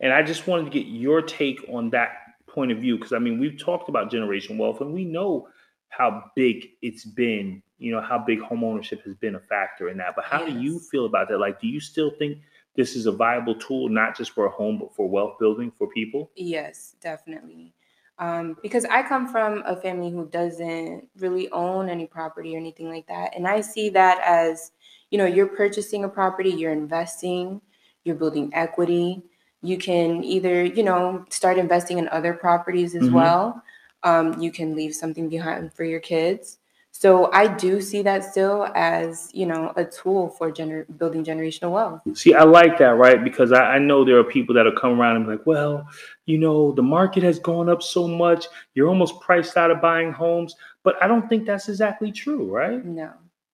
and 0.00 0.12
I 0.12 0.24
just 0.24 0.48
wanted 0.48 0.64
to 0.64 0.70
get 0.70 0.88
your 0.88 1.22
take 1.22 1.64
on 1.68 1.90
that 1.90 2.16
point 2.48 2.72
of 2.72 2.78
view 2.78 2.96
because 2.96 3.12
I 3.12 3.20
mean 3.20 3.38
we've 3.38 3.56
talked 3.60 3.88
about 3.88 4.10
generation 4.10 4.58
wealth 4.58 4.80
and 4.80 4.92
we 4.92 5.04
know 5.04 5.46
how 5.88 6.30
big 6.34 6.70
it's 6.82 7.04
been, 7.04 7.62
you 7.78 7.92
know, 7.92 8.00
how 8.00 8.18
big 8.18 8.40
home 8.40 8.64
ownership 8.64 9.02
has 9.04 9.14
been 9.14 9.34
a 9.34 9.40
factor 9.40 9.88
in 9.88 9.98
that. 9.98 10.14
But 10.16 10.24
how 10.24 10.44
do 10.44 10.52
you 10.58 10.78
feel 10.78 11.06
about 11.06 11.28
that? 11.28 11.38
Like, 11.38 11.60
do 11.60 11.66
you 11.66 11.80
still 11.80 12.10
think 12.18 12.38
this 12.74 12.94
is 12.96 13.06
a 13.06 13.12
viable 13.12 13.54
tool, 13.54 13.88
not 13.88 14.16
just 14.16 14.32
for 14.32 14.46
a 14.46 14.50
home, 14.50 14.78
but 14.78 14.94
for 14.94 15.08
wealth 15.08 15.38
building 15.38 15.72
for 15.78 15.88
people? 15.88 16.30
Yes, 16.36 16.96
definitely. 17.00 17.72
Um, 18.18 18.56
because 18.62 18.86
I 18.86 19.02
come 19.02 19.28
from 19.28 19.62
a 19.66 19.76
family 19.76 20.10
who 20.10 20.26
doesn't 20.26 21.08
really 21.18 21.50
own 21.50 21.88
any 21.90 22.06
property 22.06 22.54
or 22.54 22.58
anything 22.58 22.88
like 22.88 23.06
that. 23.08 23.36
And 23.36 23.46
I 23.46 23.60
see 23.60 23.90
that 23.90 24.20
as, 24.24 24.72
you 25.10 25.18
know, 25.18 25.26
you're 25.26 25.48
purchasing 25.48 26.04
a 26.04 26.08
property, 26.08 26.50
you're 26.50 26.72
investing, 26.72 27.60
you're 28.04 28.16
building 28.16 28.50
equity. 28.54 29.22
You 29.62 29.76
can 29.76 30.24
either, 30.24 30.64
you 30.64 30.82
know, 30.82 31.24
start 31.28 31.58
investing 31.58 31.98
in 31.98 32.08
other 32.08 32.32
properties 32.32 32.94
as 32.94 33.08
Mhm. 33.08 33.12
well. 33.12 33.62
Um, 34.02 34.40
you 34.40 34.52
can 34.52 34.76
leave 34.76 34.94
something 34.94 35.28
behind 35.28 35.72
for 35.72 35.84
your 35.84 36.00
kids. 36.00 36.58
So 36.98 37.30
I 37.32 37.46
do 37.46 37.82
see 37.82 38.00
that 38.02 38.24
still 38.24 38.68
as, 38.74 39.28
you 39.34 39.44
know, 39.44 39.70
a 39.76 39.84
tool 39.84 40.30
for 40.30 40.50
gener- 40.50 40.86
building 40.96 41.22
generational 41.22 41.72
wealth. 41.72 42.00
See, 42.14 42.32
I 42.32 42.44
like 42.44 42.78
that, 42.78 42.96
right? 42.96 43.22
Because 43.22 43.52
I, 43.52 43.74
I 43.74 43.78
know 43.78 44.02
there 44.02 44.18
are 44.18 44.24
people 44.24 44.54
that'll 44.54 44.72
come 44.72 44.98
around 44.98 45.16
and 45.16 45.26
be 45.26 45.32
like, 45.32 45.44
well, 45.44 45.86
you 46.24 46.38
know, 46.38 46.72
the 46.72 46.82
market 46.82 47.22
has 47.22 47.38
gone 47.38 47.68
up 47.68 47.82
so 47.82 48.08
much, 48.08 48.46
you're 48.72 48.88
almost 48.88 49.20
priced 49.20 49.58
out 49.58 49.70
of 49.70 49.82
buying 49.82 50.10
homes. 50.10 50.54
But 50.84 50.94
I 51.02 51.06
don't 51.06 51.28
think 51.28 51.44
that's 51.44 51.68
exactly 51.68 52.12
true, 52.12 52.50
right? 52.50 52.82
No, 52.82 53.12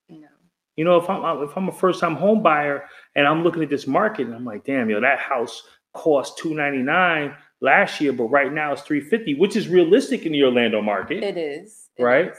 no. 0.09 0.29
You 0.77 0.85
know, 0.85 0.97
if 0.99 1.11
I'm 1.11 1.43
if 1.43 1.57
I'm 1.57 1.69
a 1.69 1.73
first 1.73 1.99
time 1.99 2.15
home 2.15 2.45
buyer 2.45 2.85
and 3.17 3.27
I'm 3.27 3.43
looking 3.43 3.63
at 3.65 3.71
this 3.71 3.89
market 3.89 4.27
and 4.27 4.37
I'm 4.37 4.45
like, 4.45 4.65
damn, 4.65 4.89
yo, 4.89 5.01
that 5.01 5.19
house 5.19 5.63
cost 5.95 6.39
two 6.39 6.55
ninety 6.55 6.83
nine 6.83 7.35
last 7.63 8.01
year, 8.01 8.13
but 8.13 8.25
right 8.25 8.53
now 8.53 8.73
it's 8.73 8.83
three 8.83 9.01
fifty, 9.01 9.35
which 9.35 9.57
is 9.57 9.69
realistic 9.69 10.27
in 10.27 10.33
the 10.33 10.43
Orlando 10.45 10.83
market. 10.83 11.23
It 11.23 11.39
is. 11.39 11.89
it 11.97 12.03
Right? 12.03 12.31
is. 12.33 12.37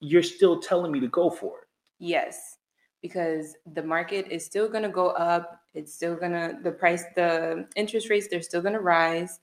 You're 0.00 0.22
still 0.24 0.60
telling 0.60 0.90
me 0.90 0.98
to 1.00 1.08
go 1.08 1.30
for 1.30 1.58
it. 1.60 1.68
Yes, 1.98 2.56
because 3.02 3.54
the 3.74 3.82
market 3.82 4.26
is 4.30 4.44
still 4.44 4.68
going 4.68 4.82
to 4.82 4.88
go 4.88 5.08
up. 5.10 5.60
It's 5.74 5.94
still 5.94 6.16
going 6.16 6.32
to, 6.32 6.56
the 6.62 6.72
price, 6.72 7.04
the 7.14 7.66
interest 7.76 8.08
rates, 8.10 8.26
they're 8.28 8.42
still 8.42 8.62
going 8.62 8.72
to 8.74 8.80
rise. 8.80 9.38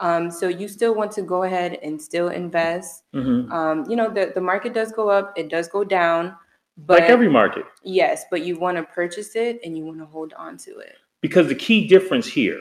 Um, 0.00 0.30
so 0.30 0.46
you 0.48 0.68
still 0.68 0.94
want 0.94 1.12
to 1.12 1.22
go 1.22 1.42
ahead 1.44 1.78
and 1.82 2.00
still 2.00 2.28
invest. 2.28 3.04
Mhm. 3.14 3.50
Um, 3.50 3.88
you 3.90 3.96
know, 3.96 4.08
the, 4.12 4.32
the 4.34 4.40
market 4.40 4.74
does 4.74 4.92
go 4.92 5.08
up, 5.08 5.32
it 5.36 5.48
does 5.48 5.68
go 5.68 5.82
down. 5.84 6.36
But 6.76 7.00
like 7.00 7.10
every 7.10 7.28
market, 7.28 7.64
yes, 7.82 8.24
but 8.30 8.42
you 8.44 8.58
want 8.58 8.76
to 8.78 8.82
purchase 8.84 9.34
it 9.36 9.60
and 9.64 9.76
you 9.76 9.84
want 9.84 9.98
to 9.98 10.06
hold 10.06 10.32
on 10.34 10.56
to 10.58 10.78
it. 10.78 10.96
because 11.20 11.46
the 11.48 11.54
key 11.54 11.86
difference 11.86 12.26
here 12.26 12.60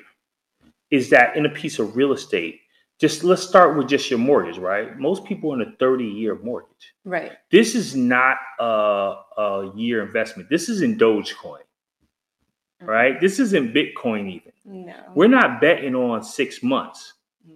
is 0.92 1.10
that 1.10 1.36
in 1.36 1.46
a 1.46 1.50
piece 1.50 1.80
of 1.80 1.96
real 1.96 2.12
estate, 2.12 2.60
just 3.00 3.24
let's 3.24 3.42
start 3.42 3.76
with 3.76 3.88
just 3.88 4.12
your 4.12 4.20
mortgage, 4.20 4.60
right? 4.60 4.96
Most 5.00 5.26
people 5.26 5.52
are 5.52 5.62
in 5.62 5.68
a 5.68 5.76
thirty 5.78 6.06
year 6.06 6.38
mortgage. 6.44 6.94
Right. 7.04 7.32
This 7.50 7.74
is 7.74 7.96
not 7.96 8.38
a, 8.60 9.16
a 9.38 9.72
year 9.76 10.04
investment. 10.04 10.50
This 10.50 10.70
is 10.70 10.84
in 10.84 11.00
Dogecoin, 11.00 11.64
mm-hmm. 11.64 12.86
right? 12.86 13.20
This 13.20 13.40
isn't 13.40 13.74
Bitcoin 13.74 14.30
even. 14.30 14.52
No. 14.64 14.94
We're 15.16 15.30
not 15.30 15.60
betting 15.60 15.96
on 15.96 16.24
six 16.24 16.62
months. 16.62 17.14
No. 17.44 17.56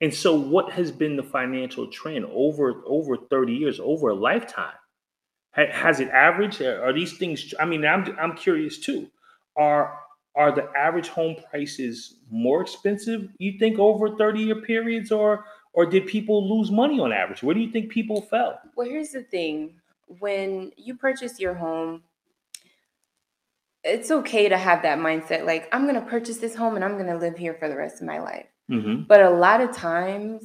And 0.00 0.12
so 0.12 0.34
what 0.34 0.72
has 0.72 0.90
been 0.90 1.16
the 1.16 1.22
financial 1.22 1.86
trend 1.86 2.24
over 2.24 2.82
over 2.84 3.16
30 3.16 3.52
years, 3.52 3.78
over 3.78 4.08
a 4.08 4.14
lifetime? 4.14 4.74
Has 5.52 6.00
it 6.00 6.08
averaged? 6.08 6.62
Are 6.62 6.84
are 6.84 6.92
these 6.92 7.16
things 7.16 7.54
I 7.60 7.64
mean, 7.64 7.84
I'm 7.84 8.16
I'm 8.20 8.36
curious 8.36 8.78
too. 8.78 9.08
Are 9.56 10.00
are 10.40 10.50
the 10.50 10.66
average 10.74 11.08
home 11.08 11.36
prices 11.50 12.16
more 12.30 12.62
expensive, 12.62 13.28
you 13.36 13.58
think, 13.58 13.78
over 13.78 14.16
30 14.16 14.40
year 14.40 14.62
periods, 14.62 15.12
or 15.12 15.44
or 15.74 15.84
did 15.84 16.06
people 16.06 16.38
lose 16.56 16.70
money 16.70 16.98
on 16.98 17.12
average? 17.12 17.42
Where 17.42 17.54
do 17.54 17.60
you 17.60 17.70
think 17.70 17.90
people 17.90 18.22
fell? 18.22 18.58
Well, 18.74 18.88
here's 18.88 19.10
the 19.10 19.22
thing 19.22 19.74
when 20.18 20.72
you 20.76 20.96
purchase 20.96 21.38
your 21.38 21.54
home, 21.54 22.02
it's 23.84 24.10
okay 24.10 24.48
to 24.48 24.56
have 24.56 24.82
that 24.82 24.98
mindset 24.98 25.46
like, 25.46 25.68
I'm 25.72 25.84
going 25.84 25.94
to 25.94 26.10
purchase 26.10 26.38
this 26.38 26.56
home 26.56 26.74
and 26.74 26.84
I'm 26.84 26.94
going 26.94 27.06
to 27.06 27.18
live 27.18 27.36
here 27.36 27.54
for 27.54 27.68
the 27.68 27.76
rest 27.76 28.00
of 28.00 28.06
my 28.06 28.18
life. 28.18 28.46
Mm-hmm. 28.70 29.02
But 29.02 29.22
a 29.22 29.30
lot 29.30 29.60
of 29.60 29.76
times, 29.76 30.42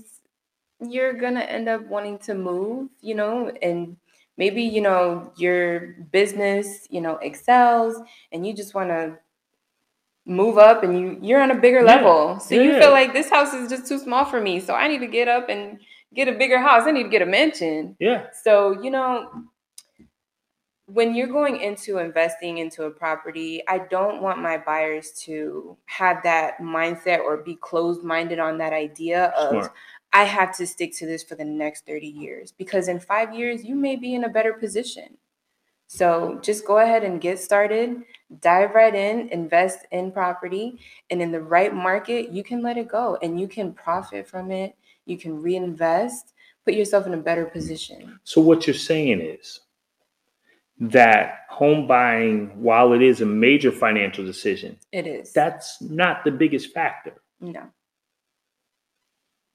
you're 0.81 1.13
going 1.13 1.36
to 1.36 1.49
end 1.49 1.69
up 1.69 1.88
wanting 1.88 2.19
to 2.19 2.34
move, 2.34 2.89
you 3.01 3.15
know, 3.15 3.49
and 3.62 3.95
maybe, 4.38 4.62
you 4.62 4.81
know, 4.81 5.31
your 5.38 5.95
business, 6.12 6.86
you 6.89 7.01
know, 7.01 7.15
excels 7.17 7.95
and 8.31 8.45
you 8.45 8.53
just 8.53 8.73
want 8.73 8.89
to 8.89 9.17
move 10.26 10.58
up 10.58 10.84
and 10.84 11.00
you 11.00 11.20
you're 11.22 11.42
on 11.42 11.52
a 11.52 11.56
bigger 11.56 11.80
Yeah, 11.82 11.96
level 11.96 12.40
so 12.40 12.56
you 12.56 12.80
feel 12.80 12.92
like 12.92 13.14
this 13.14 13.30
house 13.30 13.54
is 13.54 13.70
just 13.70 13.88
too 13.88 14.00
small 14.00 14.26
for 14.26 14.42
me 14.42 14.60
so 14.60 14.74
i 14.74 14.88
need 14.88 15.00
to 15.00 15.08
get 15.08 15.28
up 15.28 15.50
and 15.50 15.80
get 16.16 16.28
a 16.28 16.32
bigger 16.32 16.60
house 16.60 16.84
i 16.88 16.92
need 16.92 17.04
to 17.04 17.10
get 17.10 17.22
a 17.22 17.26
mansion 17.28 17.96
Yeah. 18.00 18.28
so, 18.44 18.82
you 18.82 18.90
know, 18.90 19.30
when 20.88 21.16
you're 21.16 21.28
going 21.28 21.60
into 21.62 21.98
investing 21.98 22.60
into 22.60 22.84
a 22.84 22.92
property, 22.92 23.64
I 23.68 23.80
don't 23.80 24.22
want 24.22 24.40
my 24.40 24.58
buyers 24.60 25.12
to 25.26 25.78
have 25.88 26.22
that 26.24 26.60
mindset 26.60 27.20
or 27.22 27.38
be 27.38 27.56
closed 27.56 28.04
minded 28.04 28.38
on 28.40 28.60
that 28.60 28.72
idea 28.72 29.26
of, 29.38 29.50
Smart. 29.50 29.74
I 30.14 30.24
have 30.26 30.56
to 30.58 30.68
stick 30.68 30.96
to 30.98 31.08
this 31.08 31.24
for 31.24 31.34
the 31.36 31.44
next 31.44 31.86
30 31.88 32.06
years. 32.08 32.52
Because 32.52 32.88
in 32.88 33.00
five 33.00 33.34
years, 33.34 33.66
you 33.66 33.76
may 33.76 33.96
be 33.96 34.14
in 34.14 34.24
a 34.26 34.30
better 34.30 34.54
position. 34.54 35.18
So 35.95 36.39
just 36.41 36.65
go 36.65 36.79
ahead 36.79 37.03
and 37.03 37.21
get 37.21 37.39
started, 37.39 38.03
dive 38.41 38.75
right 38.75 38.93
in, 38.93 39.29
invest 39.29 39.79
in 39.91 40.12
property, 40.12 40.79
and 41.10 41.21
in 41.21 41.31
the 41.31 41.39
right 41.39 41.73
market, 41.73 42.31
you 42.31 42.43
can 42.43 42.62
let 42.62 42.77
it 42.77 42.89
go 42.89 43.17
and 43.21 43.39
you 43.39 43.48
can 43.48 43.71
profit 43.73 44.27
from 44.27 44.52
it. 44.52 44.75
You 45.06 45.17
can 45.17 45.41
reinvest, 45.41 46.33
put 46.65 46.73
yourself 46.73 47.06
in 47.08 47.13
a 47.13 47.17
better 47.17 47.46
position. 47.46 48.19
So 48.25 48.41
what 48.41 48.67
you're 48.67 48.73
saying 48.73 49.21
is 49.21 49.62
that 50.79 51.46
home 51.50 51.87
buying, 51.87 52.62
while 52.62 52.91
it 52.91 53.02
is 53.02 53.21
a 53.21 53.25
major 53.25 53.71
financial 53.71 54.25
decision, 54.25 54.77
It 54.91 55.08
is. 55.08 55.31
that's 55.31 55.81
not 55.81 56.25
the 56.25 56.31
biggest 56.31 56.73
factor. 56.73 57.13
no. 57.39 57.63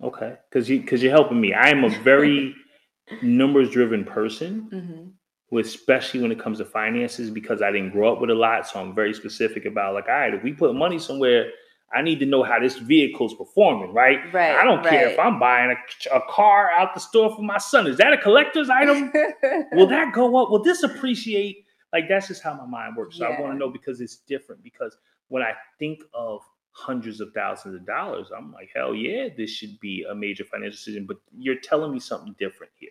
Okay, 0.03 0.39
because 0.49 0.67
you 0.71 0.81
because 0.81 1.03
you're 1.03 1.13
helping 1.13 1.39
me. 1.39 1.53
I 1.53 1.69
am 1.69 1.85
a 1.85 1.91
very 1.91 2.55
numbers 3.23 3.69
driven 3.69 4.03
person, 4.07 4.69
hmm 4.71 5.09
who 5.11 5.13
especially 5.59 6.21
when 6.21 6.31
it 6.31 6.39
comes 6.39 6.59
to 6.59 6.65
finances, 6.65 7.31
because 7.31 7.63
I 7.63 7.73
didn't 7.73 7.91
grow 7.91 8.13
up 8.13 8.21
with 8.21 8.31
a 8.31 8.35
lot. 8.35 8.69
So 8.69 8.81
I'm 8.81 8.95
very 8.95 9.15
specific 9.15 9.65
about 9.65 9.95
like, 9.95 10.09
all 10.09 10.15
right, 10.15 10.35
if 10.35 10.43
we 10.43 10.53
put 10.53 10.75
money 10.75 10.99
somewhere, 10.99 11.51
I 11.93 12.03
need 12.03 12.21
to 12.21 12.27
know 12.27 12.45
how 12.45 12.61
this 12.61 12.79
vehicle's 12.79 13.35
performing, 13.35 13.93
right? 13.93 14.33
Right, 14.33 14.55
I 14.55 14.63
don't 14.63 14.85
care 14.85 15.09
if 15.09 15.19
I'm 15.19 15.41
buying 15.41 15.75
a, 15.75 16.15
a 16.15 16.21
car 16.29 16.71
out 16.71 16.95
the 16.95 17.01
store 17.01 17.35
for 17.35 17.43
my 17.43 17.59
son. 17.59 17.89
Is 17.89 17.97
that 17.97 18.13
a 18.13 18.19
collector's 18.19 18.71
item? 18.71 19.13
will 19.73 19.89
that 19.89 20.13
go 20.13 20.37
up? 20.37 20.51
Will 20.51 20.63
this 20.63 20.85
appreciate? 20.85 21.65
Like 21.93 22.05
that's 22.09 22.29
just 22.29 22.45
how 22.45 22.55
my 22.55 22.67
mind 22.67 22.97
works. 22.97 23.19
So 23.19 23.27
I 23.27 23.41
want 23.41 23.55
to 23.55 23.59
know 23.59 23.69
because 23.69 24.01
it's 24.01 24.19
different. 24.19 24.63
Because 24.63 24.97
when 25.29 25.43
I 25.43 25.55
think 25.81 26.03
of 26.15 26.43
hundreds 26.73 27.21
of 27.21 27.33
thousands 27.35 27.75
of 27.75 27.87
dollars. 27.87 28.29
I'm 28.37 28.53
like, 28.53 28.71
hell 28.75 28.95
yeah, 28.95 29.29
this 29.37 29.51
should 29.51 29.79
be 29.81 30.05
a 30.09 30.15
major 30.15 30.45
financial 30.45 30.77
decision. 30.77 31.07
But 31.07 31.19
you're 31.37 31.61
telling 31.61 31.93
me 31.93 32.01
something 32.01 32.35
different 32.39 32.73
here. 32.77 32.91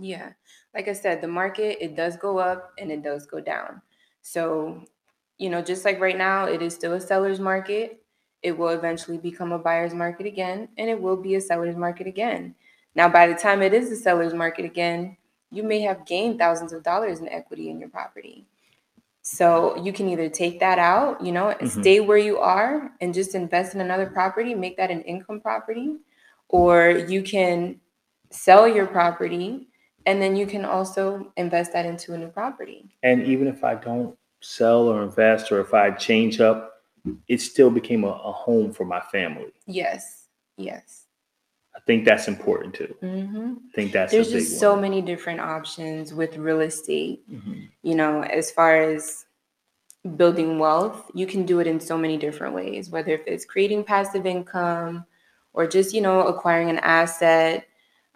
Yeah. 0.00 0.32
Like 0.74 0.88
I 0.88 0.92
said, 0.92 1.20
the 1.20 1.28
market, 1.28 1.82
it 1.82 1.96
does 1.96 2.16
go 2.16 2.38
up 2.38 2.72
and 2.78 2.90
it 2.90 3.02
does 3.02 3.26
go 3.26 3.40
down. 3.40 3.82
So, 4.22 4.84
you 5.38 5.50
know, 5.50 5.60
just 5.60 5.84
like 5.84 6.00
right 6.00 6.16
now, 6.16 6.44
it 6.46 6.62
is 6.62 6.74
still 6.74 6.92
a 6.94 7.00
seller's 7.00 7.40
market. 7.40 8.00
It 8.42 8.56
will 8.56 8.68
eventually 8.68 9.18
become 9.18 9.50
a 9.50 9.58
buyer's 9.58 9.94
market 9.94 10.26
again, 10.26 10.68
and 10.78 10.88
it 10.88 11.00
will 11.00 11.16
be 11.16 11.34
a 11.34 11.40
seller's 11.40 11.74
market 11.74 12.06
again. 12.06 12.54
Now, 12.94 13.08
by 13.08 13.26
the 13.26 13.34
time 13.34 13.62
it 13.62 13.74
is 13.74 13.90
a 13.90 13.96
seller's 13.96 14.34
market 14.34 14.64
again, 14.64 15.16
you 15.50 15.62
may 15.64 15.80
have 15.80 16.06
gained 16.06 16.38
thousands 16.38 16.72
of 16.72 16.84
dollars 16.84 17.18
in 17.20 17.28
equity 17.28 17.70
in 17.70 17.80
your 17.80 17.88
property. 17.88 18.46
So 19.22 19.76
you 19.82 19.92
can 19.92 20.08
either 20.08 20.28
take 20.28 20.60
that 20.60 20.78
out, 20.78 21.20
you 21.20 21.32
know, 21.32 21.54
Mhm. 21.60 21.80
stay 21.80 22.00
where 22.00 22.18
you 22.18 22.38
are 22.38 22.92
and 23.00 23.12
just 23.12 23.34
invest 23.34 23.74
in 23.74 23.80
another 23.80 24.06
property, 24.06 24.54
make 24.54 24.76
that 24.76 24.90
an 24.90 25.02
income 25.02 25.40
property, 25.40 25.96
or 26.48 26.90
you 26.90 27.22
can 27.22 27.80
sell 28.30 28.68
your 28.68 28.86
property 28.86 29.68
and 30.08 30.22
then 30.22 30.34
you 30.36 30.46
can 30.46 30.64
also 30.64 31.30
invest 31.36 31.74
that 31.74 31.84
into 31.84 32.14
a 32.14 32.18
new 32.18 32.28
property. 32.28 32.88
And 33.02 33.22
even 33.24 33.46
if 33.46 33.62
I 33.62 33.74
don't 33.74 34.16
sell 34.40 34.88
or 34.88 35.02
invest, 35.02 35.52
or 35.52 35.60
if 35.60 35.74
I 35.74 35.90
change 35.90 36.40
up, 36.40 36.80
it 37.28 37.42
still 37.42 37.70
became 37.70 38.04
a, 38.04 38.08
a 38.08 38.32
home 38.32 38.72
for 38.72 38.86
my 38.86 39.00
family. 39.00 39.52
Yes. 39.66 40.28
Yes. 40.56 41.04
I 41.76 41.80
think 41.86 42.06
that's 42.06 42.26
important 42.26 42.74
too. 42.74 42.94
hmm 43.00 43.54
I 43.68 43.74
think 43.74 43.92
that's 43.92 44.12
There's 44.12 44.28
a 44.30 44.32
big 44.32 44.40
just 44.46 44.58
so 44.58 44.72
one. 44.72 44.80
many 44.80 45.02
different 45.02 45.40
options 45.40 46.14
with 46.14 46.38
real 46.38 46.60
estate. 46.60 47.22
Mhm. 47.30 47.68
you 47.82 47.94
know, 47.94 48.22
as 48.22 48.50
far 48.50 48.80
as 48.80 49.26
building 50.16 50.58
wealth, 50.58 51.10
you 51.14 51.26
can 51.26 51.44
do 51.44 51.60
it 51.60 51.66
in 51.66 51.78
so 51.80 51.98
many 51.98 52.16
different 52.16 52.54
ways, 52.54 52.88
whether 52.90 53.12
if 53.12 53.22
it's 53.26 53.44
creating 53.44 53.84
passive 53.84 54.24
income 54.26 55.04
or 55.52 55.66
just, 55.66 55.92
you 55.94 56.00
know, 56.00 56.22
acquiring 56.26 56.70
an 56.70 56.78
asset. 56.78 57.66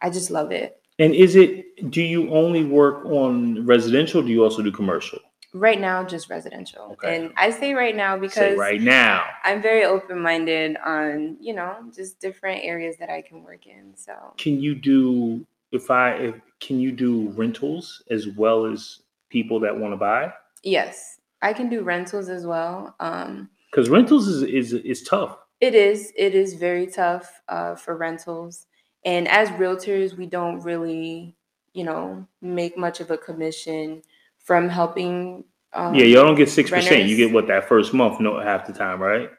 I 0.01 0.11
just 0.11 0.31
love 0.31 0.51
it. 0.53 0.82
And 0.99 1.15
is 1.15 1.37
it? 1.37 1.91
Do 1.91 2.03
you 2.03 2.31
only 2.31 2.65
work 2.65 3.05
on 3.07 3.67
residential? 3.67 4.23
Do 4.23 4.29
you 4.29 4.45
also 4.45 4.63
do 4.63 4.71
commercial? 4.71 5.19
Right 5.55 5.81
now, 5.81 6.03
just 6.05 6.31
residential. 6.31 6.93
Okay. 6.93 7.17
And 7.17 7.33
I 7.37 7.51
say 7.51 7.75
right 7.75 7.95
now 7.95 8.17
Say 8.17 8.21
because 8.21 8.59
right 8.59 8.81
now. 8.81 9.25
I'm 9.45 9.61
very 9.61 9.85
open 9.85 10.21
minded 10.21 10.77
on, 10.83 11.37
you 11.41 11.53
know, 11.55 11.77
just 11.95 12.21
different 12.21 12.65
areas 12.65 12.97
that 12.99 13.11
I 13.11 13.21
can 13.21 13.43
work 13.43 13.67
in. 13.67 13.95
So, 13.95 14.15
Can 14.39 14.61
you 14.61 14.75
do 14.75 15.47
if 15.71 15.91
I 15.91 16.13
if 16.15 16.35
can 16.61 16.79
you 16.81 16.93
do 16.93 17.29
rentals 17.31 18.03
as 18.11 18.29
well 18.29 18.65
as 18.65 19.01
people 19.29 19.61
that 19.61 19.77
want 19.77 19.93
to 19.93 19.97
buy? 19.99 20.33
yes, 20.63 21.21
I 21.43 21.53
can 21.53 21.69
do 21.69 21.83
rentals 21.83 22.29
as 22.29 22.47
well. 22.47 22.95
Um, 23.01 23.51
Because 23.71 23.91
rentals 23.91 24.29
is 24.29 24.43
is 24.43 24.73
is 24.73 25.03
tough. 25.03 25.37
It 25.61 25.75
is. 25.75 26.13
It 26.17 26.35
is 26.35 26.55
very 26.55 26.87
tough 26.87 27.41
uh, 27.49 27.75
for 27.77 27.97
rentals. 27.97 28.67
And 29.05 29.27
as 29.29 29.49
realtors, 29.51 30.17
we 30.17 30.27
don't 30.27 30.61
really, 30.61 31.35
you 31.73 31.85
know, 31.85 32.27
make 32.41 32.77
much 32.77 33.01
of 33.01 33.11
a 33.11 33.19
commission 33.19 34.03
from 34.39 34.69
helping. 34.69 35.45
Um, 35.73 35.95
yeah, 35.95 36.05
y'all 36.05 36.25
don't 36.25 36.35
get 36.37 36.49
six 36.49 36.71
percent. 36.71 37.09
You 37.09 37.17
get 37.17 37.33
what 37.33 37.47
that 37.49 37.69
first 37.69 37.95
month, 37.95 38.21
no 38.21 38.39
half 38.41 38.67
the 38.67 38.73
time, 38.73 39.01
right? 39.01 39.31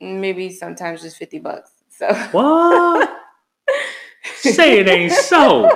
Maybe 0.00 0.50
sometimes 0.50 1.02
just 1.02 1.18
50 1.18 1.40
bucks. 1.40 1.72
So, 1.90 2.14
What? 2.32 3.10
Say 4.36 4.78
it 4.80 4.88
ain't 4.88 5.12
so. 5.12 5.68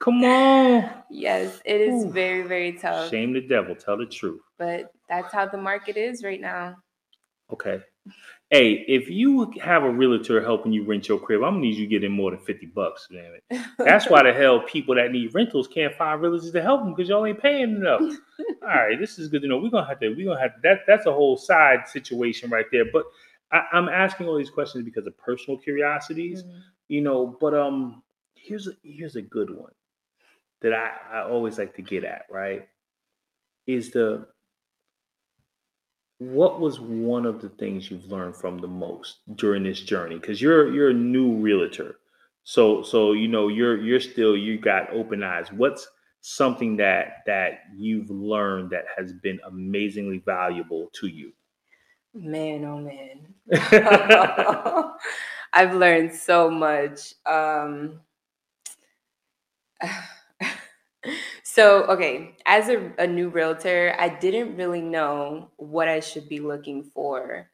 Come 0.00 0.24
on. 0.24 0.90
yes, 1.10 1.60
it 1.64 1.80
is 1.80 2.04
Ooh. 2.04 2.10
very, 2.10 2.42
very 2.42 2.72
tough. 2.72 3.10
Shame 3.10 3.32
the 3.34 3.40
devil. 3.42 3.74
Tell 3.74 3.98
the 3.98 4.06
truth. 4.06 4.40
But 4.58 4.92
that's 5.08 5.32
how 5.32 5.46
the 5.46 5.58
market 5.58 5.96
is 5.98 6.24
right 6.24 6.40
now. 6.40 6.76
Okay. 7.52 7.80
Hey, 8.50 8.84
if 8.86 9.08
you 9.08 9.50
have 9.62 9.82
a 9.82 9.90
realtor 9.90 10.40
helping 10.42 10.72
you 10.72 10.84
rent 10.84 11.08
your 11.08 11.18
crib, 11.18 11.42
I'm 11.42 11.54
gonna 11.54 11.60
need 11.62 11.76
you 11.76 11.86
to 11.86 11.90
get 11.90 12.04
in 12.04 12.12
more 12.12 12.30
than 12.30 12.40
50 12.40 12.66
bucks, 12.66 13.08
damn 13.10 13.34
it. 13.34 13.66
That's 13.78 14.08
why 14.08 14.22
the 14.22 14.32
hell 14.32 14.60
people 14.62 14.94
that 14.94 15.10
need 15.10 15.34
rentals 15.34 15.66
can't 15.66 15.94
find 15.96 16.20
realtors 16.20 16.52
to 16.52 16.62
help 16.62 16.82
them 16.82 16.94
because 16.94 17.08
y'all 17.08 17.26
ain't 17.26 17.40
paying 17.40 17.76
enough. 17.76 18.00
All 18.62 18.68
right, 18.68 18.98
this 19.00 19.18
is 19.18 19.28
good 19.28 19.42
to 19.42 19.48
know. 19.48 19.58
We're 19.58 19.70
gonna 19.70 19.86
have 19.88 19.98
to, 20.00 20.10
we're 20.14 20.26
gonna 20.26 20.40
have 20.40 20.54
to, 20.54 20.60
that 20.62 20.80
that's 20.86 21.06
a 21.06 21.12
whole 21.12 21.36
side 21.36 21.88
situation 21.88 22.48
right 22.50 22.66
there. 22.70 22.84
But 22.92 23.04
I, 23.50 23.64
I'm 23.72 23.88
asking 23.88 24.28
all 24.28 24.36
these 24.38 24.50
questions 24.50 24.84
because 24.84 25.06
of 25.06 25.16
personal 25.18 25.58
curiosities, 25.58 26.44
Mhm. 26.44 26.60
you 26.88 27.00
know. 27.00 27.36
But 27.40 27.54
um 27.54 28.02
here's 28.34 28.68
a 28.68 28.72
here's 28.82 29.16
a 29.16 29.22
good 29.22 29.50
one 29.50 29.72
that 30.60 30.72
I, 30.72 30.92
I 31.12 31.22
always 31.24 31.58
like 31.58 31.74
to 31.76 31.82
get 31.82 32.04
at, 32.04 32.26
right? 32.30 32.68
Is 33.66 33.90
the 33.90 34.26
what 36.32 36.60
was 36.60 36.80
one 36.80 37.26
of 37.26 37.40
the 37.40 37.48
things 37.50 37.90
you've 37.90 38.10
learned 38.10 38.36
from 38.36 38.58
the 38.58 38.68
most 38.68 39.18
during 39.36 39.62
this 39.62 39.80
journey 39.80 40.16
because 40.16 40.40
you're 40.40 40.72
you're 40.72 40.90
a 40.90 40.94
new 40.94 41.36
realtor 41.36 41.96
so 42.44 42.82
so 42.82 43.12
you 43.12 43.28
know 43.28 43.48
you're 43.48 43.80
you're 43.80 44.00
still 44.00 44.36
you 44.36 44.58
got 44.58 44.90
open 44.92 45.22
eyes 45.22 45.52
what's 45.52 45.88
something 46.20 46.76
that 46.76 47.22
that 47.26 47.60
you've 47.76 48.10
learned 48.10 48.70
that 48.70 48.84
has 48.96 49.12
been 49.12 49.38
amazingly 49.46 50.18
valuable 50.24 50.90
to 50.94 51.06
you 51.06 51.32
Man, 52.14 52.64
oh 52.64 52.78
man. 52.78 53.34
I've 55.52 55.74
learned 55.74 56.14
so 56.14 56.48
much. 56.48 57.14
Um, 57.26 58.00
so, 61.54 61.84
okay, 61.84 62.36
as 62.46 62.68
a, 62.68 62.92
a 62.98 63.06
new 63.06 63.28
realtor, 63.28 63.94
I 63.98 64.08
didn't 64.08 64.56
really 64.56 64.80
know 64.80 65.50
what 65.56 65.88
I 65.88 66.00
should 66.00 66.28
be 66.28 66.40
looking 66.40 66.82
for, 66.82 67.48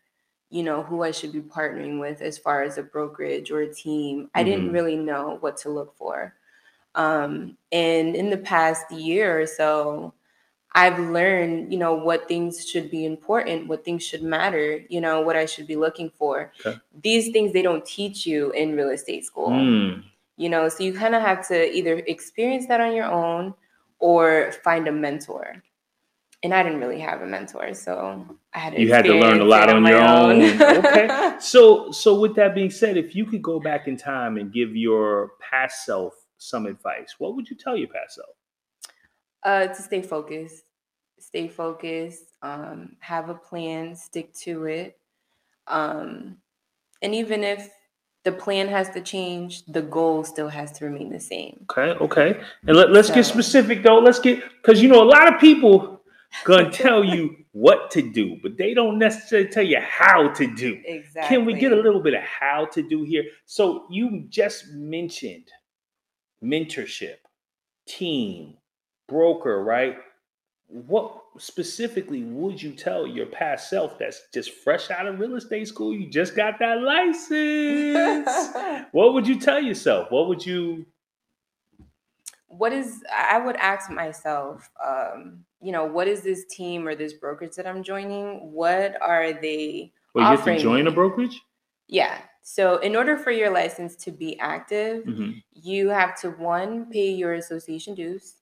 you 0.50 0.62
know, 0.62 0.82
who 0.82 1.02
I 1.02 1.10
should 1.12 1.32
be 1.32 1.40
partnering 1.42 2.00
with 2.00 2.22
as 2.22 2.38
far 2.38 2.62
as 2.62 2.78
a 2.78 2.82
brokerage 2.82 3.50
or 3.50 3.60
a 3.62 3.74
team. 3.74 4.30
I 4.34 4.44
didn't 4.44 4.68
Mhm. 4.68 4.72
really 4.72 4.96
know 4.96 5.38
what 5.40 5.56
to 5.58 5.70
look 5.70 5.96
for. 5.96 6.34
Um, 6.94 7.58
and 7.72 8.16
in 8.16 8.30
the 8.30 8.38
past 8.38 8.90
year 8.92 9.40
or 9.40 9.46
so, 9.46 10.14
I've 10.74 10.98
learned, 11.00 11.72
you 11.72 11.78
know, 11.78 11.94
what 11.94 12.28
things 12.28 12.68
should 12.68 12.90
be 12.90 13.04
important, 13.06 13.68
what 13.68 13.84
things 13.84 14.04
should 14.04 14.22
matter, 14.22 14.82
you 14.88 15.00
know, 15.00 15.20
what 15.22 15.36
I 15.36 15.46
should 15.46 15.66
be 15.66 15.76
looking 15.76 16.10
for. 16.10 16.52
Okay. 16.66 16.78
These 17.02 17.30
things 17.32 17.52
they 17.52 17.62
don't 17.62 17.84
teach 17.86 18.26
you 18.26 18.52
in 18.52 18.76
real 18.76 18.90
estate 18.90 19.24
school 19.24 19.50
Mm, 19.50 20.04
you 20.36 20.48
know 20.48 20.68
so 20.68 20.82
you 20.84 20.92
kind 20.94 21.14
of 21.14 21.22
have 21.22 21.46
to 21.48 21.70
either 21.76 21.98
experience 22.06 22.66
that 22.68 22.80
on 22.80 22.94
your 22.94 23.06
own 23.06 23.54
or 24.00 24.52
find 24.64 24.88
a 24.88 24.92
mentor. 24.92 25.62
And 26.42 26.54
i 26.54 26.62
didn't 26.62 26.80
really 26.80 27.00
have 27.00 27.20
a 27.20 27.26
mentor 27.26 27.74
so 27.74 28.26
i 28.54 28.58
had 28.58 28.72
to 28.72 28.80
you 28.80 28.90
had 28.90 29.04
to 29.04 29.14
learn 29.14 29.40
a 29.40 29.44
lot 29.44 29.68
on 29.68 29.84
your 29.84 30.00
own. 30.00 30.40
Okay. 30.62 31.36
So 31.40 31.90
so 31.90 32.18
with 32.18 32.34
that 32.36 32.54
being 32.54 32.70
said 32.70 32.96
if 32.96 33.14
you 33.14 33.26
could 33.26 33.42
go 33.42 33.60
back 33.60 33.88
in 33.88 33.96
time 33.98 34.38
and 34.38 34.50
give 34.50 34.74
your 34.74 35.32
past 35.38 35.84
self 35.84 36.14
some 36.38 36.64
advice 36.64 37.16
what 37.18 37.36
would 37.36 37.50
you 37.50 37.56
tell 37.56 37.76
your 37.76 37.88
past 37.88 38.14
self? 38.14 38.34
Uh 39.42 39.66
to 39.66 39.82
stay 39.82 40.00
focused 40.00 40.64
stay 41.18 41.46
focused 41.46 42.32
um 42.40 42.96
have 43.00 43.28
a 43.28 43.34
plan 43.34 43.94
stick 43.94 44.32
to 44.32 44.64
it. 44.64 44.98
Um 45.66 46.38
and 47.02 47.14
even 47.14 47.44
if 47.44 47.70
the 48.24 48.32
plan 48.32 48.68
has 48.68 48.90
to 48.90 49.00
change 49.00 49.64
the 49.66 49.82
goal 49.82 50.24
still 50.24 50.48
has 50.48 50.72
to 50.72 50.84
remain 50.84 51.10
the 51.10 51.20
same 51.20 51.66
Okay, 51.70 51.92
okay. 52.04 52.40
And 52.66 52.76
let, 52.76 52.90
let's 52.90 53.10
get 53.10 53.24
specific 53.24 53.82
though. 53.82 53.98
Let's 53.98 54.18
get 54.18 54.42
because 54.62 54.82
you 54.82 54.88
know 54.88 55.02
a 55.02 55.10
lot 55.10 55.32
of 55.32 55.40
people 55.40 56.00
gonna 56.44 56.70
tell 56.70 57.04
you 57.04 57.36
what 57.52 57.90
to 57.90 58.02
do, 58.02 58.36
but 58.42 58.56
they 58.56 58.74
don't 58.74 58.98
necessarily 58.98 59.48
tell 59.48 59.64
you 59.64 59.80
how 59.80 60.28
to 60.28 60.46
do. 60.54 60.80
exactly 60.84 61.36
Can 61.36 61.44
we 61.44 61.54
get 61.54 61.72
a 61.72 61.76
little 61.76 62.00
bit 62.00 62.14
of 62.14 62.22
how 62.22 62.66
to 62.72 62.82
do 62.82 63.02
here? 63.02 63.24
So 63.46 63.86
you 63.90 64.26
just 64.28 64.68
mentioned 64.68 65.48
mentorship, 66.42 67.16
team, 67.86 68.54
broker, 69.08 69.62
right? 69.62 69.96
What 70.72 71.20
specifically 71.38 72.22
would 72.22 72.62
you 72.62 72.72
tell 72.72 73.04
your 73.06 73.26
past 73.26 73.68
self 73.68 73.98
that's 73.98 74.22
just 74.32 74.52
fresh 74.52 74.88
out 74.90 75.06
of 75.06 75.18
real 75.18 75.34
estate 75.34 75.66
school? 75.66 75.92
You 75.92 76.08
just 76.08 76.36
got 76.36 76.60
that 76.60 76.80
license. 76.80 78.86
what 78.92 79.14
would 79.14 79.26
you 79.26 79.40
tell 79.40 79.60
yourself? 79.60 80.10
What 80.12 80.28
would 80.28 80.46
you 80.46 80.86
what 82.52 82.72
is 82.72 83.04
i 83.16 83.38
would 83.38 83.54
ask 83.56 83.90
myself 83.92 84.68
um 84.84 85.44
you 85.62 85.70
know 85.70 85.84
what 85.84 86.08
is 86.08 86.22
this 86.22 86.44
team 86.46 86.84
or 86.86 86.96
this 86.96 87.12
brokerage 87.12 87.54
that 87.54 87.64
i'm 87.64 87.80
joining 87.82 88.50
what 88.52 89.00
are 89.00 89.32
they 89.32 89.92
Well, 90.14 90.24
you 90.24 90.30
have 90.36 90.44
to 90.44 90.58
join 90.58 90.88
a 90.88 90.90
brokerage? 90.90 91.40
yeah 91.86 92.18
so 92.42 92.78
in 92.78 92.96
order 92.96 93.16
for 93.16 93.30
your 93.30 93.50
license 93.50 93.94
to 93.96 94.10
be 94.10 94.36
active 94.40 95.04
Mhm. 95.04 95.40
you 95.52 95.90
have 95.90 96.20
to 96.22 96.30
one 96.30 96.86
pay 96.90 97.10
your 97.12 97.34
association 97.34 97.94
dues 97.94 98.34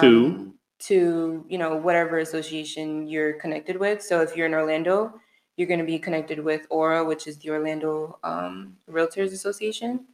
Two. 0.00 0.24
um, 0.24 0.54
to 0.82 1.44
you 1.48 1.58
know 1.58 1.76
whatever 1.76 2.18
association 2.18 3.06
you're 3.06 3.34
connected 3.34 3.76
with 3.78 4.02
so 4.02 4.20
if 4.20 4.36
you're 4.36 4.46
in 4.46 4.54
orlando 4.54 5.12
you're 5.56 5.68
going 5.68 5.80
to 5.80 5.86
be 5.86 5.98
connected 5.98 6.38
with 6.42 6.66
ORRA 6.70 7.04
which 7.06 7.26
is 7.26 7.38
the 7.38 7.50
orlando 7.50 8.18
um, 8.24 8.76
realtors 8.90 9.32
association 9.32 10.04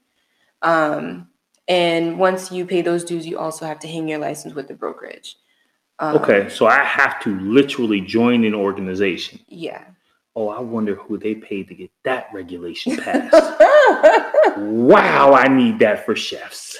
um, 0.63 1.29
and 1.69 2.19
once 2.19 2.51
you 2.53 2.65
pay 2.67 2.83
those 2.83 3.05
dues 3.05 3.27
you 3.27 3.39
also 3.39 3.65
have 3.67 3.79
to 3.79 3.89
hang 3.89 4.09
your 4.09 4.19
license 4.19 4.55
with 4.55 4.69
the 4.69 4.75
brokerage 4.75 5.37
um, 6.01 6.17
Okay, 6.19 6.49
so 6.49 6.67
I 6.67 6.85
have 6.85 7.21
to 7.23 7.41
literally 7.41 8.01
join 8.01 8.45
an 8.45 8.55
organization. 8.55 9.41
yeah 9.49 9.85
Oh, 10.37 10.51
I 10.51 10.61
wonder 10.61 10.95
who 10.95 11.19
they 11.19 11.35
paid 11.35 11.67
to 11.67 11.75
get 11.75 11.91
that 12.05 12.29
regulation 12.33 12.97
passed. 13.05 13.33
wow, 14.57 15.33
I 15.33 15.49
need 15.49 15.81
that 15.81 16.07
for 16.07 16.15
chefs. 16.15 16.79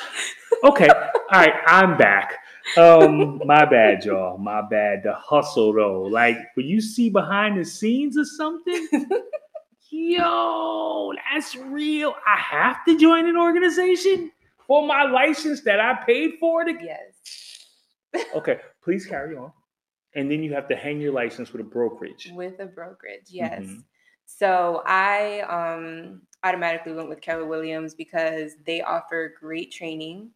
Okay, 0.63 0.89
all 0.89 1.25
right, 1.33 1.55
I'm 1.67 1.97
back. 1.99 2.39
Um, 2.77 3.41
my 3.45 3.65
bad, 3.65 4.05
y'all. 4.05 4.39
My 4.39 4.63
bad. 4.63 5.03
The 5.03 5.15
hustle 5.15 5.73
though. 5.73 6.03
Like 6.03 6.37
when 6.55 6.67
you 6.67 6.81
see 6.81 7.11
behind 7.11 7.59
the 7.59 7.65
scenes 7.65 8.17
or 8.19 8.25
something, 8.25 8.89
yo, 9.91 11.13
that's 11.33 11.57
real. 11.57 12.15
I 12.27 12.39
have 12.39 12.85
to 12.87 12.99
join 12.99 13.27
an 13.27 13.37
organization 13.37 14.31
for 14.67 14.87
my 14.87 15.05
license 15.05 15.63
that 15.63 15.81
I 15.81 15.95
paid 16.05 16.35
for 16.39 16.65
to 16.65 16.75
yes. 16.83 18.27
Okay, 18.35 18.59
please 18.83 19.07
carry 19.07 19.37
on. 19.37 19.53
And 20.15 20.31
then 20.31 20.43
you 20.43 20.53
have 20.55 20.69
to 20.69 20.77
hang 20.77 21.01
your 21.01 21.13
license 21.13 21.53
with 21.53 21.61
a 21.61 21.65
brokerage. 21.65 22.31
With 22.35 22.61
a 22.61 22.67
brokerage, 22.67 23.27
yes. 23.29 23.63
Mhm. 23.63 23.85
So 24.27 24.83
I 24.85 25.41
um, 25.41 26.23
automatically 26.45 26.93
went 26.93 27.09
with 27.09 27.21
Keller 27.21 27.47
Williams 27.47 27.95
because 27.95 28.53
they 28.67 28.83
offer 28.83 29.35
great 29.41 29.73
training. 29.73 30.31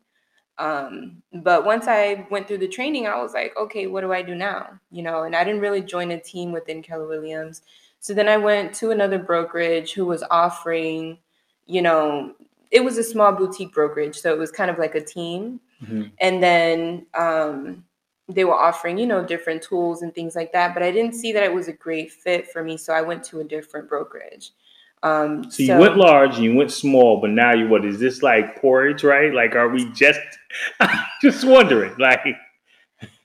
Um, 0.62 1.20
but 1.32 1.64
once 1.64 1.86
I 1.88 2.24
went 2.30 2.46
through 2.46 2.58
the 2.58 2.68
training, 2.68 3.08
I 3.08 3.20
was 3.20 3.34
like, 3.34 3.52
okay, 3.56 3.88
what 3.88 4.02
do 4.02 4.12
I 4.12 4.22
do 4.22 4.36
now? 4.36 4.78
You 4.92 5.02
know, 5.02 5.24
and 5.24 5.34
I 5.34 5.42
didn't 5.42 5.60
really 5.60 5.82
join 5.82 6.12
a 6.12 6.20
team 6.20 6.52
within 6.52 6.84
Keller 6.84 7.08
Williams. 7.08 7.62
So 7.98 8.14
then 8.14 8.28
I 8.28 8.36
went 8.36 8.72
to 8.76 8.92
another 8.92 9.18
brokerage 9.18 9.92
who 9.92 10.06
was 10.06 10.22
offering, 10.30 11.18
you 11.66 11.82
know, 11.82 12.34
it 12.70 12.84
was 12.84 12.96
a 12.96 13.02
small 13.02 13.32
boutique 13.32 13.74
brokerage. 13.74 14.16
So 14.16 14.32
it 14.32 14.38
was 14.38 14.52
kind 14.52 14.70
of 14.70 14.78
like 14.78 14.94
a 14.94 15.04
team. 15.04 15.60
Mhm. 15.82 16.12
And 16.18 16.40
then 16.40 17.06
um, 17.14 17.84
they 18.28 18.44
were 18.44 18.54
offering, 18.54 18.98
you 18.98 19.06
know, 19.06 19.24
different 19.24 19.62
tools 19.62 20.02
and 20.02 20.14
things 20.14 20.36
like 20.36 20.52
that. 20.52 20.74
But 20.74 20.84
I 20.84 20.92
didn't 20.92 21.14
see 21.14 21.32
that 21.32 21.42
it 21.42 21.52
was 21.52 21.66
a 21.66 21.72
great 21.72 22.12
fit 22.12 22.52
for 22.52 22.62
me. 22.62 22.76
So 22.76 22.92
I 22.92 23.02
went 23.02 23.24
to 23.24 23.40
a 23.40 23.44
different 23.44 23.88
brokerage. 23.88 24.52
Um, 25.02 25.50
So 25.50 25.62
you 25.62 25.78
went 25.78 25.96
large 25.96 26.36
and 26.36 26.44
you 26.44 26.54
went 26.54 26.70
small, 26.70 27.20
but 27.20 27.30
now 27.30 27.54
you 27.54 27.68
what 27.68 27.84
is 27.84 27.98
this 27.98 28.22
like 28.22 28.60
porridge, 28.60 29.02
right? 29.04 29.32
Like 29.32 29.54
are 29.56 29.68
we 29.68 29.90
just 29.92 30.20
just 31.22 31.44
wondering, 31.44 31.94
like 31.98 32.24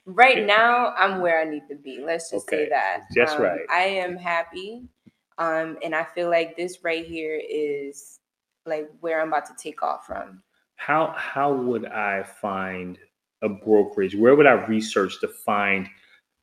right 0.06 0.46
now 0.46 0.94
i'm 0.96 1.20
where 1.20 1.38
i 1.38 1.44
need 1.44 1.62
to 1.68 1.74
be 1.76 2.00
let's 2.02 2.30
just 2.30 2.48
Okay, 2.48 2.64
say 2.64 2.68
that 2.70 3.00
just 3.14 3.36
Um, 3.36 3.42
right. 3.42 3.60
i 3.70 3.82
am 3.82 4.16
happy 4.16 4.88
um 5.36 5.76
and 5.84 5.94
i 5.94 6.02
feel 6.02 6.30
like 6.30 6.56
this 6.56 6.78
right 6.82 7.04
here 7.04 7.38
is 7.48 8.18
like 8.64 8.88
where 9.00 9.20
i'm 9.20 9.28
about 9.28 9.44
to 9.46 9.52
take 9.62 9.82
off 9.82 10.06
from 10.06 10.42
how 10.76 11.12
how 11.16 11.52
would 11.52 11.86
I 11.86 12.22
find 12.22 12.98
a 13.42 13.48
brokerage? 13.48 14.14
Where 14.14 14.34
would 14.36 14.46
I 14.46 14.52
research 14.66 15.20
to 15.20 15.28
find 15.28 15.88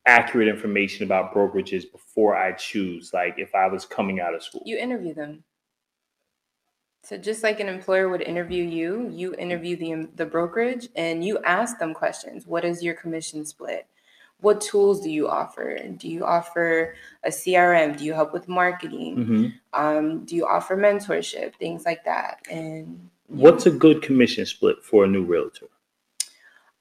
accurate 0.05 0.47
information 0.47 1.03
about 1.03 1.33
brokerages 1.33 1.89
before 1.91 2.35
I 2.35 2.51
choose? 2.53 3.11
Like 3.13 3.35
if 3.37 3.55
I 3.55 3.67
was 3.67 3.85
coming 3.85 4.19
out 4.19 4.33
of 4.35 4.43
school. 4.43 4.61
you 4.65 4.77
interview 4.77 5.13
them 5.13 5.43
so 7.03 7.17
just 7.17 7.43
like 7.43 7.59
an 7.59 7.69
employer 7.69 8.09
would 8.09 8.21
interview 8.21 8.63
you 8.63 9.09
you 9.11 9.33
interview 9.35 9.75
the 9.75 10.07
the 10.15 10.25
brokerage 10.25 10.89
and 10.95 11.23
you 11.23 11.37
ask 11.43 11.77
them 11.77 11.93
questions 11.93 12.47
what 12.47 12.65
is 12.65 12.81
your 12.83 12.95
commission 12.95 13.45
split 13.45 13.85
what 14.41 14.59
tools 14.59 15.01
do 15.01 15.09
you 15.09 15.27
offer 15.27 15.77
do 15.97 16.09
you 16.09 16.25
offer 16.25 16.95
a 17.23 17.29
crm 17.29 17.95
do 17.95 18.03
you 18.03 18.13
help 18.13 18.33
with 18.33 18.47
marketing 18.47 19.15
Mhm. 19.17 19.53
um, 19.73 20.25
do 20.25 20.35
you 20.35 20.47
offer 20.47 20.75
mentorship 20.75 21.55
things 21.55 21.85
like 21.85 22.03
that 22.05 22.41
and 22.49 23.09
What's 23.27 23.65
a 23.65 23.71
good 23.71 24.01
commission 24.03 24.45
split 24.45 24.83
for 24.83 25.03
a 25.03 25.07
new 25.07 25.23
realtor? 25.23 25.67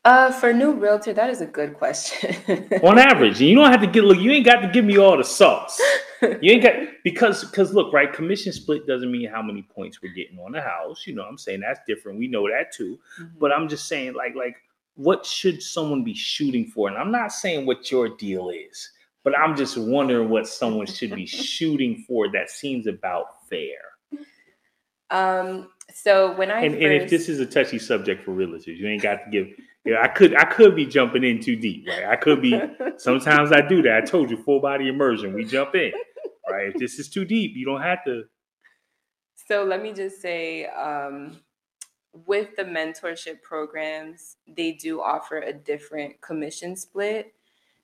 Uh 0.04 0.30
for 0.32 0.52
new 0.52 0.72
realtor 0.72 1.12
that 1.12 1.30
is 1.30 1.40
a 1.40 1.46
good 1.46 1.74
question 1.74 2.36
On 2.82 2.98
average, 2.98 3.40
and 3.40 3.48
you 3.48 3.54
don't 3.54 3.70
have 3.70 3.80
to 3.80 3.86
get 3.86 4.04
look. 4.04 4.18
You 4.18 4.30
ain't 4.32 4.44
got 4.44 4.60
to 4.60 4.68
give 4.68 4.84
me 4.84 4.98
all 4.98 5.16
the 5.16 5.24
sauce. 5.24 5.80
You 6.20 6.52
ain't 6.52 6.62
got 6.62 6.74
because 7.02 7.44
because 7.44 7.72
look, 7.74 7.92
right? 7.92 8.12
Commission 8.12 8.52
split 8.52 8.86
doesn't 8.86 9.10
mean 9.10 9.28
how 9.28 9.42
many 9.42 9.62
points 9.62 10.02
we're 10.02 10.12
getting 10.12 10.38
on 10.38 10.52
the 10.52 10.60
house. 10.60 11.06
You 11.06 11.14
know, 11.14 11.22
what 11.22 11.30
I'm 11.30 11.38
saying 11.38 11.60
that's 11.60 11.80
different. 11.86 12.18
We 12.18 12.28
know 12.28 12.48
that 12.48 12.72
too. 12.72 12.98
Mm-hmm. 13.20 13.38
But 13.38 13.52
I'm 13.52 13.68
just 13.68 13.88
saying, 13.88 14.14
like, 14.14 14.34
like 14.34 14.56
what 14.96 15.24
should 15.26 15.62
someone 15.62 16.04
be 16.04 16.14
shooting 16.14 16.66
for? 16.66 16.88
And 16.88 16.96
I'm 16.96 17.10
not 17.10 17.32
saying 17.32 17.66
what 17.66 17.90
your 17.90 18.10
deal 18.16 18.50
is, 18.50 18.90
but 19.22 19.36
I'm 19.38 19.56
just 19.56 19.76
wondering 19.76 20.28
what 20.28 20.46
someone 20.46 20.86
should 20.86 21.14
be 21.14 21.26
shooting 21.54 22.04
for 22.06 22.30
that 22.32 22.50
seems 22.50 22.86
about 22.86 23.26
fair. 23.48 23.78
um 25.10 25.68
so 25.92 26.34
when 26.36 26.50
i 26.50 26.60
And, 26.60 26.74
first, 26.74 26.84
and 26.84 26.92
if 26.94 27.10
this 27.10 27.28
is 27.28 27.40
a 27.40 27.46
touchy 27.46 27.78
subject 27.78 28.24
for 28.24 28.32
realtors, 28.32 28.76
you 28.78 28.86
ain't 28.88 29.02
got 29.02 29.24
to 29.24 29.30
give. 29.30 29.48
Yeah, 29.84 30.02
I 30.02 30.08
could 30.08 30.34
I 30.34 30.44
could 30.44 30.74
be 30.74 30.86
jumping 30.86 31.24
in 31.24 31.40
too 31.40 31.56
deep, 31.56 31.86
right? 31.86 32.04
I 32.04 32.16
could 32.16 32.40
be. 32.40 32.58
Sometimes 32.96 33.52
I 33.52 33.60
do 33.60 33.82
that. 33.82 33.96
I 33.96 34.00
told 34.00 34.30
you, 34.30 34.36
full 34.36 34.60
body 34.60 34.88
immersion. 34.88 35.34
We 35.34 35.44
jump 35.44 35.74
in, 35.74 35.92
right? 36.50 36.68
If 36.68 36.74
this 36.76 36.98
is 36.98 37.10
too 37.10 37.24
deep, 37.24 37.52
you 37.54 37.66
don't 37.66 37.82
have 37.82 38.02
to. 38.04 38.24
So 39.46 39.62
let 39.62 39.82
me 39.82 39.92
just 39.92 40.22
say, 40.22 40.66
um, 40.66 41.38
with 42.26 42.56
the 42.56 42.64
mentorship 42.64 43.42
programs, 43.42 44.36
they 44.46 44.72
do 44.72 45.02
offer 45.02 45.40
a 45.40 45.52
different 45.52 46.18
commission 46.22 46.76
split, 46.76 47.34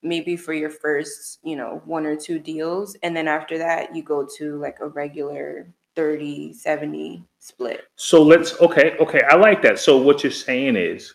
maybe 0.03 0.37
for 0.37 0.55
your 0.55 0.71
first, 0.71 1.41
you 1.43 1.57
know, 1.57 1.83
one 1.85 2.07
or 2.07 2.17
two 2.17 2.39
deals. 2.39 2.97
And 3.03 3.15
then 3.15 3.29
after 3.29 3.59
that, 3.59 3.95
you 3.95 4.03
go 4.03 4.27
to 4.39 4.57
like 4.57 4.79
a 4.81 4.89
regular 4.89 5.69
30, 5.97 6.55
70 6.55 7.25
split. 7.41 7.83
So 7.97 8.23
let's 8.23 8.59
okay, 8.61 8.97
okay. 9.01 9.21
I 9.29 9.37
like 9.37 9.61
that. 9.63 9.79
So 9.79 9.99
what 9.99 10.23
you're 10.23 10.33
saying 10.33 10.77
is, 10.77 11.15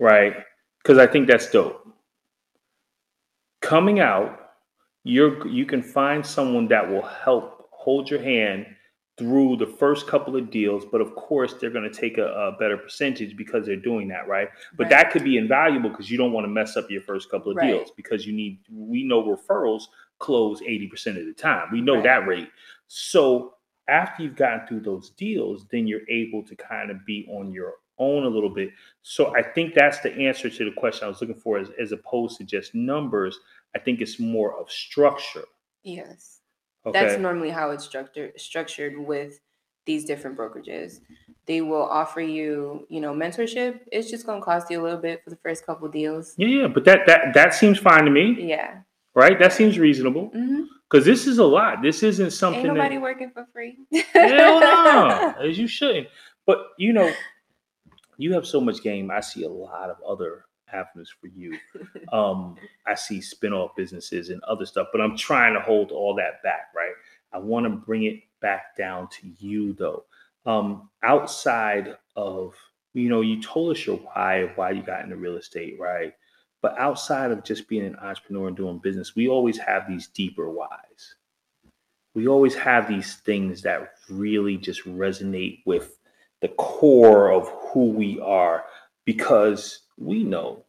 right? 0.00 0.34
Because 0.82 0.98
I 0.98 1.06
think 1.06 1.28
that's 1.28 1.48
dope. 1.50 1.86
Coming 3.60 4.00
out, 4.00 4.38
you're 5.04 5.46
you 5.46 5.64
can 5.66 5.82
find 5.82 6.24
someone 6.26 6.66
that 6.68 6.88
will 6.88 7.02
help 7.02 7.68
hold 7.70 8.10
your 8.10 8.20
hand 8.20 8.66
through 9.18 9.54
the 9.58 9.66
first 9.66 10.06
couple 10.06 10.34
of 10.34 10.50
deals, 10.50 10.86
but 10.90 11.02
of 11.02 11.14
course 11.14 11.54
they're 11.60 11.70
going 11.70 11.90
to 11.90 12.00
take 12.00 12.16
a, 12.16 12.24
a 12.24 12.56
better 12.58 12.78
percentage 12.78 13.36
because 13.36 13.66
they're 13.66 13.76
doing 13.76 14.08
that, 14.08 14.26
right? 14.26 14.48
But 14.78 14.84
Right. 14.84 14.90
that 14.90 15.10
could 15.10 15.24
be 15.24 15.36
invaluable 15.36 15.90
because 15.90 16.10
you 16.10 16.16
don't 16.16 16.32
want 16.32 16.44
to 16.46 16.48
mess 16.48 16.78
up 16.78 16.90
your 16.90 17.02
first 17.02 17.30
couple 17.30 17.50
of 17.52 17.58
Right. 17.58 17.68
deals 17.68 17.90
because 17.90 18.26
you 18.26 18.32
need 18.32 18.60
we 18.72 19.04
know 19.04 19.22
referrals 19.22 19.84
close 20.18 20.62
80% 20.62 21.18
of 21.18 21.26
the 21.26 21.34
time. 21.34 21.68
We 21.70 21.82
know 21.82 21.96
Right. 21.96 22.04
that 22.04 22.26
rate. 22.26 22.48
So 22.88 23.54
after 23.88 24.22
you've 24.22 24.36
gotten 24.36 24.66
through 24.66 24.80
those 24.80 25.10
deals, 25.10 25.66
then 25.70 25.86
you're 25.86 26.08
able 26.08 26.42
to 26.44 26.56
kind 26.56 26.90
of 26.90 27.04
be 27.04 27.26
on 27.30 27.52
your 27.52 27.74
own 28.00 28.24
a 28.24 28.28
little 28.28 28.50
bit. 28.50 28.70
So 29.02 29.32
I 29.36 29.42
think 29.42 29.74
that's 29.74 30.00
the 30.00 30.12
answer 30.12 30.50
to 30.50 30.64
the 30.64 30.72
question 30.76 31.04
I 31.04 31.08
was 31.08 31.20
looking 31.20 31.36
for, 31.36 31.58
as, 31.58 31.70
as 31.80 31.92
opposed 31.92 32.38
to 32.38 32.44
just 32.44 32.74
numbers. 32.74 33.38
I 33.76 33.78
think 33.78 34.00
it's 34.00 34.18
more 34.18 34.58
of 34.60 34.68
structure. 34.70 35.44
Yes. 35.84 36.40
Okay. 36.84 36.98
That's 36.98 37.20
normally 37.20 37.50
how 37.50 37.70
it's 37.70 37.84
structured 37.84 38.40
structured 38.40 38.98
with 38.98 39.38
these 39.86 40.04
different 40.04 40.36
brokerages. 40.36 41.00
They 41.46 41.60
will 41.60 41.82
offer 41.82 42.20
you, 42.20 42.86
you 42.88 43.00
know, 43.00 43.12
mentorship. 43.12 43.80
It's 43.92 44.10
just 44.10 44.26
gonna 44.26 44.42
cost 44.42 44.70
you 44.70 44.80
a 44.80 44.82
little 44.82 44.98
bit 44.98 45.22
for 45.22 45.30
the 45.30 45.36
first 45.36 45.64
couple 45.66 45.88
deals. 45.88 46.34
yeah, 46.36 46.48
yeah, 46.48 46.66
but 46.68 46.84
that 46.84 47.06
that 47.06 47.34
that 47.34 47.54
seems 47.54 47.78
fine 47.78 48.04
to 48.04 48.10
me, 48.10 48.36
Yeah. 48.40 48.80
right? 49.14 49.38
That 49.38 49.52
seems 49.52 49.78
reasonable 49.78 50.28
hmm 50.28 50.62
because 50.90 51.04
this 51.06 51.26
is 51.28 51.38
a 51.38 51.44
lot. 51.44 51.82
This 51.82 52.02
isn't 52.02 52.32
something 52.32 52.66
Ain't 52.66 52.74
nobody 52.74 52.96
that 52.96 53.02
working 53.02 53.30
for 53.30 53.46
free. 53.52 53.78
hell 54.12 54.60
no, 54.60 55.34
as 55.40 55.56
you 55.58 55.68
shouldn't. 55.68 56.08
But 56.46 56.66
you 56.78 56.92
know, 56.92 57.12
you 58.20 58.34
have 58.34 58.46
so 58.46 58.60
much 58.60 58.82
game. 58.82 59.10
I 59.10 59.20
see 59.20 59.44
a 59.44 59.48
lot 59.48 59.88
of 59.88 59.96
other 60.02 60.44
avenues 60.72 61.12
for 61.20 61.26
you. 61.26 61.56
Um, 62.12 62.56
I 62.88 62.96
see 62.96 63.20
spin-off 63.20 63.76
businesses 63.76 64.30
and 64.30 64.42
other 64.42 64.66
stuff, 64.66 64.88
but 64.90 65.00
I'm 65.00 65.16
trying 65.16 65.54
to 65.54 65.60
hold 65.60 65.92
all 65.92 66.12
that 66.16 66.42
back, 66.42 66.72
right? 66.74 66.92
I 67.32 67.38
want 67.38 67.66
to 67.66 67.70
bring 67.70 68.02
it 68.02 68.22
back 68.40 68.76
down 68.76 69.06
to 69.20 69.28
you 69.38 69.74
though. 69.74 70.06
Um, 70.44 70.90
outside 71.04 71.96
of, 72.16 72.54
you 72.94 73.08
know, 73.08 73.20
you 73.20 73.40
told 73.40 73.76
us 73.76 73.86
your 73.86 73.98
why 73.98 74.38
of 74.38 74.56
why 74.56 74.72
you 74.72 74.82
got 74.82 75.04
into 75.04 75.14
real 75.14 75.36
estate, 75.36 75.78
right? 75.78 76.14
But 76.62 76.76
outside 76.80 77.30
of 77.30 77.44
just 77.44 77.68
being 77.68 77.86
an 77.86 77.94
entrepreneur 77.96 78.48
and 78.48 78.56
doing 78.56 78.78
business, 78.78 79.14
we 79.14 79.28
always 79.28 79.58
have 79.58 79.86
these 79.86 80.08
deeper 80.08 80.50
whys. 80.50 81.14
We 82.14 82.26
always 82.26 82.56
have 82.56 82.88
these 82.88 83.18
things 83.18 83.62
that 83.62 83.92
really 84.08 84.56
just 84.56 84.84
resonate 84.84 85.60
with 85.64 85.99
the 86.40 86.48
core 86.48 87.30
of 87.32 87.48
who 87.72 87.90
we 87.90 88.20
are 88.20 88.64
because 89.04 89.80
we 89.98 90.24
know 90.24 90.64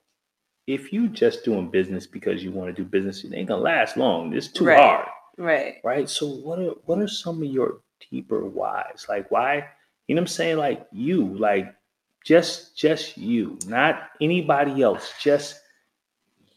if 0.68 0.94
you 0.94 1.08
just 1.08 1.44
doing 1.44 1.70
business 1.70 2.08
because 2.08 2.44
you 2.44 2.52
want 2.52 2.74
to 2.74 2.82
do 2.82 2.88
business, 2.88 3.24
it 3.24 3.34
ain't 3.34 3.48
gonna 3.48 3.62
last 3.62 3.98
long. 3.98 4.34
It's 4.34 4.48
too 4.48 4.66
Right. 4.66 4.80
hard, 4.80 5.08
right. 5.38 5.76
right? 5.84 6.10
So 6.10 6.28
what 6.28 6.60
are 6.60 6.72
what 6.86 7.00
are 7.00 7.08
some 7.08 7.42
of 7.42 7.50
your 7.50 7.82
deeper 8.10 8.46
whys? 8.46 9.06
Like 9.10 9.30
why, 9.32 9.68
you 10.08 10.16
know 10.16 10.22
what 10.22 10.24
I'm 10.24 10.28
saying? 10.28 10.58
Like 10.58 10.88
you, 10.92 11.38
like 11.38 11.74
just 12.24 12.78
just 12.78 13.18
you, 13.18 13.58
not 13.68 14.10
anybody 14.22 14.82
else, 14.82 15.14
just 15.20 15.60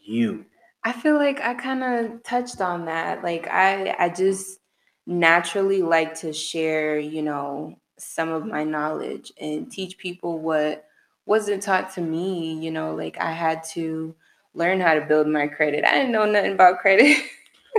you. 0.03 0.45
I 0.85 0.93
feel 0.93 1.17
like 1.17 1.41
I 1.41 1.55
kind 1.55 1.83
of 1.83 2.23
touched 2.23 2.61
on 2.61 2.85
that. 2.85 3.23
Like 3.25 3.49
I 3.49 3.97
I 3.99 4.09
just 4.11 4.59
naturally 5.07 5.83
like 5.83 6.15
to 6.21 6.33
share, 6.33 6.99
you 6.99 7.23
know, 7.23 7.75
some 7.99 8.30
of 8.30 8.47
my 8.47 8.64
knowledge 8.64 9.32
and 9.40 9.70
teach 9.70 9.99
people 9.99 10.38
what 10.40 10.86
wasn't 11.26 11.62
taught 11.62 11.95
to 11.95 12.01
me, 12.01 12.55
you 12.55 12.70
know, 12.70 12.95
like 12.95 13.18
I 13.20 13.32
had 13.32 13.64
to 13.72 14.14
learn 14.55 14.80
how 14.80 14.95
to 14.95 15.01
build 15.03 15.26
my 15.28 15.47
credit. 15.49 15.84
I 15.84 15.92
didn't 15.92 16.12
know 16.12 16.26
nothing 16.26 16.53
about 16.55 16.78
credit. 16.78 17.18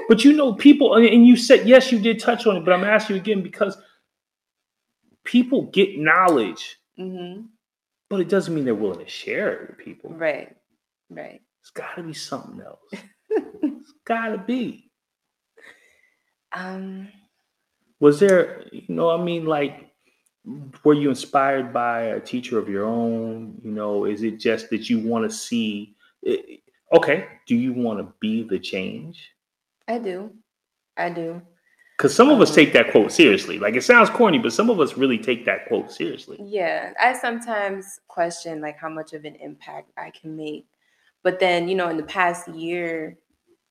But 0.09 0.25
you 0.25 0.33
know, 0.33 0.53
people, 0.53 0.95
and 0.95 1.25
you 1.25 1.37
said 1.37 1.67
yes, 1.67 1.91
you 1.91 1.99
did 1.99 2.19
touch 2.19 2.45
on 2.45 2.57
it, 2.57 2.65
but 2.65 2.73
I'm 2.73 2.83
asking 2.83 3.15
you 3.15 3.21
again 3.21 3.41
because 3.41 3.77
people 5.23 5.63
get 5.63 5.97
knowledge, 5.97 6.77
hmm 6.97 7.41
but 8.09 8.19
it 8.19 8.29
doesn't 8.29 8.53
mean 8.53 8.65
they're 8.65 8.75
willing 8.75 9.03
to 9.03 9.09
share 9.09 9.53
it 9.53 9.69
with 9.69 9.77
people. 9.79 10.11
Right. 10.11 10.55
Right. 11.09 11.41
It's 11.61 11.71
got 11.71 11.95
to 11.95 12.03
be 12.03 12.13
something 12.13 12.61
else. 12.61 12.79
it's 13.29 13.93
got 14.05 14.27
to 14.29 14.37
be. 14.37 14.91
Um. 16.53 17.09
Was 17.99 18.19
there, 18.19 18.65
you 18.71 18.83
know, 18.89 19.09
I 19.09 19.23
mean, 19.23 19.45
like, 19.45 19.91
were 20.83 20.93
you 20.93 21.09
inspired 21.09 21.73
by 21.73 22.01
a 22.03 22.19
teacher 22.19 22.59
of 22.59 22.69
your 22.69 22.85
own? 22.85 23.59
You 23.63 23.71
know, 23.71 24.05
is 24.05 24.23
it 24.23 24.39
just 24.39 24.69
that 24.69 24.89
you 24.89 24.99
want 24.99 25.29
to 25.29 25.35
see? 25.35 25.95
eh, 26.25 26.37
Okay, 26.93 27.27
do 27.47 27.55
you 27.55 27.73
want 27.73 27.99
to 27.99 28.13
be 28.19 28.43
the 28.43 28.59
change? 28.59 29.31
I 29.87 29.97
do. 29.97 30.31
I 30.95 31.09
do. 31.09 31.41
Because 31.97 32.13
some 32.13 32.29
of 32.29 32.39
us 32.41 32.49
Um, 32.49 32.55
take 32.55 32.73
that 32.73 32.91
quote 32.91 33.11
seriously. 33.11 33.57
Like 33.57 33.75
it 33.75 33.83
sounds 33.83 34.09
corny, 34.09 34.37
but 34.37 34.53
some 34.53 34.69
of 34.69 34.79
us 34.79 34.97
really 34.97 35.17
take 35.17 35.45
that 35.45 35.67
quote 35.67 35.91
seriously. 35.91 36.37
Yeah, 36.41 36.93
I 37.01 37.13
sometimes 37.13 37.99
question 38.07 38.61
like 38.61 38.77
how 38.77 38.89
much 38.89 39.13
of 39.13 39.25
an 39.25 39.35
impact 39.35 39.91
I 39.97 40.11
can 40.11 40.35
make. 40.35 40.67
But 41.23 41.39
then, 41.39 41.67
you 41.67 41.75
know, 41.75 41.89
in 41.89 41.97
the 41.97 42.03
past 42.03 42.47
year 42.49 43.17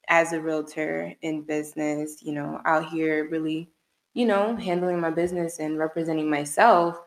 as 0.09 0.33
a 0.33 0.41
realtor 0.41 1.15
in 1.23 1.43
business, 1.43 2.23
you 2.23 2.33
know, 2.33 2.61
out 2.65 2.89
here 2.89 3.29
really, 3.31 3.71
you 4.15 4.27
know, 4.27 4.57
handling 4.57 5.01
my 5.01 5.11
business 5.11 5.59
and 5.59 5.79
representing 5.79 6.31
myself, 6.31 6.99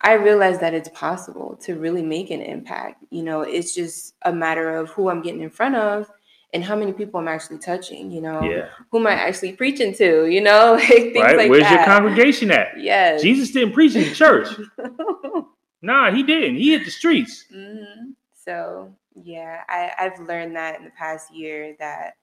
I 0.00 0.12
realized 0.14 0.60
that 0.60 0.74
it's 0.74 0.88
possible 0.90 1.56
to 1.62 1.74
really 1.74 2.02
make 2.02 2.30
an 2.30 2.40
impact. 2.40 3.04
You 3.10 3.24
know, 3.24 3.42
it's 3.42 3.74
just 3.74 4.14
a 4.22 4.32
matter 4.32 4.76
of 4.76 4.90
who 4.90 5.10
I'm 5.10 5.22
getting 5.22 5.42
in 5.42 5.50
front 5.50 5.74
of 5.74 6.08
and 6.54 6.64
how 6.64 6.76
many 6.76 6.92
people 6.92 7.18
I'm 7.20 7.28
actually 7.28 7.58
touching, 7.58 8.10
you 8.12 8.20
know, 8.22 8.42
Yeah. 8.42 8.68
who 8.90 8.98
am 9.00 9.06
I 9.08 9.12
actually 9.12 9.52
preaching 9.52 9.92
to, 9.94 10.26
you 10.26 10.40
know, 10.40 10.74
like 10.80 10.88
things 10.88 11.16
Right? 11.16 11.36
like 11.36 11.50
Where's 11.50 11.68
your 11.70 11.84
congregation 11.84 12.50
at? 12.52 12.80
Yes. 12.80 13.20
Jesus 13.20 13.50
didn't 13.50 13.72
preach 13.74 13.94
in 13.96 14.04
the 14.04 14.14
church. 14.14 14.48
Nah, 15.80 16.10
he 16.10 16.24
didn't. 16.24 16.56
He 16.56 16.72
hit 16.72 16.84
the 16.84 16.90
streets. 16.90 17.44
hmm 17.52 18.10
So 18.34 18.92
yeah, 19.14 19.62
I, 19.68 19.92
I've 19.98 20.18
learned 20.26 20.56
that 20.56 20.78
in 20.78 20.84
the 20.84 20.90
past 20.90 21.32
year 21.32 21.76
that 21.78 22.14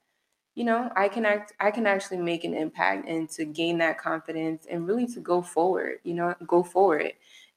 you 0.56 0.64
know 0.64 0.90
I 0.96 1.08
can 1.08 1.24
act 1.24 1.52
I 1.60 1.70
can 1.70 1.86
actually 1.86 2.16
make 2.16 2.42
an 2.42 2.54
impact 2.54 3.06
and 3.06 3.30
to 3.30 3.44
gain 3.44 3.78
that 3.78 3.98
confidence 3.98 4.66
and 4.68 4.88
really 4.88 5.06
to 5.08 5.20
go 5.20 5.42
forward. 5.42 5.98
You 6.02 6.14
know, 6.14 6.34
go 6.46 6.64
forward 6.64 7.12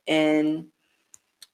and 0.07 0.67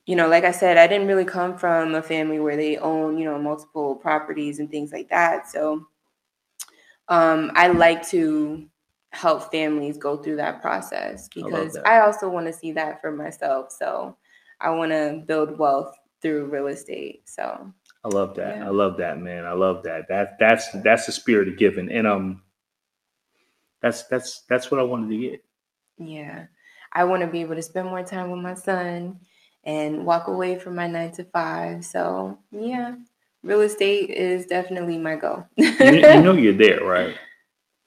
you 0.05 0.15
know, 0.15 0.27
like 0.27 0.43
I 0.43 0.51
said, 0.51 0.77
I 0.77 0.85
didn't 0.85 1.07
really 1.07 1.25
come 1.25 1.57
from 1.57 1.95
a 1.95 2.01
family 2.01 2.39
where 2.39 2.57
they 2.57 2.77
own 2.77 3.17
you 3.17 3.25
know 3.25 3.39
multiple 3.39 3.95
properties 3.95 4.59
and 4.59 4.69
things 4.69 4.91
like 4.91 5.09
that. 5.09 5.47
So 5.47 5.87
um, 7.07 7.51
I 7.55 7.67
like 7.67 8.07
to 8.09 8.67
help 9.11 9.51
families 9.51 9.97
go 9.97 10.17
through 10.17 10.37
that 10.37 10.61
process 10.61 11.29
because 11.29 11.73
that. 11.73 11.87
I 11.87 11.99
also 11.99 12.27
want 12.27 12.47
to 12.47 12.53
see 12.53 12.71
that 12.73 13.01
for 13.01 13.11
myself. 13.11 13.71
So 13.71 14.17
I 14.59 14.71
want 14.71 14.91
to 14.91 15.23
build 15.25 15.57
wealth 15.57 15.95
through 16.21 16.45
real 16.45 16.67
estate. 16.67 17.21
So 17.25 17.71
I 18.05 18.09
love 18.09 18.37
that. 18.37 18.57
Yeah. 18.57 18.65
I 18.65 18.69
love 18.69 18.99
that, 18.99 19.19
man. 19.19 19.45
I 19.45 19.53
love 19.53 19.83
that. 19.85 20.09
That 20.09 20.37
that's 20.39 20.69
that's 20.83 21.07
the 21.07 21.13
spirit 21.13 21.49
of 21.49 21.57
giving. 21.59 21.91
And 21.91 22.07
um 22.07 22.43
that's 23.81 24.03
that's 24.05 24.43
that's 24.49 24.71
what 24.71 24.79
I 24.81 24.83
wanted 24.83 25.09
to 25.11 25.17
get. 25.19 25.45
yeah, 25.99 26.47
I 26.93 27.05
want 27.05 27.21
to 27.23 27.27
be 27.27 27.41
able 27.41 27.55
to 27.55 27.63
spend 27.63 27.87
more 27.89 28.03
time 28.03 28.31
with 28.31 28.41
my 28.41 28.55
son 28.55 29.19
and 29.65 30.05
walk 30.05 30.27
away 30.27 30.59
from 30.59 30.75
my 30.75 30.87
nine 30.87 31.11
to 31.13 31.25
five. 31.25 31.85
So 31.85 32.39
yeah, 32.51 32.95
real 33.43 33.61
estate 33.61 34.11
is 34.11 34.47
definitely 34.47 34.99
my 34.99 35.17
goal. 35.17 35.45
You, 35.79 35.97
you 35.97 36.19
know 36.19 36.33
you're 36.33 36.53
there, 36.53 36.83
right? 36.83 37.15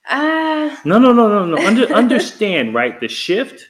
ah, 0.09 0.83
No, 0.85 0.99
no, 0.99 1.13
no, 1.13 1.29
no, 1.29 1.47
no. 1.47 1.67
Under, 1.67 1.93
understand, 1.93 2.75
right? 2.75 3.01
The 3.01 3.09
shift. 3.09 3.69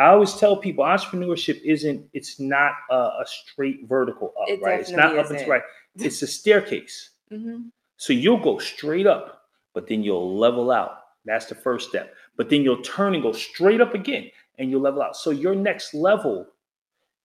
I 0.00 0.06
always 0.08 0.34
tell 0.34 0.56
people 0.56 0.84
entrepreneurship 0.84 1.60
isn't. 1.62 2.08
It's 2.14 2.40
not 2.40 2.72
a, 2.90 2.94
a 2.96 3.24
straight 3.26 3.86
vertical 3.86 4.32
up, 4.40 4.48
It 4.48 4.60
right? 4.62 4.80
It's 4.80 4.90
not 4.90 5.16
up 5.18 5.30
and 5.30 5.38
to 5.40 5.46
right. 5.46 5.62
It's 5.96 6.22
a 6.22 6.26
staircase. 6.26 7.10
mhm, 7.30 7.70
So 7.96 8.12
you'll 8.12 8.40
go 8.42 8.58
straight 8.58 9.06
up, 9.06 9.42
but 9.74 9.86
then 9.86 10.02
you'll 10.02 10.36
level 10.38 10.70
out. 10.70 10.98
That's 11.26 11.46
the 11.46 11.54
first 11.54 11.90
step. 11.90 12.14
But 12.36 12.48
then 12.48 12.62
you'll 12.62 12.82
turn 12.82 13.14
and 13.14 13.22
go 13.22 13.32
straight 13.32 13.80
up 13.82 13.94
again, 13.94 14.30
and 14.58 14.70
you'll 14.70 14.80
level 14.80 15.02
out. 15.02 15.16
So 15.16 15.30
your 15.30 15.54
next 15.54 15.92
level 15.92 16.46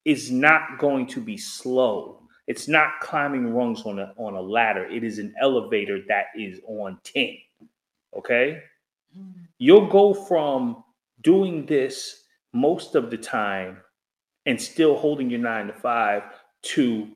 is 0.03 0.30
not 0.30 0.78
going 0.78 1.07
to 1.07 1.21
be 1.21 1.38
slow. 1.38 2.21
It's 2.47 2.67
not 2.67 2.99
climbing 3.01 3.53
rungs 3.53 3.84
on 3.86 3.99
a 3.99 4.13
on 4.17 4.36
a 4.36 4.41
ladder. 4.41 4.86
It 4.86 5.03
is 5.03 5.17
an 5.17 5.34
elevator 5.41 6.01
that 6.09 6.26
is 6.38 6.59
on 6.67 6.99
10. 7.03 7.38
Okay? 8.17 8.61
You'll 9.59 9.88
go 9.88 10.13
from 10.13 10.84
doing 11.21 11.65
this 11.65 12.23
most 12.56 12.95
of 12.95 13.12
the 13.12 13.18
time 13.18 13.78
and 14.45 14.60
still 14.60 14.95
holding 14.95 15.30
your 15.30 15.39
nine 15.39 15.68
to 15.68 15.74
five 15.74 16.24
to 16.62 17.10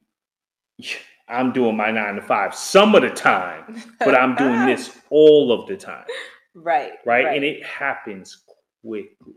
I'm 1.28 1.54
doing 1.54 1.78
my 1.78 1.92
nine 1.92 2.16
to 2.16 2.22
five 2.22 2.56
some 2.56 2.96
of 2.96 3.02
the 3.02 3.10
time, 3.10 3.84
but 4.00 4.16
I'm 4.16 4.36
doing 4.36 4.66
this 4.66 4.98
all 5.10 5.52
of 5.52 5.68
the 5.68 5.78
time, 5.78 6.06
right, 6.56 6.94
right? 7.06 7.36
And 7.36 7.44
it 7.44 7.64
happens 7.64 8.44
quickly. 8.84 9.36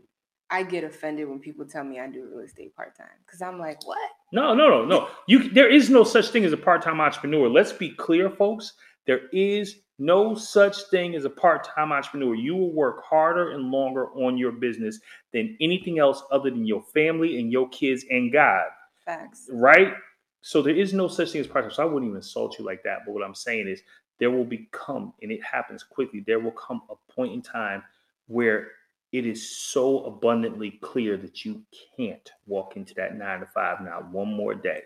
I 0.49 0.63
get 0.63 0.83
offended 0.83 1.27
when 1.27 1.39
people 1.39 1.65
tell 1.65 1.83
me 1.83 1.99
I 1.99 2.07
do 2.07 2.27
real 2.31 2.45
estate 2.45 2.75
part 2.75 2.95
time 2.95 3.07
because 3.25 3.41
I'm 3.41 3.59
like, 3.59 3.85
what? 3.87 3.97
No, 4.31 4.53
no, 4.53 4.69
no, 4.69 4.85
no. 4.85 5.07
You 5.27 5.49
there 5.49 5.69
is 5.69 5.89
no 5.89 6.03
such 6.03 6.29
thing 6.29 6.45
as 6.45 6.53
a 6.53 6.57
part-time 6.57 6.99
entrepreneur. 6.99 7.49
Let's 7.49 7.71
be 7.71 7.89
clear, 7.89 8.29
folks. 8.29 8.73
There 9.05 9.27
is 9.31 9.79
no 9.99 10.35
such 10.35 10.83
thing 10.89 11.15
as 11.15 11.25
a 11.25 11.29
part-time 11.29 11.91
entrepreneur. 11.91 12.35
You 12.35 12.55
will 12.55 12.71
work 12.73 13.03
harder 13.03 13.51
and 13.51 13.71
longer 13.71 14.07
on 14.11 14.37
your 14.37 14.51
business 14.51 14.99
than 15.31 15.57
anything 15.61 15.99
else 15.99 16.23
other 16.31 16.49
than 16.49 16.65
your 16.65 16.81
family 16.81 17.39
and 17.39 17.51
your 17.51 17.69
kids 17.69 18.05
and 18.09 18.31
God. 18.31 18.65
Facts. 19.05 19.49
right? 19.51 19.93
So 20.41 20.61
there 20.61 20.75
is 20.75 20.93
no 20.93 21.07
such 21.07 21.31
thing 21.31 21.41
as 21.41 21.47
part 21.47 21.65
time. 21.65 21.73
So 21.73 21.83
I 21.83 21.85
wouldn't 21.85 22.05
even 22.05 22.17
insult 22.17 22.57
you 22.57 22.65
like 22.65 22.83
that. 22.83 22.99
But 23.05 23.13
what 23.13 23.23
I'm 23.23 23.35
saying 23.35 23.67
is 23.67 23.81
there 24.19 24.31
will 24.31 24.45
become, 24.45 25.13
and 25.21 25.31
it 25.31 25.43
happens 25.43 25.83
quickly, 25.83 26.23
there 26.25 26.39
will 26.39 26.51
come 26.51 26.81
a 26.89 27.11
point 27.11 27.33
in 27.33 27.41
time 27.41 27.83
where 28.27 28.71
it 29.11 29.25
is 29.25 29.57
so 29.57 30.05
abundantly 30.05 30.71
clear 30.81 31.17
that 31.17 31.45
you 31.45 31.61
can't 31.95 32.31
walk 32.47 32.77
into 32.77 32.93
that 32.95 33.17
nine 33.17 33.41
to 33.41 33.45
five 33.45 33.81
now 33.81 34.07
one 34.11 34.33
more 34.33 34.55
day. 34.55 34.81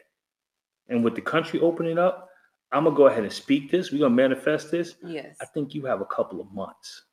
And 0.90 1.04
with 1.04 1.16
the 1.16 1.22
country 1.22 1.60
opening 1.60 1.98
up, 1.98 2.30
I'm 2.72 2.84
gonna 2.84 2.96
go 2.96 3.08
ahead 3.08 3.24
and 3.24 3.32
speak 3.32 3.72
this. 3.72 3.92
We're 3.92 4.00
gonna 4.00 4.16
manifest 4.16 4.72
this. 4.72 4.96
Yes. 5.04 5.38
I 5.42 5.46
think 5.46 5.74
you 5.74 5.86
have 5.86 6.02
a 6.02 6.06
couple 6.06 6.42
of 6.42 6.52
months. 6.52 7.04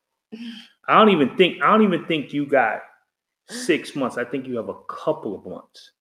I 0.89 0.99
don't 0.99 1.11
even 1.11 1.37
think 1.37 1.63
I 1.63 1.67
don't 1.71 1.83
even 1.83 2.05
think 2.07 2.33
you 2.33 2.45
got 2.47 2.83
six 3.49 3.95
months. 3.95 4.17
I 4.19 4.25
think 4.25 4.47
you 4.47 4.57
have 4.57 4.69
a 4.69 4.83
couple 4.89 5.35
of 5.35 5.45
months. 5.47 5.93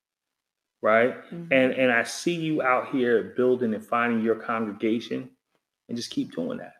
Right? 0.81 1.15
Mhm. 1.31 1.47
and 1.51 1.71
and 1.73 1.91
I 1.91 2.03
see 2.03 2.33
you 2.35 2.61
out 2.61 2.89
here 2.89 3.33
building 3.37 3.73
and 3.73 3.85
finding 3.85 4.21
your 4.21 4.35
congregation, 4.35 5.29
and 5.87 5.95
just 5.97 6.09
keep 6.11 6.33
doing 6.35 6.57
that. 6.57 6.73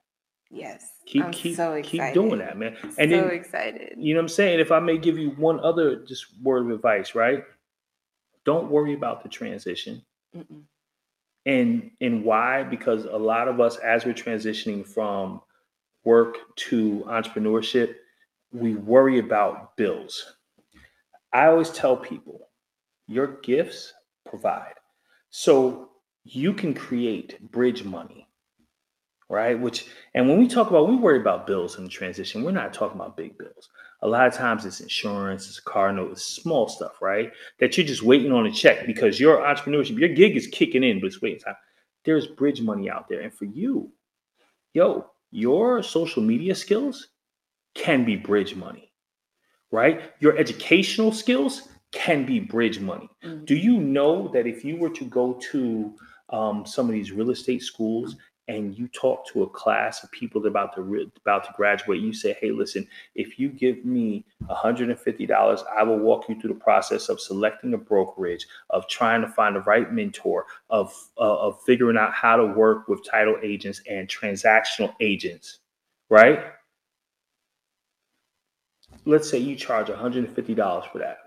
yes. 0.50 0.90
Keep 1.06 1.24
I'm 1.26 1.32
keep 1.32 1.56
so 1.58 1.82
keep 1.84 2.14
doing 2.14 2.40
that, 2.40 2.58
man. 2.58 2.76
And 2.82 2.94
so 2.94 3.06
then 3.06 3.30
excited. 3.32 3.94
you 3.98 4.14
know 4.14 4.20
what 4.20 4.24
I'm 4.24 4.30
saying. 4.30 4.60
If 4.60 4.72
I 4.72 4.80
may 4.80 4.98
give 4.98 5.18
you 5.18 5.30
one 5.32 5.60
other 5.62 5.98
just 6.06 6.26
word 6.42 6.64
of 6.66 6.72
advice, 6.72 7.14
right? 7.16 7.44
Don't 8.46 8.70
worry 8.70 8.94
about 8.94 9.24
the 9.24 9.30
transition, 9.30 10.02
Mm-mm. 10.36 10.64
And 11.46 11.92
and 12.02 12.24
why? 12.24 12.64
Because 12.64 13.06
a 13.06 13.18
lot 13.18 13.48
of 13.48 13.60
us, 13.60 13.78
as 13.78 14.06
we're 14.06 14.14
transitioning 14.14 14.86
from 14.86 15.42
work 16.04 16.38
to 16.56 17.04
entrepreneurship, 17.08 17.96
we 18.52 18.76
worry 18.76 19.20
about 19.20 19.76
bills. 19.76 20.36
I 21.34 21.48
always 21.48 21.72
tell 21.72 21.98
people 21.98 22.50
your 23.08 23.40
gifts 23.42 23.94
provide. 24.30 24.76
So 25.30 25.90
you 26.24 26.54
can 26.54 26.74
create 26.74 27.42
bridge 27.52 27.84
money, 27.84 28.28
right? 29.30 29.60
Which, 29.60 29.88
and 30.14 30.30
when 30.30 30.40
we 30.40 30.48
talk 30.48 30.70
about, 30.70 30.88
we 30.88 30.96
worry 30.96 31.20
about 31.20 31.48
bills 31.48 31.78
in 31.78 31.84
the 31.86 31.90
transition, 31.90 32.44
we're 32.44 32.52
not 32.52 32.74
talking 32.74 33.00
about 33.00 33.18
big 33.18 33.38
bills. 33.38 33.70
A 34.04 34.08
lot 34.08 34.28
of 34.28 34.34
times 34.34 34.66
it's 34.66 34.82
insurance, 34.82 35.48
it's 35.48 35.60
a 35.60 35.64
car 35.64 35.92
note, 35.94 36.12
it's 36.12 36.26
small 36.26 36.68
stuff, 36.68 37.02
right? 37.02 37.32
That 37.60 37.78
you're 37.78 37.88
just 37.88 38.04
waiting 38.04 38.34
on 38.34 38.46
a 38.46 38.52
check 38.52 38.86
because 38.86 39.20
your 39.20 39.38
entrepreneurship, 39.38 39.98
your 39.98 40.10
gig 40.10 40.36
is 40.36 40.46
kicking 40.48 40.84
in, 40.84 41.00
but 41.00 41.08
it's 41.08 41.22
waiting 41.22 41.40
time. 41.40 41.56
There's 42.04 42.28
bridge 42.28 42.62
money 42.62 42.90
out 42.90 43.08
there. 43.08 43.22
And 43.22 43.34
for 43.34 43.46
you, 43.46 43.92
yo, 44.74 45.10
your 45.32 45.82
social 45.82 46.22
media 46.22 46.54
skills 46.54 47.08
can 47.76 48.04
be 48.04 48.18
bridge 48.18 48.56
money, 48.56 48.92
right? 49.72 50.02
Your 50.20 50.38
educational 50.38 51.14
skills 51.14 51.70
can 51.94 52.26
be 52.26 52.40
bridge 52.40 52.80
money. 52.80 53.10
Mhm. 53.24 53.46
Do 53.46 53.56
you 53.56 53.78
know 53.80 54.28
that 54.34 54.46
if 54.48 54.66
you 54.66 54.78
were 54.78 54.90
to 54.90 55.06
go 55.06 55.40
to 55.52 55.96
um, 56.30 56.66
some 56.66 56.88
of 56.88 56.94
these 56.94 57.12
real 57.12 57.30
estate 57.30 57.62
schools 57.62 58.16
and 58.48 58.78
you 58.78 58.88
talk 58.90 59.26
to 59.28 59.44
a 59.44 59.50
class 59.50 60.04
of 60.04 60.12
people 60.12 60.46
about 60.46 60.76
to 60.76 61.12
about 61.22 61.46
to 61.46 61.54
graduate, 61.56 62.02
you 62.02 62.14
say, 62.14 62.36
"Hey, 62.40 62.52
listen, 62.52 62.88
if 63.16 63.40
you 63.40 63.50
give 63.50 63.86
me 63.86 64.26
$150, 64.50 65.64
I 65.76 65.84
will 65.84 66.00
walk 66.00 66.28
you 66.30 66.40
through 66.40 66.54
the 66.54 66.60
process 66.60 67.10
of 67.10 67.20
selecting 67.20 67.74
a 67.74 67.78
brokerage, 67.78 68.46
of 68.70 68.88
trying 68.88 69.22
to 69.22 69.28
find 69.28 69.56
the 69.56 69.62
right 69.62 69.92
mentor, 69.92 70.46
of 70.70 70.94
uh, 71.18 71.40
of 71.40 71.62
figuring 71.64 71.98
out 71.98 72.14
how 72.14 72.36
to 72.36 72.46
work 72.46 72.88
with 72.88 73.04
title 73.04 73.38
agents 73.42 73.82
and 73.90 74.08
transactional 74.08 74.94
agents." 75.00 75.60
right? 76.14 76.44
Let's 79.06 79.30
say 79.30 79.40
you 79.40 79.56
charge 79.56 79.88
$150 79.88 80.92
for 80.92 81.00
that. 81.00 81.18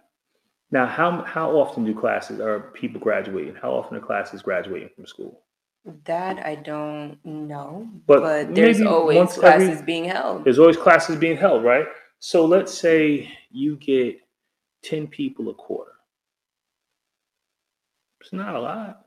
Now, 0.70 0.86
how 0.86 1.22
how 1.22 1.50
often 1.52 1.84
do 1.84 1.94
classes 1.94 2.40
are 2.40 2.60
people 2.72 3.00
graduating? 3.00 3.54
How 3.54 3.72
often 3.72 3.96
are 3.96 4.00
classes 4.00 4.42
graduating 4.42 4.90
from 4.94 5.06
school? 5.06 5.42
That 6.04 6.44
I 6.44 6.56
don't 6.56 7.24
know, 7.24 7.88
But 8.06 8.20
but, 8.20 8.54
there's 8.56 8.82
always 8.82 9.16
once 9.18 9.38
every- 9.38 9.66
classes 9.66 9.82
being 9.82 10.04
held. 10.04 10.44
There's 10.44 10.58
always 10.58 10.76
classes 10.76 11.16
being 11.16 11.36
held, 11.36 11.62
right? 11.62 11.86
So 12.18 12.44
let's 12.44 12.74
say 12.76 13.30
you 13.52 13.76
get 13.76 14.18
10 14.82 15.06
people 15.06 15.48
a 15.48 15.54
quarter. 15.54 15.92
It's 18.20 18.32
not 18.32 18.56
a 18.56 18.60
lot, 18.60 19.06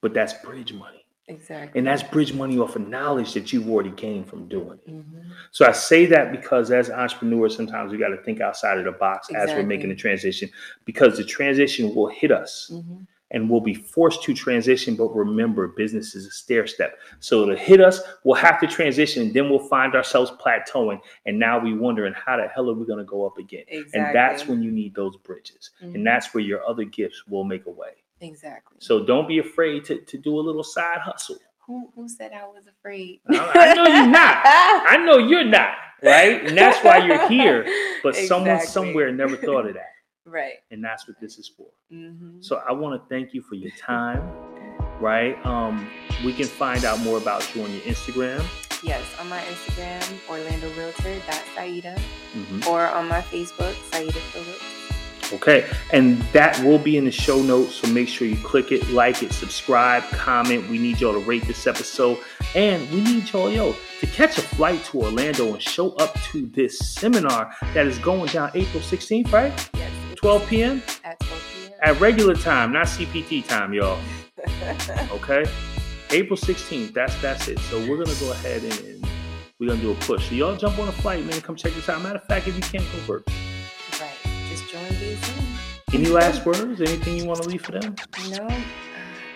but 0.00 0.14
that's 0.14 0.32
bridge 0.42 0.72
money. 0.72 1.04
Exactly. 1.26 1.78
And 1.78 1.86
that's 1.86 2.02
bridge 2.02 2.32
money 2.34 2.58
off 2.58 2.76
of 2.76 2.86
knowledge 2.88 3.32
that 3.34 3.52
you've 3.52 3.68
already 3.68 3.90
gained 3.90 4.26
from 4.28 4.46
doing 4.48 4.78
it. 4.86 4.90
Mhm. 4.90 5.30
So 5.52 5.66
I 5.66 5.72
say 5.72 6.04
that 6.06 6.30
because 6.32 6.70
as 6.70 6.90
entrepreneurs, 6.90 7.56
sometimes 7.56 7.92
we 7.92 7.98
got 7.98 8.08
to 8.08 8.18
think 8.22 8.40
outside 8.40 8.78
of 8.78 8.84
the 8.84 8.92
box 8.92 9.28
as 9.34 9.50
we're 9.50 9.62
making 9.64 9.88
the 9.88 9.94
transition 9.96 10.50
because 10.84 11.16
the 11.16 11.24
transition 11.24 11.94
will 11.94 12.08
hit 12.08 12.30
us 12.30 12.70
Mhm. 12.72 13.06
And 13.34 13.50
we'll 13.50 13.60
be 13.60 13.74
forced 13.74 14.22
to 14.22 14.32
transition. 14.32 14.94
But 14.96 15.08
remember, 15.14 15.68
business 15.68 16.14
is 16.14 16.24
a 16.26 16.30
stair 16.30 16.66
step. 16.66 16.98
So 17.20 17.44
to 17.46 17.56
hit 17.56 17.80
us, 17.82 18.00
we'll 18.24 18.36
have 18.36 18.58
to 18.60 18.66
transition 18.66 19.22
and 19.24 19.34
then 19.34 19.50
we'll 19.50 19.58
find 19.68 19.94
ourselves 19.94 20.30
plateauing. 20.42 21.00
And 21.26 21.38
now 21.38 21.62
we're 21.62 21.76
wondering 21.78 22.14
how 22.14 22.36
the 22.38 22.48
hell 22.48 22.70
are 22.70 22.74
we 22.74 22.86
going 22.86 23.00
to 23.00 23.04
go 23.04 23.26
up 23.26 23.36
again? 23.36 23.64
And 23.92 24.14
that's 24.14 24.46
when 24.46 24.62
you 24.62 24.70
need 24.70 24.94
those 24.94 25.16
bridges. 25.18 25.70
Mhm. 25.82 25.96
And 25.96 26.06
that's 26.06 26.32
where 26.32 26.42
your 26.44 26.66
other 26.66 26.84
gifts 26.84 27.26
will 27.26 27.44
make 27.44 27.66
a 27.66 27.70
way. 27.70 27.90
Exactly. 28.20 28.76
So 28.80 29.04
don't 29.04 29.28
be 29.28 29.38
afraid 29.40 29.84
to, 29.86 30.00
to 30.00 30.16
do 30.16 30.38
a 30.38 30.40
little 30.40 30.64
side 30.64 31.00
hustle. 31.00 31.36
who 31.66 31.90
who 31.94 32.08
said 32.08 32.30
I 32.32 32.44
was 32.46 32.66
afraid? 32.66 33.20
I 33.28 33.70
I 33.70 33.74
know 33.74 33.86
you're 33.86 34.06
not. 34.06 34.36
I 34.92 34.96
know 35.04 35.18
you're 35.18 35.44
not, 35.44 35.74
right? 36.02 36.44
And 36.46 36.56
that's 36.56 36.82
why 36.84 36.98
you're 36.98 37.26
here. 37.28 37.66
But 38.02 38.14
someone 38.14 38.60
somewhere 38.60 39.10
never 39.12 39.36
thought 39.36 39.66
of 39.66 39.74
that. 39.74 39.93
Right. 40.26 40.54
And 40.70 40.82
that's 40.82 41.06
what 41.06 41.20
this 41.20 41.38
is 41.38 41.48
for. 41.48 41.66
hmm 41.90 42.40
So 42.40 42.62
I 42.66 42.72
want 42.72 43.00
to 43.00 43.08
thank 43.08 43.34
you 43.34 43.42
for 43.42 43.54
your 43.56 43.70
time, 43.80 44.22
right? 45.00 45.36
Um, 45.44 45.88
we 46.24 46.32
can 46.32 46.46
find 46.46 46.84
out 46.84 47.00
more 47.00 47.18
about 47.18 47.54
you 47.54 47.62
on 47.62 47.70
your 47.72 47.82
Instagram. 47.82 48.44
Yes, 48.82 49.02
on 49.18 49.28
my 49.28 49.40
Instagram, 49.40 50.18
Orlando 50.28 50.68
Realtor 50.76 51.20
Siedah, 51.56 51.98
Mhm. 52.34 52.66
or 52.66 52.86
on 52.88 53.08
my 53.08 53.20
Facebook, 53.22 53.72
Siedah 53.90 54.12
Phillips. 54.12 55.32
Okay. 55.32 55.66
And 55.92 56.20
that 56.34 56.58
will 56.62 56.78
be 56.78 56.96
in 56.98 57.06
the 57.06 57.10
show 57.10 57.42
notes. 57.42 57.76
So 57.76 57.88
make 57.88 58.08
sure 58.08 58.26
you 58.28 58.36
click 58.36 58.72
it, 58.72 58.88
like 58.90 59.22
it, 59.22 59.32
subscribe, 59.32 60.02
comment. 60.10 60.68
We 60.68 60.76
need 60.78 61.00
y'all 61.00 61.14
to 61.14 61.18
rate 61.18 61.44
this 61.46 61.66
episode. 61.66 62.18
And 62.54 62.88
we 62.90 63.00
need 63.00 63.32
y'all, 63.32 63.50
yo, 63.50 63.74
to 64.00 64.06
catch 64.06 64.36
a 64.38 64.42
flight 64.42 64.84
to 64.86 65.00
Orlando 65.00 65.52
and 65.54 65.62
show 65.62 65.92
up 65.96 66.14
to 66.32 66.46
this 66.48 66.78
seminar 66.78 67.54
that 67.72 67.86
is 67.86 67.98
going 67.98 68.26
down 68.26 68.50
April 68.54 68.82
16th, 68.82 69.32
right? 69.32 69.50
Yes, 69.74 69.90
12 70.24 70.46
p.m. 70.48 70.82
at 71.04 71.20
12 71.20 71.42
p.m. 71.52 71.72
at 71.82 72.00
regular 72.00 72.34
time, 72.34 72.72
not 72.72 72.86
CPT 72.86 73.46
time, 73.46 73.74
y'all. 73.74 73.98
Okay, 75.12 75.44
April 76.12 76.38
16th. 76.38 76.94
That's 76.94 77.14
that's 77.20 77.46
it. 77.46 77.58
So 77.58 77.78
we're 77.80 78.02
gonna 78.02 78.18
go 78.18 78.32
ahead 78.32 78.62
and, 78.62 78.72
and 78.72 79.06
we're 79.60 79.68
gonna 79.68 79.82
do 79.82 79.90
a 79.92 79.94
push. 79.96 80.30
So 80.30 80.34
y'all 80.34 80.56
jump 80.56 80.78
on 80.78 80.88
a 80.88 80.92
flight, 80.92 81.26
man. 81.26 81.42
Come 81.42 81.56
check 81.56 81.74
this 81.74 81.90
out. 81.90 82.00
Matter 82.00 82.20
of 82.20 82.24
fact, 82.24 82.48
if 82.48 82.54
you 82.56 82.62
can't 82.62 82.84
go 82.90 83.12
work, 83.12 83.26
right. 84.00 84.10
Just 84.48 84.66
join 84.70 84.86
via 84.92 85.14
Zoom. 85.16 85.44
any 85.92 86.06
last 86.06 86.46
words? 86.46 86.80
Anything 86.80 87.18
you 87.18 87.26
want 87.26 87.42
to 87.42 87.48
leave 87.50 87.60
for 87.60 87.72
them? 87.72 87.94
No, 88.30 88.46
uh, 88.46 88.62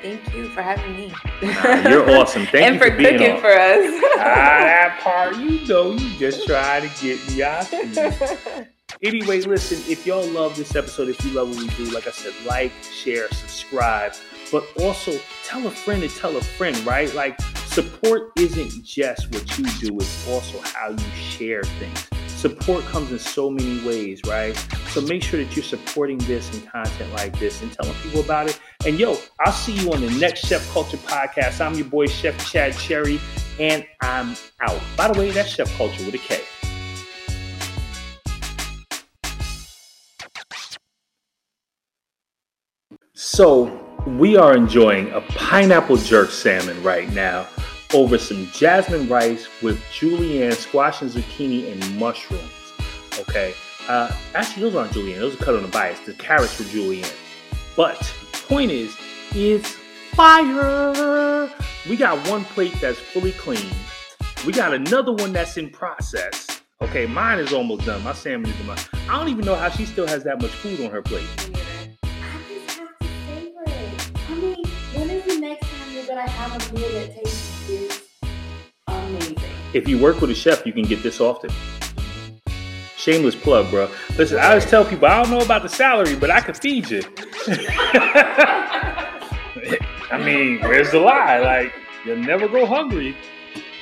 thank 0.01 0.35
you 0.35 0.49
for 0.49 0.63
having 0.63 0.97
me. 0.97 1.13
Nah, 1.43 1.87
you're 1.87 2.11
awesome. 2.13 2.47
Thank 2.47 2.55
and 2.65 2.75
you 2.77 2.81
for, 2.81 2.91
for 2.91 2.97
being 2.97 3.19
cooking 3.19 3.33
on. 3.33 3.41
for 3.43 3.53
us. 3.53 4.03
Ah, 4.17 4.61
that 4.65 5.01
part, 5.03 5.37
you 5.37 5.67
know, 5.67 5.91
you 5.91 6.19
just 6.19 6.47
try 6.47 6.81
to 6.81 6.89
get 7.05 7.31
me 7.31 7.43
out. 7.43 8.67
Anyway, 9.03 9.41
listen, 9.43 9.79
if 9.91 10.05
y'all 10.05 10.27
love 10.27 10.57
this 10.57 10.75
episode, 10.75 11.09
if 11.09 11.25
you 11.25 11.31
love 11.31 11.49
what 11.49 11.59
we 11.59 11.69
do, 11.77 11.85
like 11.93 12.09
I 12.09 12.11
said, 12.11 12.33
like, 12.45 12.73
share, 12.83 13.29
subscribe, 13.29 14.13
but 14.51 14.67
also 14.81 15.17
tell 15.45 15.65
a 15.69 15.71
friend 15.71 16.03
to 16.03 16.09
tell 16.09 16.37
a 16.37 16.41
friend, 16.41 16.77
right? 16.85 17.13
Like, 17.15 17.41
support 17.69 18.33
isn't 18.37 18.83
just 18.85 19.33
what 19.33 19.57
you 19.57 19.65
do, 19.79 19.97
it's 19.99 20.29
also 20.29 20.59
how 20.61 20.91
you 20.91 21.11
share 21.15 21.63
things. 21.63 22.09
Support 22.27 22.85
comes 22.87 23.13
in 23.13 23.21
so 23.21 23.49
many 23.49 23.87
ways, 23.87 24.21
right? 24.27 24.57
So 24.89 25.01
make 25.03 25.23
sure 25.23 25.45
that 25.45 25.55
you're 25.55 25.65
supporting 25.65 26.19
this 26.19 26.53
and 26.53 26.69
content 26.69 27.13
like 27.13 27.39
this 27.39 27.63
and 27.63 27.73
telling 27.73 27.95
people 28.03 28.21
about 28.21 28.49
it. 28.49 28.61
And 28.85 28.99
yo, 28.99 29.17
I'll 29.39 29.53
see 29.53 29.75
you 29.75 29.93
on 29.93 30.01
the 30.01 30.11
next 30.11 30.47
Chef 30.47 30.69
Culture 30.73 30.97
podcast. 30.97 31.65
I'm 31.65 31.75
your 31.75 31.87
boy, 31.87 32.07
Chef 32.07 32.37
Chad 32.51 32.77
Cherry, 32.77 33.21
and 33.61 33.87
I'm 34.01 34.35
out. 34.61 34.81
By 34.97 35.13
the 35.13 35.19
way, 35.19 35.31
that's 35.31 35.51
Chef 35.51 35.73
Culture 35.77 36.05
with 36.05 36.15
a 36.15 36.19
K. 36.19 36.43
So 43.21 43.65
we 44.07 44.37
are 44.37 44.57
enjoying 44.57 45.11
a 45.11 45.21
pineapple 45.21 45.97
jerk 45.97 46.31
salmon 46.31 46.81
right 46.85 47.13
now 47.13 47.49
over 47.93 48.17
some 48.17 48.47
jasmine 48.53 49.09
rice 49.09 49.49
with 49.61 49.83
julienne, 49.93 50.53
squash 50.53 51.03
and 51.03 51.11
zucchini, 51.11 51.73
and 51.73 51.99
mushrooms. 51.99 52.53
Okay. 53.19 53.55
Uh, 53.89 54.17
actually, 54.37 54.63
those 54.63 54.77
aren't 54.77 54.93
julienne. 54.93 55.19
Those 55.19 55.35
are 55.35 55.45
cut 55.45 55.57
on 55.57 55.63
the 55.63 55.69
bias. 55.69 55.99
The 56.07 56.13
carrots 56.13 56.61
were 56.61 56.67
julienne. 56.67 57.11
But 57.75 57.99
point 58.35 58.71
is, 58.71 58.97
it's 59.33 59.75
fire. 60.13 61.51
We 61.91 61.97
got 61.97 62.25
one 62.29 62.45
plate 62.45 62.77
that's 62.81 63.01
fully 63.01 63.33
clean. 63.33 63.69
We 64.47 64.53
got 64.53 64.73
another 64.73 65.13
one 65.13 65.33
that's 65.33 65.57
in 65.57 65.71
process. 65.71 66.61
Okay, 66.81 67.07
mine 67.07 67.41
is 67.41 67.53
almost 67.53 67.85
done. 67.85 68.05
My 68.05 68.13
salmon 68.13 68.49
is 68.49 68.65
my. 68.65 68.79
I 69.09 69.19
don't 69.19 69.29
even 69.29 69.45
know 69.45 69.57
how 69.57 69.71
she 69.71 69.87
still 69.87 70.07
has 70.07 70.23
that 70.23 70.41
much 70.41 70.53
food 70.53 70.81
on 70.83 70.93
her 70.93 71.03
plate. 71.03 71.27
Gonna 76.19 76.31
have 76.31 76.71
a 76.71 76.75
meal 76.75 76.93
that 76.95 77.15
tastes 77.15 77.69
this 77.69 78.03
amazing? 78.89 79.39
If 79.73 79.87
you 79.87 79.99
work 79.99 80.21
with 80.21 80.31
a 80.31 80.35
chef, 80.35 80.67
you 80.67 80.73
can 80.73 80.83
get 80.83 81.03
this 81.03 81.21
often. 81.21 81.51
Shameless 82.97 83.37
plug, 83.37 83.71
bro. 83.71 83.89
Listen, 84.17 84.39
I 84.39 84.49
always 84.49 84.67
tell 84.67 84.85
people 84.85 85.07
I 85.07 85.23
don't 85.23 85.31
know 85.31 85.45
about 85.45 85.63
the 85.63 85.69
salary, 85.69 86.17
but 86.17 86.31
I 86.31 86.41
can 86.41 86.55
feed 86.55 86.91
you. 86.91 87.03
I 90.11 90.19
mean, 90.25 90.61
where's 90.61 90.91
the 90.91 90.99
lie? 90.99 91.39
Like, 91.39 91.73
you'll 92.05 92.17
never 92.17 92.49
go 92.49 92.67
hungry. 92.67 93.17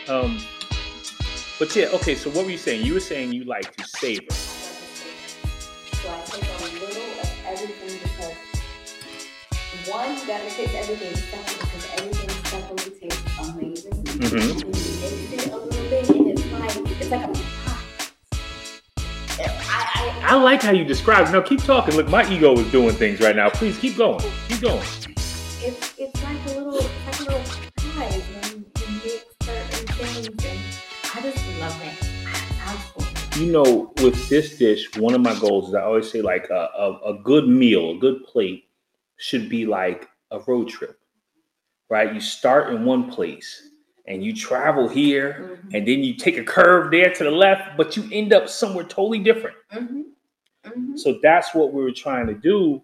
Um, 0.07 0.39
but 1.59 1.74
yeah, 1.74 1.87
okay. 1.95 2.14
So 2.14 2.28
what 2.30 2.45
were 2.45 2.51
you 2.51 2.59
saying? 2.59 2.84
You 2.84 2.93
were 2.95 3.01
saying 3.01 3.32
you 3.32 3.45
like 3.45 3.74
to 3.76 3.84
savor. 3.84 4.30
So 4.30 6.11
I 6.11 6.20
take 6.26 6.45
a 6.45 6.62
little 6.84 7.03
of 7.20 7.45
everything 7.47 7.99
because 8.03 8.34
one, 9.89 10.18
you 10.18 10.26
gotta 10.26 10.51
taste 10.51 10.74
everything 10.74 11.14
amazing. 13.59 14.02
Mix 14.04 14.32
it 14.32 15.52
a 15.52 15.57
little 15.57 15.90
bit 15.90 16.11
and 16.11 16.26
it's 16.28 16.46
like 16.52 16.76
it's 17.00 17.11
like 17.11 17.24
a 17.24 17.32
pie. 17.32 17.82
I, 19.38 20.22
I, 20.24 20.32
I 20.32 20.34
like 20.36 20.62
how 20.62 20.72
you 20.72 20.84
describe. 20.84 21.28
it. 21.28 21.32
No, 21.32 21.42
keep 21.42 21.62
talking. 21.62 21.94
Look, 21.94 22.09
my 22.09 22.28
ego 22.30 22.54
is 22.59 22.70
doing 22.70 22.94
things 22.94 23.20
right 23.20 23.36
now. 23.36 23.50
Please 23.50 23.78
keep 23.78 23.96
going. 23.96 24.24
Keep 24.48 24.61
going. 24.61 24.78
it's 24.78 25.94
it's 25.98 26.22
like 26.22 26.44
a 26.46 26.61
little 26.61 26.76
it's 26.76 27.07
like 27.07 27.20
a 27.20 27.22
little 27.24 27.40
pie 27.76 28.22
when 28.42 28.61
you 28.61 28.86
mix 29.04 29.24
certain 29.42 29.86
things 29.96 30.26
and 30.44 30.61
I 31.14 31.20
just 31.22 31.61
love 31.61 31.82
it. 31.82 31.94
I 32.64 33.38
you 33.38 33.52
know, 33.52 33.92
with 34.02 34.28
this 34.30 34.57
dish, 34.59 34.96
one 34.96 35.14
of 35.14 35.20
my 35.20 35.38
goals 35.38 35.68
is 35.68 35.74
I 35.74 35.82
always 35.82 36.11
say 36.11 36.22
like 36.22 36.48
a, 36.50 36.70
a, 36.76 37.14
a 37.14 37.22
good 37.22 37.46
meal, 37.46 37.90
a 37.90 37.98
good 37.98 38.24
plate 38.24 38.64
should 39.18 39.48
be 39.48 39.66
like 39.66 40.09
a 40.30 40.40
road 40.40 40.68
trip, 40.68 40.98
right? 41.89 42.12
You 42.12 42.20
start 42.20 42.72
in 42.72 42.84
one 42.84 43.11
place 43.11 43.70
and 44.07 44.22
you 44.24 44.32
travel 44.32 44.89
here 44.89 45.59
Mhm. 45.64 45.74
and 45.74 45.89
then 45.89 46.03
you 46.05 46.14
take 46.14 46.37
a 46.39 46.45
curve 46.45 46.91
there 46.91 47.12
to 47.12 47.24
the 47.24 47.30
left, 47.30 47.76
but 47.76 47.97
you 47.97 48.09
end 48.12 48.32
up 48.32 48.49
somewhere 48.49 48.84
totally 48.84 49.18
different. 49.18 49.57
Mm-hmm. 49.72 50.03
Mm-hmm. 50.64 50.97
So 50.97 51.18
that's 51.22 51.55
what 51.55 51.72
we 51.72 51.82
were 51.82 51.93
trying 51.93 52.26
to 52.26 52.34
do. 52.34 52.82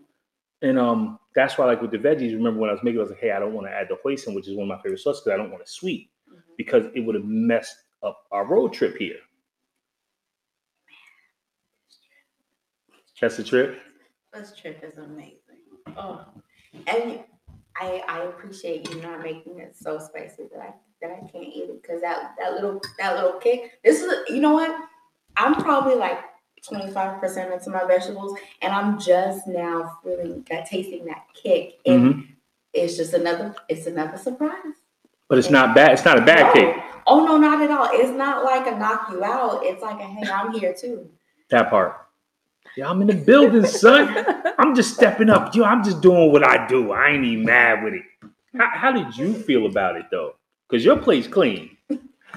And 0.63 0.79
um, 0.79 1.19
that's 1.35 1.59
why, 1.59 1.67
like 1.67 1.83
with 1.83 1.91
the 1.91 1.99
veggies, 1.99 2.35
remember 2.35 2.61
when 2.61 2.71
I 2.71 2.73
was 2.73 2.83
making, 2.85 2.99
it, 2.99 3.01
I 3.01 3.03
was 3.03 3.11
like, 3.11 3.21
hey, 3.21 3.33
I 3.33 3.41
don't 3.41 3.53
want 3.53 3.67
to 3.67 3.73
add 3.73 3.89
the 3.89 3.97
hoisin, 4.05 4.35
which 4.35 4.47
is 4.49 4.55
one 4.57 4.71
of 4.71 4.77
my 4.77 4.81
favorite 4.83 5.01
sauces, 5.01 5.23
because 5.23 5.35
I 5.35 5.37
don't 5.37 5.51
want 5.51 5.63
it 5.63 5.69
sweet, 5.69 6.11
because 6.57 6.87
it 6.95 7.01
would 7.01 7.17
have 7.17 7.25
messed 7.25 7.77
up 8.03 8.27
our 8.31 8.45
road 8.47 8.73
trip 8.73 8.97
here. 8.97 9.17
That's 13.21 13.37
the 13.37 13.45
trip. 13.45 13.81
This 14.33 14.55
trip 14.57 14.83
is 14.83 14.99
amazing. 14.99 15.39
Oh, 15.97 16.25
and 16.87 17.21
I 17.81 18.03
I 18.09 18.23
appreciate 18.25 18.89
you 18.93 19.01
not 19.03 19.23
making 19.23 19.59
it 19.59 19.75
so 19.77 19.99
spicy 19.99 20.45
that 20.53 20.61
I 20.61 20.73
that 21.01 21.11
I 21.11 21.21
can't 21.31 21.45
eat 21.45 21.69
it 21.71 21.83
because 21.83 22.01
that 22.03 22.35
that 22.39 22.53
little 22.55 22.81
that 22.99 23.15
little 23.17 23.39
kick. 23.41 23.73
This 23.85 24.01
is 24.03 24.13
you 24.29 24.41
know 24.41 24.53
what? 24.53 24.75
I'm 25.37 25.55
probably 25.55 25.95
like 25.95 26.19
25% 26.71 27.53
into 27.53 27.71
my 27.71 27.85
vegetables, 27.87 28.39
and 28.61 28.73
I'm 28.73 28.99
just 29.01 29.47
now 29.49 29.99
feeling 30.05 30.45
that 30.51 30.67
tasting 30.67 31.05
that 31.07 31.25
kick, 31.35 31.79
and 31.87 32.15
Mhm. 32.15 32.27
it's 32.73 32.97
just 32.97 33.15
another 33.15 33.55
it's 33.69 33.87
another 33.87 34.19
surprise. 34.19 34.77
But 35.29 35.39
it's 35.39 35.51
not 35.51 35.75
bad. 35.75 35.93
It's 35.93 36.05
not 36.05 36.19
a 36.19 36.23
bad 36.23 36.47
No. 36.47 36.53
cake. 36.53 36.83
Oh 37.07 37.25
no, 37.25 37.37
not 37.39 37.63
at 37.63 37.71
all. 37.71 37.89
It's 37.91 38.11
not 38.17 38.45
like 38.45 38.67
a 38.67 38.77
knock 38.79 39.09
you 39.11 39.25
out. 39.25 39.65
It's 39.65 39.83
like 39.83 39.99
a 39.99 40.05
hey, 40.05 40.31
I'm 40.31 40.53
here 40.53 40.75
too. 40.75 41.11
That 41.51 41.69
part. 41.71 42.02
Yeah, 42.77 42.89
I'm 42.89 43.01
in 43.03 43.07
the 43.09 43.15
building, 43.15 43.67
son. 43.67 44.25
I'm 44.59 44.75
just 44.75 44.95
stepping 44.95 45.29
up. 45.31 45.55
Yo, 45.55 45.65
I'm 45.65 45.85
just 45.85 46.01
doing 46.01 46.33
what 46.33 46.47
I 46.47 46.67
do. 46.67 46.93
I 46.93 47.11
ain't 47.11 47.25
even 47.25 47.45
mad 47.45 47.83
with 47.85 47.95
it. 47.95 48.03
How, 48.57 48.69
how 48.73 48.93
did 48.93 49.17
you 49.17 49.35
feel 49.35 49.67
about 49.67 49.97
it 49.97 50.07
though? 50.11 50.35
Because 50.69 50.85
your 50.85 50.97
place 50.97 51.27
clean. 51.27 51.77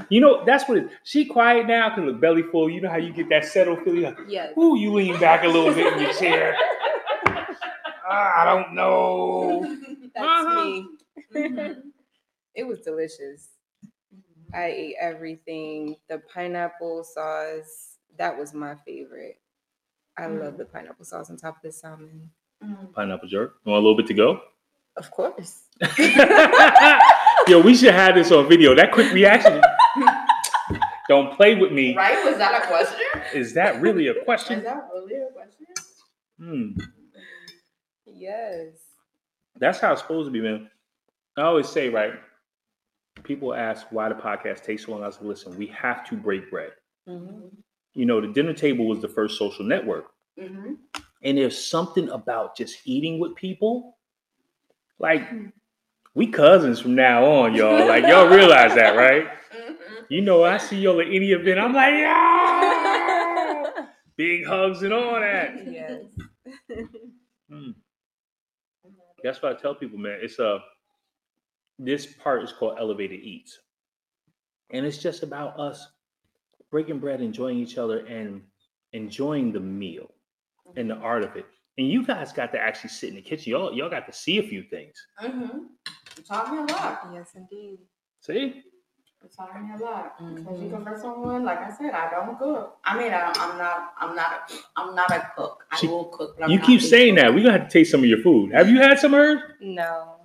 You 0.09 0.19
know, 0.19 0.43
that's 0.45 0.67
what 0.67 0.77
it, 0.77 0.89
she 1.03 1.25
quiet 1.25 1.67
now 1.67 1.89
because 1.89 2.05
the 2.11 2.17
belly 2.17 2.43
full. 2.43 2.69
You 2.69 2.81
know 2.81 2.89
how 2.89 2.97
you 2.97 3.13
get 3.13 3.29
that 3.29 3.45
settled 3.45 3.83
feeling? 3.83 4.03
Like, 4.03 4.17
Yes. 4.27 4.53
Ooh, 4.57 4.77
you 4.77 4.93
lean 4.93 5.17
back 5.19 5.43
a 5.45 5.47
little 5.47 5.73
bit 5.73 5.93
in 5.93 5.99
your 6.01 6.13
chair. 6.13 6.55
Ah, 8.07 8.41
I 8.41 8.45
don't 8.45 8.73
know. 8.75 9.61
That's 10.13 10.25
Uh-huh. 10.45 10.65
me. 10.65 10.88
Mhm. 11.33 11.81
It 12.55 12.63
was 12.65 12.79
delicious. 12.81 13.49
I 14.53 14.65
ate 14.65 14.95
everything. 14.99 15.95
The 16.09 16.19
pineapple 16.33 17.03
sauce, 17.03 17.97
that 18.17 18.38
was 18.38 18.53
my 18.53 18.75
favorite. 18.86 19.39
I 20.18 20.28
love 20.28 20.57
the 20.57 20.66
pineapple 20.66 21.05
sauce 21.05 21.30
on 21.30 21.38
top 21.38 21.57
of 21.57 21.61
the 21.61 21.72
salmon. 21.72 22.30
Mhm. 22.63 22.93
Pineapple 22.93 23.28
jerk. 23.28 23.55
Want 23.66 23.78
a 23.78 23.82
little 23.82 23.97
bit 23.97 24.07
to 24.07 24.13
go? 24.13 24.41
Of 24.97 25.11
course. 25.11 25.63
Yo, 27.47 27.61
we 27.61 27.76
should 27.76 27.93
have 27.93 28.16
this 28.16 28.32
on 28.32 28.47
video. 28.47 28.74
That 28.76 28.91
quick 28.91 29.11
reaction. 29.11 29.61
Don't 31.09 31.36
play 31.36 31.55
with 31.55 31.72
me. 31.72 31.95
Right? 31.95 32.24
Was 32.26 32.38
that 32.38 32.63
a 32.63 32.66
question? 32.68 32.99
Is 33.34 33.53
that 33.53 33.80
really 33.82 34.07
a 34.07 34.13
question? 34.24 34.59
Is 34.59 34.63
question? 34.63 34.80
that 34.80 34.89
really 34.93 35.16
a 35.22 35.32
question? 35.32 35.66
Hmm. 36.39 36.80
Yes. 38.05 38.78
That's 39.57 39.80
how 39.80 39.91
it's 39.91 40.01
supposed 40.01 40.28
to 40.28 40.32
be, 40.32 40.41
man. 40.41 40.70
I 41.38 41.41
always 41.43 41.70
say, 41.70 41.89
right? 41.89 42.13
People 43.24 43.53
ask 43.53 43.86
why 43.91 44.09
the 44.09 44.16
podcast 44.16 44.63
takes 44.63 44.86
so 44.86 44.91
long. 44.93 45.03
I 45.03 45.07
was 45.07 45.18
like, 45.18 45.26
listen, 45.28 45.57
we 45.57 45.68
have 45.68 46.05
to 46.09 46.16
break 46.16 46.49
bread. 46.49 46.72
Mhm. 47.07 47.49
You 47.95 48.05
know, 48.05 48.21
the 48.21 48.27
dinner 48.27 48.53
table 48.53 48.87
was 48.87 49.01
the 49.01 49.07
first 49.07 49.39
social 49.39 49.65
network. 49.65 50.11
Mm-hmm. 50.39 50.73
And 51.23 51.37
there's 51.37 51.57
something 51.57 52.09
about 52.09 52.55
just 52.55 52.79
eating 52.85 53.19
with 53.19 53.35
people. 53.35 53.97
Like, 54.99 55.27
we 56.13 56.27
cousins 56.27 56.79
from 56.79 56.93
now 56.95 57.25
on, 57.25 57.55
y'all. 57.55 57.87
Like, 57.87 58.05
y'all 58.05 58.27
realize 58.27 58.75
that, 58.75 58.95
right? 58.95 59.27
Mm-hmm. 59.27 59.73
You 60.09 60.21
know, 60.21 60.43
I 60.43 60.57
see 60.57 60.77
y'all 60.77 61.01
at 61.01 61.07
any 61.07 61.31
event. 61.31 61.59
I'm 61.59 61.73
like, 61.73 61.93
yeah, 61.93 63.85
big 64.17 64.45
hugs 64.45 64.83
and 64.83 64.93
all 64.93 65.19
that. 65.19 65.71
yes. 65.71 66.03
Hmm. 67.47 67.71
That's 69.23 69.39
what 69.39 69.55
I 69.55 69.61
tell 69.61 69.75
people, 69.75 69.99
man. 69.99 70.17
It's 70.19 70.39
a 70.39 70.59
this 71.77 72.07
part 72.07 72.43
is 72.43 72.51
called 72.51 72.77
elevated 72.79 73.19
eats, 73.19 73.59
and 74.71 74.83
it's 74.83 74.97
just 74.97 75.21
about 75.21 75.59
us 75.59 75.87
breaking 76.76 76.99
bread, 76.99 77.21
enjoying 77.21 77.57
each 77.57 77.78
other, 77.78 77.99
and 78.05 78.41
enjoying 78.91 79.53
the 79.53 79.59
meal 79.61 80.11
and 80.76 80.89
the 80.89 80.95
art 80.95 81.23
of 81.23 81.38
it. 81.38 81.45
And 81.78 81.88
you 81.89 82.05
guys 82.05 82.34
got 82.34 82.51
to 82.51 82.59
actually 82.59 82.89
sit 82.89 83.07
in 83.07 83.15
the 83.15 83.21
kitchen. 83.21 83.51
Y'all, 83.51 83.73
y'all 83.73 83.89
got 83.89 84.05
to 84.07 84.11
see 84.11 84.39
a 84.39 84.43
few 84.43 84.61
things. 84.61 84.93
Mm-hmm. 85.23 85.57
You 86.17 86.23
taught 86.28 86.51
me 86.51 86.57
a 86.57 86.61
lot. 86.76 87.09
Yes, 87.13 87.32
indeed. 87.34 87.78
See, 88.19 88.61
You 89.23 89.30
taught 89.38 89.55
me 89.63 89.69
a 89.73 89.78
lot. 89.82 90.17
Because 90.36 90.59
you 90.59 90.67
Mhm. 90.67 90.71
can 90.71 90.84
first 90.84 91.01
someone, 91.01 91.45
like 91.45 91.59
I 91.59 91.71
said, 91.78 91.91
I 91.93 92.09
don't 92.11 92.38
cook. 92.38 92.78
I 92.84 92.97
mean, 92.99 93.13
I, 93.13 93.32
I'm 93.38 93.57
not, 93.57 93.93
I'm 93.97 94.13
not, 94.13 94.51
a, 94.51 94.53
I'm 94.76 94.95
not 94.95 95.11
a 95.11 95.32
cook. 95.38 95.63
I 95.71 95.78
See, 95.78 95.88
will 95.88 96.05
cook. 96.17 96.36
But 96.38 96.43
I'm 96.45 96.51
you 96.51 96.57
not 96.57 96.65
keep 96.67 96.82
saying 96.82 97.15
cook. 97.15 97.23
that. 97.23 97.34
We're 97.34 97.43
gonna 97.45 97.57
have 97.57 97.69
to 97.69 97.73
taste 97.80 97.89
some 97.91 98.01
of 98.01 98.05
your 98.07 98.19
food. 98.21 98.51
Have 98.51 98.69
you 98.69 98.82
had 98.82 98.99
some 98.99 99.13
hers? 99.13 99.39
No. 99.61 100.15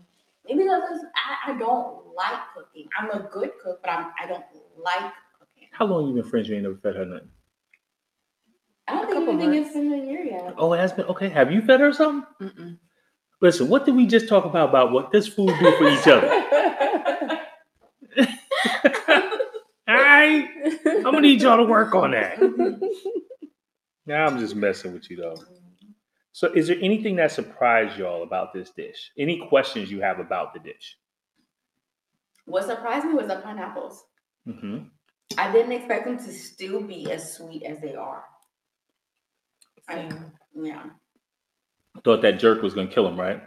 Maybe 0.48 0.64
because 0.64 1.04
I, 1.14 1.52
I 1.52 1.58
don't 1.58 2.12
like 2.16 2.40
cooking. 2.56 2.88
I'm 2.98 3.08
a 3.12 3.20
good 3.28 3.52
cook, 3.62 3.80
but 3.84 3.92
I'm, 3.92 4.10
I 4.20 4.26
don't 4.26 4.44
like 4.82 4.98
cooking. 4.98 5.12
How 5.70 5.86
long 5.86 6.08
you 6.08 6.14
been 6.14 6.28
friends? 6.30 6.48
You 6.48 6.54
ain't 6.56 6.64
never 6.64 6.76
fed 6.76 6.96
her 6.96 7.04
nothing. 7.06 7.28
I 8.88 8.92
don't 8.94 9.06
think 9.06 9.18
couple 9.26 9.34
anything 9.34 9.60
months. 9.62 9.70
is 9.70 9.76
in 9.76 9.90
the 9.90 9.96
year 9.98 10.24
yet. 10.24 10.54
Oh, 10.58 10.72
it 10.72 10.78
has 10.78 10.92
been 10.92 11.06
okay. 11.06 11.28
Have 11.28 11.52
you 11.52 11.62
fed 11.62 11.80
her 11.80 11.92
something? 11.92 12.26
Mm-mm. 12.48 12.78
Listen, 13.40 13.68
what 13.68 13.86
did 13.86 13.94
we 13.94 14.06
just 14.06 14.28
talk 14.28 14.44
about? 14.44 14.68
About 14.70 14.92
what 14.92 15.10
this 15.12 15.26
food 15.26 15.54
do 15.60 15.76
for 15.76 15.88
each 15.88 16.06
other? 16.06 16.28
All 19.88 19.96
right, 19.96 20.48
I'm 20.86 21.02
gonna 21.02 21.20
need 21.20 21.40
y'all 21.42 21.56
to 21.56 21.64
work 21.64 21.94
on 21.94 22.12
that. 22.12 22.38
Now 24.06 24.26
I'm 24.26 24.40
just 24.40 24.56
messing 24.56 24.92
with 24.92 25.08
you 25.08 25.18
though. 25.18 25.36
So, 26.32 26.52
is 26.52 26.66
there 26.66 26.78
anything 26.80 27.16
that 27.16 27.30
surprised 27.30 27.96
y'all 27.96 28.24
about 28.24 28.52
this 28.52 28.70
dish? 28.70 29.12
Any 29.16 29.38
questions 29.48 29.88
you 29.88 30.00
have 30.00 30.18
about 30.18 30.52
the 30.52 30.58
dish? 30.58 30.96
What 32.46 32.64
surprised 32.64 33.04
me 33.06 33.14
was 33.14 33.28
the 33.28 33.36
pineapples. 33.36 34.02
hmm 34.46 34.78
I 35.38 35.52
didn't 35.52 35.72
expect 35.72 36.04
them 36.04 36.18
to 36.18 36.32
still 36.32 36.82
be 36.82 37.10
as 37.10 37.34
sweet 37.34 37.62
as 37.62 37.80
they 37.80 37.94
are. 37.94 38.24
I, 39.88 39.94
Same. 39.94 40.32
yeah. 40.54 40.84
Thought 42.04 42.22
that 42.22 42.38
jerk 42.38 42.62
was 42.62 42.74
gonna 42.74 42.88
kill 42.88 43.06
him, 43.06 43.18
right? 43.18 43.42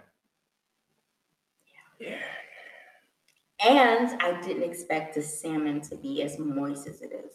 Yeah. 1.99 2.17
And 3.65 4.21
I 4.21 4.41
didn't 4.41 4.63
expect 4.63 5.15
the 5.15 5.21
salmon 5.21 5.81
to 5.81 5.95
be 5.95 6.21
as 6.21 6.37
moist 6.37 6.87
as 6.87 7.01
it 7.01 7.11
is. 7.25 7.31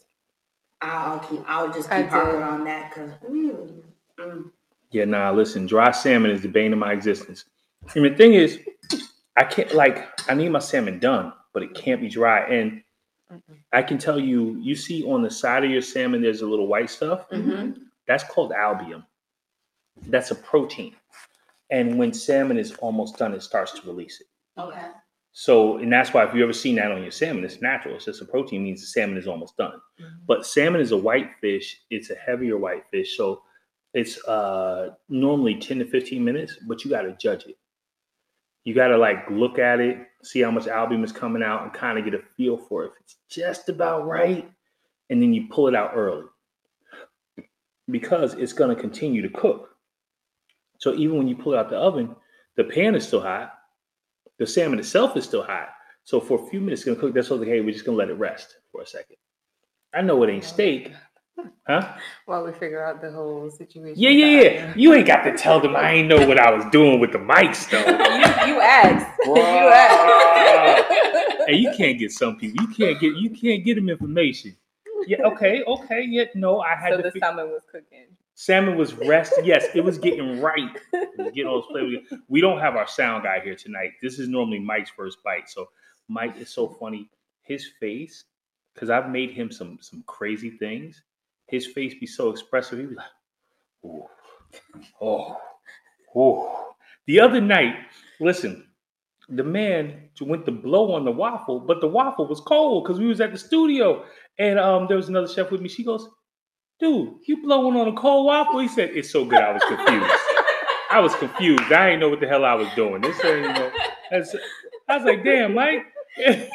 I'll 0.81 1.19
keep. 1.21 1.41
I'll 1.49 1.73
just 1.73 1.91
keep 1.91 2.09
harping 2.09 2.43
on 2.43 2.65
that 2.65 2.91
because. 2.91 3.13
Mm, 3.29 3.83
mm. 4.21 4.51
Yeah, 4.91 5.05
nah. 5.07 5.31
Listen, 5.31 5.67
dry 5.67 5.91
salmon 5.91 6.31
is 6.31 6.43
the 6.43 6.49
bane 6.49 6.73
of 6.73 6.79
my 6.79 6.93
existence. 6.93 7.45
And 7.95 8.05
the 8.05 8.15
thing 8.15 8.35
is, 8.35 8.59
I 9.37 9.45
can't 9.45 9.73
like. 9.75 10.31
I 10.31 10.35
need 10.35 10.51
my 10.51 10.59
salmon 10.59 10.99
done, 10.99 11.33
but 11.53 11.63
it 11.63 11.75
can't 11.75 12.01
be 12.01 12.09
dry. 12.09 12.47
And 12.49 12.83
I 13.72 13.83
can 13.83 13.99
tell 13.99 14.18
you, 14.18 14.57
you 14.61 14.74
see 14.74 15.05
on 15.05 15.22
the 15.22 15.31
side 15.31 15.64
of 15.64 15.70
your 15.70 15.83
salmon, 15.83 16.22
there's 16.22 16.43
a 16.43 16.47
little 16.47 16.66
white 16.66 16.91
stuff. 16.91 17.29
Mhm. 17.31 17.76
That's 18.07 18.24
called 18.24 18.53
albumin. 18.53 19.05
That's 20.07 20.31
a 20.31 20.35
protein. 20.35 20.95
And 21.70 21.99
when 21.99 22.12
salmon 22.14 22.59
is 22.59 22.74
almost 22.76 23.18
done, 23.18 23.35
it 23.35 23.43
starts 23.43 23.72
to 23.79 23.87
release 23.87 24.20
it. 24.20 24.26
Okay. 24.59 24.87
So, 25.33 25.76
and 25.76 25.93
that's 25.93 26.12
why 26.14 26.24
if 26.26 26.35
you 26.35 26.43
ever 26.43 26.53
seen 26.55 26.76
that 26.76 26.91
on 26.91 27.03
your 27.03 27.11
salmon, 27.11 27.45
it's 27.45 27.61
natural. 27.61 27.95
It's 27.97 28.07
just 28.07 28.22
a 28.22 28.24
protein 28.24 28.64
means 28.64 28.81
the 28.81 28.87
salmon 28.87 29.18
is 29.18 29.29
almost 29.29 29.57
done. 29.57 29.81
But 30.26 30.47
salmon 30.47 30.81
is 30.81 30.93
a 30.93 30.97
white 30.97 31.31
fish. 31.41 31.83
It's 31.91 32.11
a 32.11 32.14
heavier 32.14 32.57
white 32.57 32.85
fish. 32.91 33.16
So 33.16 33.43
it's 33.95 34.22
uh 34.26 34.95
normally 35.09 35.55
10 35.57 35.79
to 35.81 35.85
15 35.85 36.24
minutes, 36.24 36.57
but 36.66 36.85
you 36.85 36.91
got 36.91 37.03
to 37.03 37.16
judge 37.16 37.45
it. 37.47 37.57
You 38.69 38.75
got 38.75 38.89
to 38.89 38.99
like 38.99 39.25
look 39.31 39.59
at 39.59 39.81
it, 39.81 39.97
see 40.23 40.43
how 40.43 40.51
much 40.51 40.66
albumin 40.66 41.03
is 41.03 41.11
coming 41.11 41.43
out, 41.43 41.62
and 41.62 41.73
kind 41.73 41.99
of 41.99 42.05
get 42.05 42.12
a 42.12 42.21
feel 42.37 42.59
for 42.59 42.85
if 42.85 42.93
it's 43.01 43.16
just 43.31 43.71
about 43.71 44.07
right. 44.07 44.47
And 45.09 45.23
then 45.23 45.33
you 45.33 45.47
pull 45.49 45.69
it 45.69 45.75
out 45.75 45.93
early 45.95 46.27
because 47.91 48.35
it's 48.35 48.53
going 48.53 48.77
to 48.77 48.79
continue 48.79 49.23
to 49.23 49.31
cook. 49.31 49.75
So 50.77 50.95
even 50.97 51.16
when 51.16 51.29
you 51.29 51.35
pull 51.35 51.55
it 51.55 51.59
out 51.59 51.71
the 51.71 51.79
oven, 51.79 52.14
the 52.57 52.64
pan 52.64 52.95
is 52.95 53.07
still 53.07 53.23
hot. 53.23 53.55
The 54.37 54.47
salmon 54.47 54.79
itself 54.79 55.16
is 55.16 55.25
still 55.25 55.45
hot. 55.45 55.71
So 56.05 56.21
for 56.21 56.39
a 56.39 56.51
few 56.51 56.61
minutes, 56.61 56.83
it's 56.83 56.85
going 56.85 56.97
to 56.99 57.01
cook. 57.01 57.14
That's 57.14 57.31
why 57.31 57.39
like, 57.39 57.49
hey, 57.49 57.62
we're 57.62 57.73
just 57.73 57.87
going 57.87 57.97
to 57.97 58.01
let 58.01 58.11
it 58.11 58.19
rest 58.19 58.55
for 58.71 58.83
a 58.83 58.87
second. 58.87 59.16
I 59.95 60.03
know 60.03 60.23
it 60.25 60.31
ain't 60.31 60.45
steak. 60.45 60.93
Huh? 61.66 61.97
While 62.26 62.45
we 62.45 62.53
figure 62.53 62.84
out 62.84 63.01
the 63.01 63.11
whole 63.11 63.51
situation. 63.51 64.01
Yeah, 64.01 64.11
yeah, 64.11 64.43
yeah. 64.43 64.72
You 64.74 64.95
ain't 64.95 65.07
got 65.07 65.22
to 65.22 65.36
tell 65.36 65.61
them 65.61 65.76
I 65.76 65.93
ain't 65.93 66.09
know 66.09 66.26
what 66.26 66.39
I 66.39 66.51
was 66.51 66.64
doing 66.72 66.99
with 66.99 67.12
the 67.12 67.18
mics, 67.18 67.70
though. 67.70 67.78
you, 68.49 68.55
you 68.55 68.61
asked. 68.61 69.18
you 69.26 69.36
asked. 69.36 71.49
and 71.49 71.57
you 71.59 71.72
can't 71.76 71.99
get 71.99 72.12
some 72.12 72.36
people. 72.36 72.64
You 72.64 72.74
can't 72.74 73.01
get 73.01 73.16
you 73.16 73.30
can't 73.30 73.64
get 73.64 73.76
them 73.76 73.89
information. 73.89 74.57
Yeah, 75.07 75.22
okay, 75.24 75.62
okay. 75.66 76.05
Yeah, 76.07 76.24
no, 76.34 76.61
I 76.61 76.74
had 76.74 76.93
so 76.93 76.97
to 76.99 77.03
the 77.05 77.12
fig- 77.12 77.22
salmon 77.22 77.49
was 77.49 77.62
cooking. 77.70 78.07
Salmon 78.34 78.76
was 78.76 78.95
resting. 78.95 79.45
Yes, 79.45 79.66
it 79.74 79.82
was 79.82 79.99
getting 79.99 80.41
right. 80.41 80.76
Was 80.93 81.32
getting 81.32 81.47
all 81.47 81.66
those. 81.72 81.97
We 82.28 82.41
don't 82.41 82.61
have 82.61 82.76
our 82.76 82.86
sound 82.86 83.24
guy 83.24 83.41
here 83.41 83.57
tonight. 83.57 83.93
This 84.03 84.18
is 84.18 84.28
normally 84.28 84.59
Mike's 84.59 84.91
first 84.91 85.22
bite. 85.24 85.49
So 85.49 85.68
Mike 86.09 86.36
is 86.39 86.51
so 86.51 86.68
funny. 86.68 87.09
His 87.43 87.66
face, 87.80 88.24
because 88.74 88.91
I've 88.91 89.11
made 89.11 89.30
him 89.30 89.51
some 89.51 89.78
some 89.80 90.05
crazy 90.07 90.51
things. 90.51 91.03
His 91.49 91.67
face 91.67 91.95
be 91.99 92.07
so 92.07 92.31
expressive. 92.31 92.79
He 92.79 92.87
be 92.87 92.95
like, 92.95 93.07
oh, 93.85 94.09
oh, 95.01 95.37
oh. 96.15 96.75
The 97.07 97.21
other 97.21 97.41
night, 97.41 97.75
listen, 98.21 98.69
the 99.29 99.45
man 99.45 100.09
went 100.21 100.47
to 100.47 100.53
blow 100.53 100.93
on 100.93 101.05
the 101.05 101.11
waffle, 101.11 101.61
but 101.61 101.81
the 101.81 101.89
waffle 101.89 102.27
was 102.27 102.41
cold 102.41 102.85
because 102.85 102.99
we 102.99 103.07
was 103.07 103.21
at 103.21 103.33
the 103.33 103.39
studio. 103.39 104.05
And 104.39 104.59
um, 104.59 104.87
there 104.89 104.97
was 104.97 105.09
another 105.09 105.29
chef 105.29 105.51
with 105.51 105.61
me. 105.61 105.69
She 105.69 105.85
goes, 105.85 106.09
dude, 106.81 107.15
you 107.27 107.43
blowing 107.43 107.77
on 107.77 107.89
a 107.89 107.93
cold 107.95 108.27
waffle? 108.27 108.61
He 108.61 108.69
said, 108.69 108.91
it's 108.93 109.11
so 109.11 109.25
good. 109.25 109.41
I 109.41 109.53
was 109.53 109.63
confused. 109.65 110.15
I 110.91 111.01
was 111.01 111.15
confused. 111.17 111.73
I 111.73 111.91
didn't 111.91 112.01
know 112.01 112.09
what 112.09 112.21
the 112.21 112.29
hell 112.29 112.45
I 112.45 112.55
was 112.55 112.69
doing. 112.75 113.03
This 113.03 113.23
ain't, 113.25 113.43
you 113.43 113.53
know, 113.53 113.71
I 114.89 114.97
was 114.97 115.05
like, 115.05 115.25
damn, 115.25 115.55
Mike. 115.55 115.85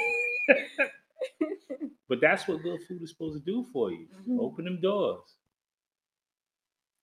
but 2.14 2.22
that's 2.22 2.48
what 2.48 2.62
good 2.62 2.80
food 2.88 3.02
is 3.02 3.10
supposed 3.10 3.44
to 3.44 3.52
do 3.52 3.66
for 3.74 3.92
you. 3.92 4.06
Mhm. 4.28 4.40
Open 4.40 4.66
them 4.66 4.80
doors. 4.80 5.28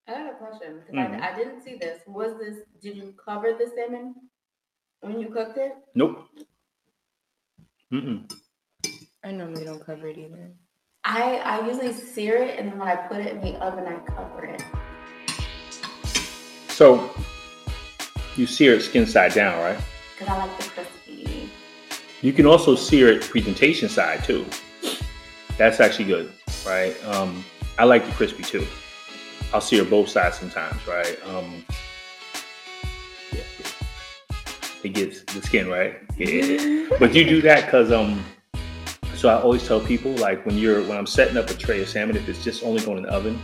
I 0.07 0.13
had 0.13 0.27
a 0.35 0.37
question 0.37 0.79
because 0.79 0.95
Mhm. 0.95 1.21
I, 1.21 1.33
I 1.33 1.37
didn't 1.37 1.63
see 1.63 1.75
this. 1.75 2.01
Was 2.07 2.39
this? 2.39 2.59
Did 2.81 2.97
you 2.97 3.13
cover 3.27 3.49
the 3.55 3.67
salmon 3.75 4.15
when 5.01 5.19
you 5.21 5.29
cooked 5.31 5.59
it? 5.59 5.73
Nope. 5.97 6.29
Mm-mm. 7.93 8.33
I 9.25 9.33
normally 9.33 9.65
don't 9.65 9.85
cover 9.85 10.07
it 10.07 10.17
either. 10.17 10.53
I 11.03 11.39
I 11.39 11.67
usually 11.67 11.93
sear 11.93 12.37
it, 12.37 12.57
and 12.57 12.69
then 12.71 12.79
when 12.79 12.87
I 12.87 12.95
put 12.95 13.19
it 13.19 13.35
in 13.35 13.41
the 13.41 13.55
oven, 13.67 13.85
I 13.93 13.99
cover 14.15 14.45
it. 14.45 14.63
So 16.69 17.11
you 18.37 18.47
sear 18.47 18.75
it 18.75 18.83
skin 18.83 19.07
side 19.07 19.35
down, 19.35 19.59
right? 19.59 19.81
Because 20.17 20.33
I 20.33 20.39
like 20.47 20.57
the 20.59 20.69
crispy. 20.71 21.51
You 22.23 22.33
can 22.33 22.47
also 22.47 22.77
sear 22.77 23.09
it 23.09 23.23
presentation 23.23 23.89
side 23.89 24.23
too. 24.23 24.47
That's 25.61 25.79
actually 25.79 26.07
good, 26.07 26.33
right? 26.67 26.97
Um, 27.05 27.45
I 27.79 27.85
like 27.85 28.07
the 28.07 28.13
crispy 28.13 28.43
too. 28.43 28.67
I'll 29.53 29.61
sear 29.61 29.85
both 29.85 30.09
sides 30.09 30.39
sometimes, 30.39 30.87
right? 30.87 31.19
Um, 31.27 31.67
yeah, 33.31 33.43
it 34.83 34.95
gets 34.95 35.23
the 35.25 35.43
skin 35.43 35.69
right. 35.69 36.01
Yeah, 36.17 36.89
but 36.99 37.15
you 37.15 37.27
do 37.27 37.43
that 37.43 37.67
because 37.67 37.93
um. 37.93 38.25
So 39.17 39.29
I 39.29 39.39
always 39.39 39.69
tell 39.69 39.81
people 39.81 40.13
like 40.13 40.47
when 40.47 40.57
you're 40.57 40.81
when 40.81 40.97
I'm 40.97 41.05
setting 41.05 41.37
up 41.37 41.51
a 41.51 41.55
tray 41.55 41.83
of 41.83 41.91
salmon, 41.91 42.17
if 42.17 42.27
it's 42.27 42.43
just 42.43 42.65
only 42.65 42.83
going 42.83 42.97
in 42.97 43.03
the 43.03 43.11
oven, 43.11 43.39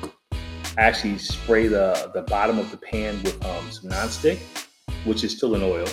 I 0.78 0.84
actually 0.84 1.18
spray 1.18 1.66
the 1.66 2.10
the 2.14 2.22
bottom 2.22 2.58
of 2.58 2.70
the 2.70 2.78
pan 2.78 3.22
with 3.24 3.44
um, 3.44 3.70
some 3.70 3.90
nonstick, 3.90 4.38
which 5.04 5.22
is 5.22 5.36
still 5.36 5.54
in 5.54 5.62
oil, 5.62 5.86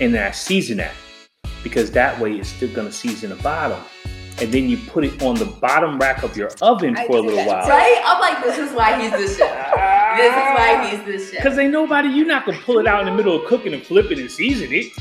and 0.00 0.12
then 0.12 0.26
I 0.26 0.32
season 0.32 0.78
that 0.78 0.94
because 1.62 1.92
that 1.92 2.18
way 2.18 2.32
it's 2.32 2.48
still 2.48 2.74
gonna 2.74 2.90
season 2.90 3.30
the 3.30 3.36
bottom. 3.36 3.80
And 4.38 4.52
then 4.52 4.68
you 4.68 4.76
put 4.76 5.04
it 5.04 5.22
on 5.22 5.36
the 5.36 5.46
bottom 5.46 5.98
rack 5.98 6.22
of 6.22 6.36
your 6.36 6.50
oven 6.60 6.94
I 6.96 7.06
for 7.06 7.16
a 7.16 7.20
little 7.20 7.36
that 7.36 7.46
while. 7.46 7.68
Right? 7.68 8.02
I'm 8.04 8.20
like, 8.20 8.44
this 8.44 8.58
is 8.58 8.74
why 8.76 9.00
he's 9.00 9.10
the 9.10 9.34
chef. 9.34 9.74
This 10.16 10.32
is 10.32 10.46
why 10.54 10.88
he's 10.90 11.04
the 11.04 11.32
chef. 11.32 11.42
Because 11.42 11.58
ain't 11.58 11.72
nobody, 11.72 12.08
you're 12.08 12.26
not 12.26 12.44
gonna 12.44 12.60
pull 12.60 12.78
it 12.78 12.86
out 12.86 13.00
in 13.00 13.06
the 13.06 13.14
middle 13.14 13.34
of 13.34 13.46
cooking 13.46 13.72
and 13.72 13.82
flip 13.82 14.10
it 14.10 14.18
and 14.18 14.30
season 14.30 14.68
it. 14.72 14.92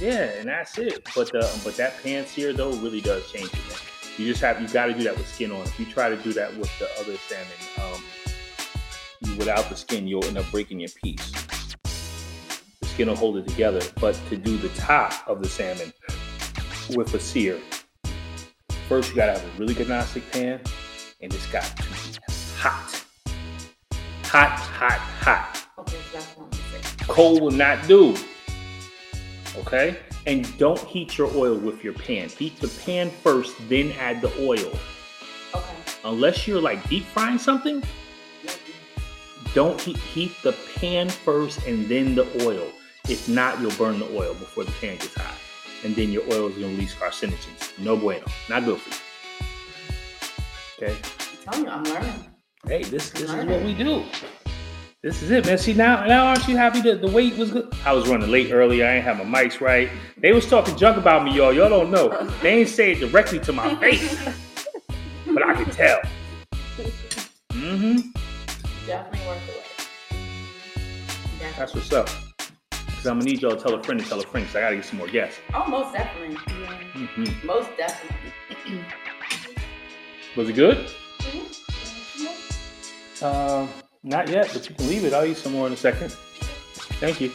Yeah, 0.00 0.38
and 0.38 0.48
that's 0.48 0.78
it. 0.78 1.06
But 1.14 1.30
the 1.30 1.60
but 1.62 1.76
that 1.76 2.02
pan 2.02 2.26
sear 2.26 2.52
though 2.52 2.72
really 2.76 3.00
does 3.00 3.30
change 3.30 3.52
it. 3.52 3.68
Man. 3.68 3.78
You 4.16 4.26
just 4.26 4.40
have 4.40 4.60
you 4.60 4.68
got 4.68 4.86
to 4.86 4.94
do 4.94 5.04
that 5.04 5.16
with 5.16 5.28
skin 5.28 5.52
on. 5.52 5.60
If 5.62 5.78
you 5.78 5.86
try 5.86 6.08
to 6.08 6.16
do 6.16 6.32
that 6.32 6.56
with 6.56 6.70
the 6.78 6.88
other 6.98 7.16
salmon, 7.16 7.46
um, 7.94 9.36
without 9.38 9.68
the 9.68 9.76
skin, 9.76 10.06
you'll 10.06 10.24
end 10.24 10.38
up 10.38 10.50
breaking 10.50 10.80
your 10.80 10.90
piece. 11.02 11.30
The 12.80 12.86
skin 12.86 13.08
will 13.08 13.16
hold 13.16 13.36
it 13.36 13.46
together. 13.46 13.80
But 14.00 14.20
to 14.28 14.36
do 14.36 14.56
the 14.56 14.68
top 14.70 15.12
of 15.28 15.42
the 15.42 15.48
salmon 15.48 15.92
with 16.96 17.14
a 17.14 17.20
sear, 17.20 17.60
first 18.88 19.10
you 19.10 19.16
gotta 19.16 19.38
have 19.38 19.44
a 19.44 19.58
really 19.58 19.74
good 19.74 19.88
nonstick 19.88 20.30
pan, 20.32 20.60
and 21.20 21.32
it's 21.32 21.46
got 21.46 21.64
to 21.64 21.82
be 21.82 21.90
hot, 22.56 23.04
hot, 24.24 24.58
hot, 24.58 24.98
hot 24.98 25.60
Okay, 25.80 25.96
so 25.96 26.18
that's 26.18 26.26
what 26.36 26.46
I'm 26.46 26.82
saying. 26.82 27.08
cold 27.08 27.40
will 27.40 27.50
not 27.50 27.86
do. 27.88 28.14
Okay? 29.58 29.98
And 30.26 30.56
don't 30.58 30.78
heat 30.80 31.16
your 31.16 31.34
oil 31.34 31.56
with 31.56 31.82
your 31.82 31.94
pan. 31.94 32.28
Heat 32.28 32.60
the 32.60 32.68
pan 32.84 33.10
first, 33.10 33.56
then 33.68 33.92
add 33.92 34.20
the 34.20 34.30
oil. 34.40 34.72
Okay. 35.54 35.74
Unless 36.04 36.46
you're 36.46 36.60
like 36.60 36.86
deep 36.88 37.04
frying 37.04 37.38
something, 37.38 37.82
don't 39.54 39.80
heat, 39.80 39.96
heat 39.96 40.32
the 40.42 40.52
pan 40.76 41.08
first 41.08 41.66
and 41.66 41.88
then 41.88 42.14
the 42.14 42.46
oil. 42.46 42.68
If 43.08 43.28
not, 43.28 43.58
you'll 43.60 43.72
burn 43.72 43.98
the 43.98 44.14
oil 44.14 44.34
before 44.34 44.64
the 44.64 44.72
pan 44.72 44.96
gets 44.98 45.14
hot. 45.14 45.34
And 45.84 45.94
then 45.96 46.10
your 46.10 46.22
oil 46.24 46.48
is 46.48 46.56
going 46.56 46.70
to 46.70 46.76
release 46.76 46.94
carcinogens. 46.94 47.78
No 47.78 47.96
bueno. 47.96 48.24
Not 48.48 48.64
good 48.64 48.80
for 48.80 48.90
you. 48.90 48.96
Okay? 50.88 50.96
I'm 51.46 51.52
telling 51.52 51.66
you, 51.66 51.70
I'm 51.70 51.84
learning. 51.84 52.26
Hey, 52.66 52.82
this 52.84 53.10
this 53.10 53.30
is 53.30 53.44
what 53.46 53.62
we 53.62 53.74
do. 53.74 54.04
This 55.02 55.22
is 55.22 55.30
it, 55.30 55.46
man. 55.46 55.56
See 55.56 55.72
now, 55.72 56.04
now 56.04 56.26
aren't 56.26 56.46
you 56.46 56.58
happy 56.58 56.82
that 56.82 57.00
the 57.00 57.08
wait 57.08 57.34
was 57.38 57.50
good? 57.50 57.72
I 57.86 57.94
was 57.94 58.06
running 58.06 58.30
late 58.30 58.52
earlier. 58.52 58.84
I 58.86 58.96
ain't 58.96 59.04
have 59.04 59.16
my 59.16 59.24
mics 59.24 59.62
right. 59.62 59.88
They 60.18 60.32
was 60.32 60.46
talking 60.46 60.76
junk 60.76 60.98
about 60.98 61.24
me, 61.24 61.32
y'all. 61.34 61.54
Y'all 61.54 61.70
don't 61.70 61.90
know. 61.90 62.10
They 62.42 62.58
ain't 62.60 62.68
say 62.68 62.92
it 62.92 63.00
directly 63.00 63.38
to 63.40 63.52
my 63.52 63.74
face, 63.76 64.14
but 65.26 65.42
I 65.42 65.54
can 65.54 65.70
tell. 65.70 66.00
Mm-hmm. 67.52 68.10
Definitely 68.86 69.26
worth 69.26 69.46
the 69.46 69.52
wait. 69.52 69.64
That's 71.56 71.74
what's 71.74 71.92
up. 71.94 72.10
Cause 73.00 73.06
I'm 73.06 73.18
gonna 73.18 73.30
need 73.30 73.40
y'all 73.40 73.56
to 73.56 73.62
tell 73.62 73.72
a 73.72 73.82
friend 73.82 73.98
to 73.98 74.06
tell 74.06 74.20
a 74.20 74.22
friend. 74.22 74.46
Cause 74.46 74.56
I 74.56 74.60
gotta 74.60 74.76
get 74.76 74.84
some 74.84 74.98
more 74.98 75.08
guests. 75.08 75.40
Oh, 75.54 75.66
most 75.66 75.94
definitely. 75.94 76.36
hmm 76.36 77.46
Most 77.46 77.70
definitely. 77.78 78.84
Was 80.36 80.50
it 80.50 80.52
good? 80.52 80.86
Uh, 83.22 83.66
not 84.02 84.28
yet, 84.28 84.50
but 84.52 84.68
you 84.68 84.74
can 84.74 84.86
leave 84.86 85.06
it. 85.06 85.14
I'll 85.14 85.24
eat 85.24 85.38
some 85.38 85.52
more 85.52 85.66
in 85.66 85.72
a 85.72 85.78
second. 85.78 86.12
Thank 87.00 87.22
you. 87.22 87.32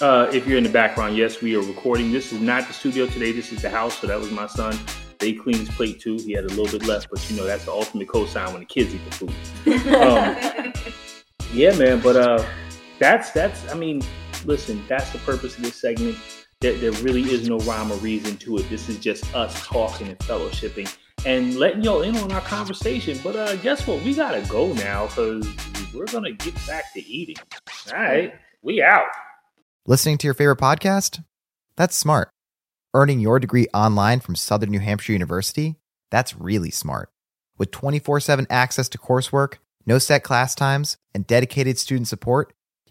Uh, 0.00 0.30
if 0.32 0.46
you're 0.46 0.58
in 0.58 0.62
the 0.62 0.70
background, 0.70 1.16
yes, 1.16 1.42
we 1.42 1.56
are 1.56 1.62
recording. 1.62 2.12
This 2.12 2.32
is 2.32 2.40
not 2.40 2.68
the 2.68 2.72
studio 2.72 3.06
today. 3.06 3.32
This 3.32 3.50
is 3.50 3.62
the 3.62 3.70
house. 3.70 3.98
So 3.98 4.06
that 4.06 4.20
was 4.20 4.30
my 4.30 4.46
son. 4.46 4.78
They 5.18 5.32
cleaned 5.32 5.58
his 5.58 5.70
plate 5.70 6.00
too. 6.00 6.18
He 6.18 6.34
had 6.34 6.44
a 6.44 6.48
little 6.54 6.78
bit 6.78 6.86
left, 6.86 7.08
but 7.10 7.28
you 7.28 7.36
know 7.36 7.44
that's 7.44 7.64
the 7.64 7.72
ultimate 7.72 8.06
cosign 8.06 8.52
when 8.52 8.60
the 8.60 8.66
kids 8.66 8.94
eat 8.94 9.04
the 9.04 9.10
food. 9.10 9.34
Um, 9.92 10.72
yeah, 11.52 11.76
man. 11.76 11.98
But 12.00 12.14
uh, 12.14 12.44
that's 13.00 13.32
that's. 13.32 13.68
I 13.72 13.74
mean, 13.74 14.00
listen. 14.44 14.82
That's 14.88 15.10
the 15.10 15.18
purpose 15.18 15.56
of 15.56 15.64
this 15.64 15.76
segment. 15.76 16.16
There, 16.60 16.74
there 16.74 16.92
really 17.02 17.22
is 17.22 17.48
no 17.48 17.58
rhyme 17.60 17.92
or 17.92 17.96
reason 17.96 18.36
to 18.38 18.58
it. 18.58 18.68
This 18.70 18.88
is 18.88 18.98
just 18.98 19.34
us 19.34 19.66
talking 19.66 20.08
and 20.08 20.18
fellowshipping 20.20 20.94
and 21.26 21.56
letting 21.56 21.82
y'all 21.82 22.02
in 22.02 22.16
on 22.16 22.32
our 22.32 22.40
conversation. 22.40 23.18
But 23.22 23.36
uh, 23.36 23.56
guess 23.56 23.86
what? 23.86 24.02
We 24.02 24.14
gotta 24.14 24.42
go 24.48 24.72
now 24.72 25.06
because 25.06 25.46
we're 25.94 26.06
gonna 26.06 26.32
get 26.32 26.54
back 26.66 26.92
to 26.94 27.04
eating. 27.04 27.36
All 27.92 27.98
right, 27.98 28.34
we 28.62 28.82
out. 28.82 29.06
Listening 29.86 30.18
to 30.18 30.26
your 30.26 30.34
favorite 30.34 30.58
podcast? 30.58 31.22
That's 31.76 31.96
smart. 31.96 32.30
Earning 32.94 33.20
your 33.20 33.38
degree 33.38 33.66
online 33.74 34.20
from 34.20 34.36
Southern 34.36 34.70
New 34.70 34.80
Hampshire 34.80 35.12
University? 35.12 35.76
That's 36.10 36.36
really 36.36 36.70
smart. 36.70 37.10
With 37.58 37.70
24 37.70 38.20
7 38.20 38.46
access 38.48 38.88
to 38.90 38.98
coursework, 38.98 39.56
no 39.86 39.98
set 39.98 40.22
class 40.22 40.54
times, 40.54 40.96
and 41.14 41.26
dedicated 41.26 41.78
student 41.78 42.08
support, 42.08 42.54